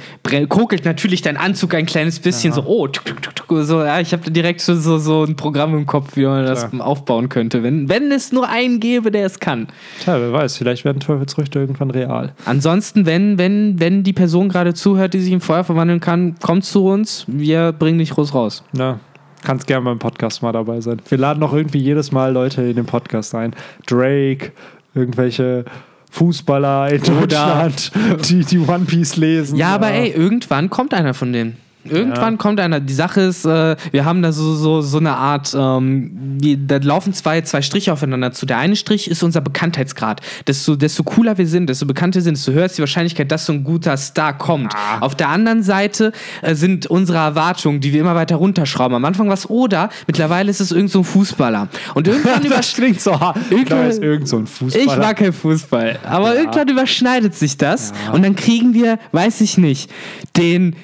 kokelt 0.49 0.83
natürlich 0.83 1.21
dein 1.21 1.37
Anzug 1.37 1.75
ein 1.75 1.85
kleines 1.85 2.19
bisschen 2.19 2.51
so, 2.51 2.63
oh, 2.65 2.87
tuk, 2.89 3.05
tuk, 3.05 3.33
tuk, 3.35 3.57
so, 3.65 3.81
ja, 3.85 4.01
ich 4.01 4.11
habe 4.11 4.29
direkt 4.29 4.61
schon 4.61 4.77
so, 4.81 4.97
so 4.97 5.23
ein 5.23 5.37
Programm 5.37 5.75
im 5.77 5.85
Kopf, 5.85 6.17
wie 6.17 6.25
man 6.25 6.45
das 6.45 6.69
Klar. 6.69 6.85
aufbauen 6.85 7.29
könnte, 7.29 7.63
wenn, 7.63 7.87
wenn 7.87 8.11
es 8.11 8.33
nur 8.33 8.49
einen 8.49 8.81
gäbe, 8.81 9.11
der 9.11 9.25
es 9.27 9.39
kann. 9.39 9.67
Tja, 10.03 10.19
wer 10.19 10.33
weiß, 10.33 10.57
vielleicht 10.57 10.83
werden 10.83 10.99
Teufelsfrüchte 10.99 11.57
irgendwann 11.59 11.89
real. 11.91 12.33
Ansonsten, 12.43 13.05
wenn, 13.05 13.37
wenn, 13.37 13.79
wenn 13.79 14.03
die 14.03 14.11
Person 14.11 14.49
gerade 14.49 14.73
zuhört, 14.73 15.13
die 15.13 15.21
sich 15.21 15.31
in 15.31 15.39
Feuer 15.39 15.63
verwandeln 15.63 16.01
kann, 16.01 16.35
kommt 16.41 16.65
zu 16.65 16.85
uns, 16.85 16.96
wir 17.27 17.71
bringen 17.71 17.99
dich 17.99 18.11
groß 18.11 18.33
raus. 18.33 18.63
Ja, 18.73 18.99
kannst 19.43 19.67
gerne 19.67 19.85
beim 19.85 19.99
Podcast 19.99 20.41
mal 20.41 20.51
dabei 20.51 20.81
sein. 20.81 21.01
Wir 21.07 21.17
laden 21.17 21.41
auch 21.43 21.53
irgendwie 21.53 21.79
jedes 21.79 22.11
Mal 22.11 22.31
Leute 22.33 22.61
in 22.63 22.75
den 22.75 22.85
Podcast 22.85 23.35
ein. 23.35 23.55
Drake, 23.85 24.51
irgendwelche 24.93 25.65
Fußballer 26.11 26.91
in 26.91 27.03
Deutschland, 27.03 27.91
die, 28.29 28.43
die 28.43 28.59
One 28.59 28.85
Piece 28.85 29.17
lesen. 29.17 29.57
Ja, 29.57 29.75
aber 29.75 29.91
ey, 29.91 30.11
irgendwann 30.11 30.69
kommt 30.69 30.93
einer 30.93 31.13
von 31.13 31.33
denen. 31.33 31.57
Irgendwann 31.85 32.33
Ja. 32.33 32.37
kommt 32.37 32.59
einer. 32.59 32.79
Die 32.81 32.93
Sache 32.93 33.21
ist, 33.21 33.45
äh, 33.45 33.75
wir 33.91 34.03
haben 34.03 34.21
da 34.21 34.33
so, 34.33 34.55
so, 34.55 34.81
so 34.81 34.97
eine 34.97 35.15
Art, 35.15 35.55
ähm, 35.57 36.37
die, 36.37 36.67
da 36.67 36.77
laufen 36.77 37.13
zwei, 37.13 37.39
zwei 37.41 37.61
Striche 37.61 37.93
aufeinander 37.93 38.33
zu. 38.33 38.45
Der 38.45 38.57
eine 38.57 38.75
Strich 38.75 39.09
ist 39.09 39.23
unser 39.23 39.39
Bekanntheitsgrad. 39.39 40.19
Desto, 40.47 40.75
desto 40.75 41.03
cooler 41.03 41.37
wir 41.37 41.47
sind, 41.47 41.69
desto 41.69 41.85
bekannter 41.85 42.15
wir 42.17 42.23
sind, 42.23 42.35
desto 42.37 42.51
höher 42.51 42.65
ist 42.65 42.77
die 42.77 42.81
Wahrscheinlichkeit, 42.81 43.31
dass 43.31 43.45
so 43.45 43.53
ein 43.53 43.63
guter 43.63 43.95
Star 43.95 44.37
kommt. 44.37 44.73
Ah. 44.75 44.99
Auf 44.99 45.15
der 45.15 45.29
anderen 45.29 45.63
Seite 45.63 46.11
äh, 46.41 46.55
sind 46.55 46.87
unsere 46.87 47.19
Erwartungen, 47.19 47.79
die 47.79 47.93
wir 47.93 48.01
immer 48.01 48.15
weiter 48.15 48.35
runterschrauben. 48.35 48.95
Am 48.95 49.05
Anfang 49.05 49.27
war 49.27 49.35
es 49.35 49.49
oder, 49.49 49.89
mittlerweile 50.07 50.49
ist 50.51 50.59
es 50.59 50.71
irgend 50.73 50.91
so 50.91 50.99
ein 50.99 51.05
Fußballer. 51.05 51.69
Und 51.93 52.07
irgendwann 52.09 52.43
das 52.49 52.73
klingt 52.73 52.99
so 52.99 53.17
hart. 53.17 53.37
Irgendwann- 53.49 53.87
ist 53.89 54.01
irgend 54.03 54.27
so 54.27 54.37
ein 54.37 54.47
Fußballer. 54.47 54.85
ich 54.91 54.97
mag 54.97 55.15
kein 55.17 55.31
Fußball. 55.31 55.99
Aber 56.03 56.33
Ja. 56.33 56.41
irgendwann 56.41 56.67
überschneidet 56.67 57.33
sich 57.33 57.55
das. 57.57 57.93
Ja. 58.07 58.11
Und 58.11 58.23
dann 58.23 58.35
kriegen 58.35 58.73
wir, 58.73 58.99
weiß 59.13 59.39
ich 59.41 59.57
nicht, 59.57 59.89
den 60.35 60.75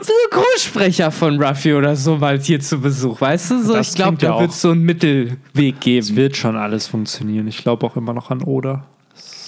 Synchronsprecher 0.00 1.10
von 1.10 1.42
Ruffy 1.42 1.74
oder 1.74 1.96
so 1.96 2.16
mal 2.16 2.38
hier 2.38 2.60
zu 2.60 2.80
Besuch. 2.80 3.20
Weißt 3.20 3.50
du? 3.50 3.62
So, 3.62 3.72
Das 3.74 3.90
ich 3.90 3.94
glaube, 3.94 4.18
ja 4.20 4.32
da 4.32 4.40
wird 4.40 4.50
es 4.50 4.60
so 4.62 4.70
einen 4.70 4.82
Mittelweg 4.82 5.74
Es 5.76 5.80
geben. 5.80 6.16
wird 6.16 6.36
schon 6.36 6.56
alles 6.56 6.86
funktionieren. 6.86 7.46
Ich 7.48 7.58
glaube 7.58 7.86
auch 7.86 7.96
immer 7.96 8.12
noch 8.12 8.30
an 8.30 8.42
Oda. 8.42 8.84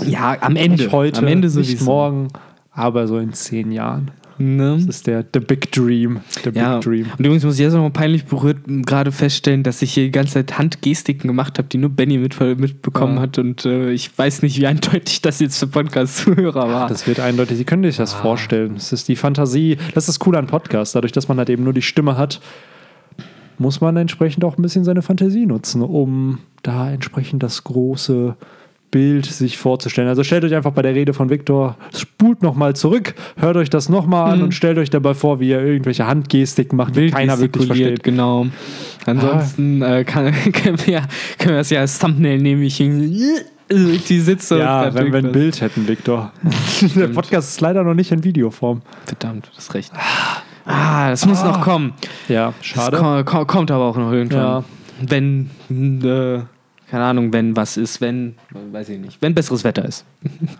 Ja, 0.04 0.36
am 0.40 0.56
Ende. 0.56 0.82
Nicht 0.84 0.92
heute, 0.92 1.18
am 1.20 1.26
Ende 1.26 1.46
nicht 1.48 1.54
sowieso. 1.68 1.84
morgen, 1.84 2.28
aber 2.72 3.06
so 3.06 3.18
in 3.18 3.32
zehn 3.32 3.70
Jahren. 3.72 4.10
Ne? 4.38 4.74
Das 4.76 4.84
ist 4.96 5.06
der 5.06 5.24
The 5.32 5.40
Big 5.40 5.70
Dream. 5.72 6.20
The 6.42 6.50
Ja, 6.54 6.74
Big 6.78 6.84
Dream. 6.84 7.06
und 7.16 7.24
übrigens 7.24 7.44
muss 7.44 7.54
ich 7.54 7.60
jetzt 7.60 7.72
noch 7.74 7.82
mal 7.82 7.90
peinlich 7.90 8.24
berührt 8.24 8.58
gerade 8.66 9.12
feststellen, 9.12 9.62
dass 9.62 9.80
ich 9.82 9.94
hier 9.94 10.04
die 10.04 10.10
ganze 10.10 10.34
Zeit 10.34 10.58
Handgestiken 10.58 11.28
gemacht 11.28 11.58
habe, 11.58 11.68
die 11.68 11.78
nur 11.78 11.90
Benny 11.90 12.18
mit, 12.18 12.38
mitbekommen 12.58 13.16
Ja. 13.16 13.22
hat 13.22 13.38
und 13.38 13.64
äh, 13.64 13.92
ich 13.92 14.16
weiß 14.16 14.42
nicht, 14.42 14.58
wie 14.58 14.66
eindeutig 14.68 15.22
das 15.22 15.40
jetzt 15.40 15.58
für 15.58 15.66
Podcast-Zuhörer 15.68 16.68
war. 16.68 16.88
Das 16.88 17.06
wird 17.06 17.20
eindeutig. 17.20 17.56
Sie 17.58 17.64
können 17.64 17.84
sich 17.84 17.96
das 17.96 18.12
vorstellen. 18.12 18.74
Das 18.74 18.92
ist 18.92 19.08
die 19.08 19.16
Fantasie. 19.16 19.78
Das 19.94 20.08
ist 20.08 20.26
cool 20.26 20.36
an 20.36 20.46
Podcasts. 20.46 20.92
Dadurch, 20.94 21.12
dass 21.12 21.28
man 21.28 21.38
halt 21.38 21.50
eben 21.50 21.64
nur 21.64 21.72
die 21.72 21.82
Stimme 21.82 22.16
hat, 22.16 22.40
muss 23.58 23.80
man 23.80 23.96
entsprechend 23.96 24.44
auch 24.44 24.58
ein 24.58 24.62
bisschen 24.62 24.84
seine 24.84 25.02
Fantasie 25.02 25.46
nutzen, 25.46 25.82
um 25.82 26.40
da 26.62 26.90
entsprechend 26.90 27.42
das 27.42 27.62
große 27.64 28.36
Bild 28.94 29.26
sich 29.26 29.58
vorzustellen. 29.58 30.08
Also 30.08 30.22
stellt 30.22 30.44
euch 30.44 30.54
einfach 30.54 30.70
bei 30.70 30.80
der 30.80 30.94
Rede 30.94 31.14
von 31.14 31.28
Viktor, 31.28 31.76
spult 31.92 32.44
nochmal 32.44 32.76
zurück, 32.76 33.16
hört 33.36 33.56
euch 33.56 33.68
das 33.68 33.88
nochmal 33.88 34.30
an 34.34 34.40
und 34.40 34.54
stellt 34.54 34.78
euch 34.78 34.88
dabei 34.88 35.14
vor, 35.14 35.40
wie 35.40 35.50
er 35.50 35.64
irgendwelche 35.64 36.06
Handgestiken 36.06 36.76
macht, 36.76 36.94
die 36.94 37.00
Wild 37.00 37.12
keiner 37.12 37.40
wirklich 37.40 37.66
versteht. 37.66 38.04
genau. 38.04 38.46
Ansonsten 39.04 39.82
äh, 39.82 40.04
kann, 40.04 40.32
können, 40.52 40.78
wir, 40.86 41.02
können 41.38 41.54
wir 41.54 41.56
das 41.56 41.70
ja 41.70 41.80
als 41.80 41.98
Thumbnail 41.98 42.38
nehmen, 42.38 42.62
wie 42.62 42.66
ich 42.68 42.76
die 44.08 44.20
sitze. 44.20 44.54
und 44.54 44.60
Ja, 44.60 44.94
wenn 44.94 45.10
wir 45.10 45.18
ein 45.18 45.32
Bild 45.32 45.60
hätten, 45.60 45.88
Viktor. 45.88 46.30
der 46.94 47.08
Podcast 47.08 47.48
ist 47.48 47.60
leider 47.60 47.82
noch 47.82 47.94
nicht 47.94 48.12
in 48.12 48.22
Videoform. 48.22 48.82
Verdammt, 49.06 49.46
du 49.46 49.56
hast 49.56 49.74
recht. 49.74 49.92
Ah, 50.66 51.10
das 51.10 51.26
muss 51.26 51.42
noch 51.42 51.62
kommen. 51.62 51.94
Ja, 52.28 52.54
Das 52.58 52.64
schade. 52.66 53.24
ko 53.24 53.44
kommt 53.44 53.72
aber 53.72 53.86
auch 53.86 53.96
noch 53.96 54.12
irgendwann. 54.12 54.38
Ja. 54.40 54.64
Wenn, 55.00 55.50
äh, 55.68 56.44
keine 56.90 57.04
Ahnung, 57.04 57.32
wenn 57.32 57.56
was 57.56 57.76
ist, 57.76 58.00
wenn, 58.00 58.34
weiß 58.72 58.88
ich 58.90 58.98
nicht, 59.00 59.20
wenn 59.20 59.34
besseres 59.34 59.64
Wetter 59.64 59.84
ist. 59.84 60.04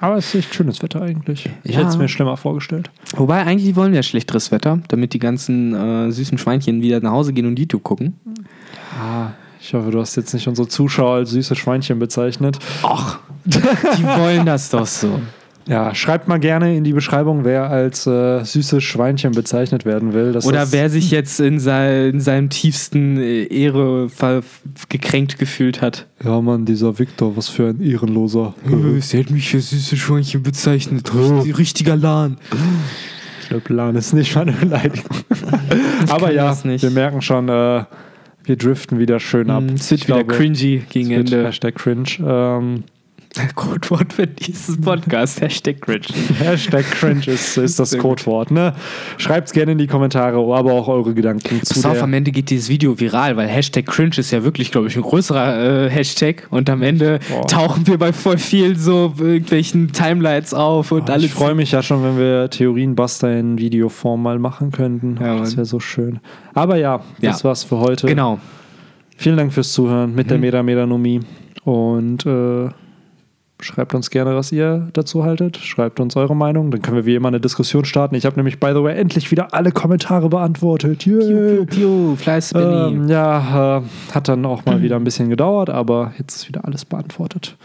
Aber 0.01 0.17
es 0.17 0.27
ist 0.35 0.35
echt 0.47 0.55
schönes 0.55 0.83
Wetter 0.83 1.03
eigentlich. 1.03 1.49
Ich 1.65 1.73
Ja. 1.73 1.79
hätte 1.81 1.91
es 1.91 1.97
mir 1.99 2.09
schlimmer 2.09 2.37
vorgestellt. 2.37 2.91
Wobei, 3.17 3.45
eigentlich 3.45 3.77
wollen 3.77 3.93
wir 3.93 4.03
schlechteres 4.03 4.51
Wetter, 4.51 4.81
damit 4.89 5.13
die 5.15 5.19
ganzen 5.19 5.75
äh, 5.75 6.11
süßen 6.11 6.39
Schweinchen 6.39 6.83
wieder 6.83 7.01
nach 7.01 7.13
Hause 7.13 7.33
gehen 7.33 7.47
und 7.47 7.59
YouTube 7.59 7.83
gucken. 7.85 8.15
Ah, 9.01 9.31
ich 9.61 9.73
hoffe, 9.75 9.91
du 9.91 10.01
hast 10.01 10.17
jetzt 10.17 10.35
nicht 10.35 10.47
unsere 10.49 10.69
Zuschauer 10.69 11.15
als 11.17 11.31
süße 11.31 11.55
Schweinchen 11.57 11.99
bezeichnet. 11.99 12.59
Ach, 12.83 13.19
die 13.45 14.05
wollen 14.05 14.45
das 14.47 14.71
doch 14.71 14.87
so. 14.87 15.21
Ja, 15.67 15.95
schreibt 15.95 16.29
mal 16.29 16.39
gerne 16.39 16.77
in 16.77 16.85
die 16.85 16.93
Beschreibung, 16.93 17.45
wer 17.45 17.71
als 17.71 18.07
äh, 18.07 18.45
süßes 18.45 18.83
Schweinchen 18.83 19.33
bezeichnet 19.33 19.87
werden 19.87 20.13
will. 20.13 20.39
Oder 20.45 20.73
wer 20.73 20.91
sich 20.91 21.11
jetzt 21.11 21.41
in, 21.41 21.59
sei, 21.59 22.09
in 22.09 22.21
seinem 22.21 22.51
tiefsten 22.51 23.17
äh, 23.17 23.45
Ehre 23.45 24.09
gekränkt 24.91 25.39
gefühlt 25.39 25.81
hat. 25.81 26.07
Ja, 26.23 26.41
Mann, 26.41 26.67
dieser 26.67 26.99
Viktor, 26.99 27.37
was 27.37 27.49
für 27.49 27.69
ein 27.69 27.81
ehrenloser. 27.81 28.55
Sie 29.01 29.19
hat 29.19 29.31
mich 29.31 29.49
für 29.49 29.61
süße 29.61 29.97
Schweinchen 29.97 30.43
bezeichnet. 30.43 31.15
Richtig, 31.15 31.59
richtiger 31.59 31.97
Lahn. 31.97 32.37
Der 33.51 33.61
Plan 33.61 33.97
ist 33.97 34.13
nicht 34.13 34.35
mal 34.35 34.43
eine 34.43 34.53
Beleidigung. 34.53 35.17
Aber 36.09 36.33
ja, 36.33 36.57
wir 36.63 36.91
merken 36.91 37.23
schon, 37.23 37.49
äh, 37.49 37.85
wir 38.45 38.57
driften 38.57 38.99
wieder 38.99 39.21
schön 39.21 39.51
ab. 39.51 39.65
Es 39.75 39.91
wird 39.91 40.03
Ich 40.03 40.09
wieder 40.09 40.25
glaube, 40.25 40.35
cringy 40.35 40.83
gegen 40.91 41.11
es 41.11 41.17
wird 41.17 41.33
Ende. 41.33 41.47
Hashtag 41.47 41.75
cringe. 41.75 42.09
Ähm, 42.21 42.85
Codewort 43.55 44.13
für 44.13 44.27
dieses 44.27 44.81
Podcast. 44.81 45.41
Hashtag 45.41 45.81
cringe. 45.81 46.07
Hashtag 46.39 46.85
cringe 46.91 47.27
ist, 47.27 47.57
ist 47.57 47.79
das. 47.79 47.97
Codewort. 47.99 48.51
Ne? 48.51 48.75
Schreibt 49.19 49.49
es 49.49 49.53
gerne 49.53 49.73
in 49.73 49.79
die 49.79 49.87
Kommentare, 49.87 50.37
aber 50.37 50.73
auch 50.73 50.89
eure 50.89 51.15
Gedanken 51.15 51.63
zu 51.63 51.75
Pass 51.75 51.85
auf, 51.85 52.03
am 52.03 52.13
Ende 52.13 52.31
geht 52.31 52.51
dieses 52.51 52.69
Video 52.69 52.99
viral, 52.99 53.37
weil 53.37 53.49
Hashtag 53.49 53.87
cringe 53.87 54.17
ist 54.19 54.31
ja 54.31 54.45
wirklich, 54.45 54.71
glaube 54.71 54.87
ich, 54.89 54.97
ein 54.97 55.03
größerer 55.03 55.87
äh, 55.87 55.91
Hashtag. 55.91 56.47
Und 56.51 56.71
am 56.71 56.83
Ende 56.83 57.19
Boah. 57.29 57.47
tauchen 57.47 57.87
wir 57.87 57.99
bei 57.99 58.13
voll 58.13 58.39
vielen 58.39 58.77
so 58.77 59.15
irgendwelchen 59.19 59.93
Timelines 59.93 60.55
auf 60.55 60.93
und 60.93 61.11
alles. 61.11 61.25
Ich 61.27 61.33
freue 61.33 61.55
mich 61.55 61.73
ja 61.73 61.83
schon, 61.83 62.03
wenn 62.05 62.19
wir 62.19 62.51
Theorienbuster 62.51 63.37
in 63.39 63.59
Videoform 63.59 64.23
mal 64.23 64.39
machen 64.39 64.71
könnten. 64.71 65.19
Ja, 65.21 65.35
Oh, 65.37 65.39
das 65.41 65.57
wäre 65.57 65.67
so 65.67 65.81
schön. 65.81 66.21
Aber 66.55 66.77
ja, 66.77 67.01
das 67.21 67.41
Ja. 67.43 67.49
war's 67.49 67.65
für 67.65 67.79
heute. 67.79 68.07
Genau. 68.07 68.39
Vielen 69.17 69.37
Dank 69.37 69.53
fürs 69.53 69.73
Zuhören 69.73 70.15
mit 70.15 70.31
der 70.31 70.39
Meda 70.39 70.63
Medanomie. 70.63 71.21
Und 71.65 72.27
äh, 72.27 72.69
schreibt 73.61 73.95
uns 73.95 74.11
gerne, 74.11 74.35
was 74.35 74.53
ihr 74.53 74.89
dazu 74.93 75.25
haltet. 75.25 75.57
Schreibt 75.57 76.01
uns 76.01 76.17
eure 76.17 76.37
Meinung. 76.37 76.71
Dann 76.71 76.83
können 76.83 76.97
wir 76.97 77.07
wie 77.07 77.15
immer 77.15 77.29
eine 77.29 77.41
Diskussion 77.41 77.85
starten. 77.85 78.15
Ich 78.15 78.27
habe 78.27 78.37
nämlich, 78.37 78.61
by 78.61 78.73
the 78.75 78.83
way, 78.83 78.97
endlich 78.97 79.31
wieder 79.31 79.55
alle 79.55 79.73
Kommentare 79.73 80.29
beantwortet. 80.29 81.07
Yay. 81.07 81.65
Piu, 81.67 82.17
Fleiß 82.17 82.53
Benny. 82.53 82.95
Ähm, 82.95 83.09
ja, 83.09 83.79
äh, 83.79 83.83
hat 84.13 84.29
dann 84.29 84.45
auch 84.45 84.65
mal 84.65 84.83
wieder 84.83 84.97
ein 84.97 85.05
bisschen 85.05 85.31
gedauert, 85.31 85.71
aber 85.71 86.13
jetzt 86.19 86.37
ist 86.37 86.49
wieder 86.49 86.65
alles 86.65 86.85
beantwortet. 86.85 87.57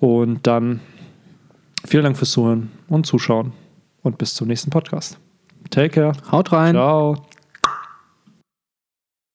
Und 0.00 0.46
dann 0.46 0.80
vielen 1.86 2.04
Dank 2.04 2.16
fürs 2.16 2.30
Zuhören 2.30 2.70
und 2.88 3.06
Zuschauen 3.06 3.52
und 4.02 4.18
bis 4.18 4.34
zum 4.34 4.48
nächsten 4.48 4.70
Podcast. 4.70 5.18
Take 5.70 5.90
care. 5.90 6.12
Haut 6.30 6.52
rein. 6.52 6.74
Ciao. 6.74 7.33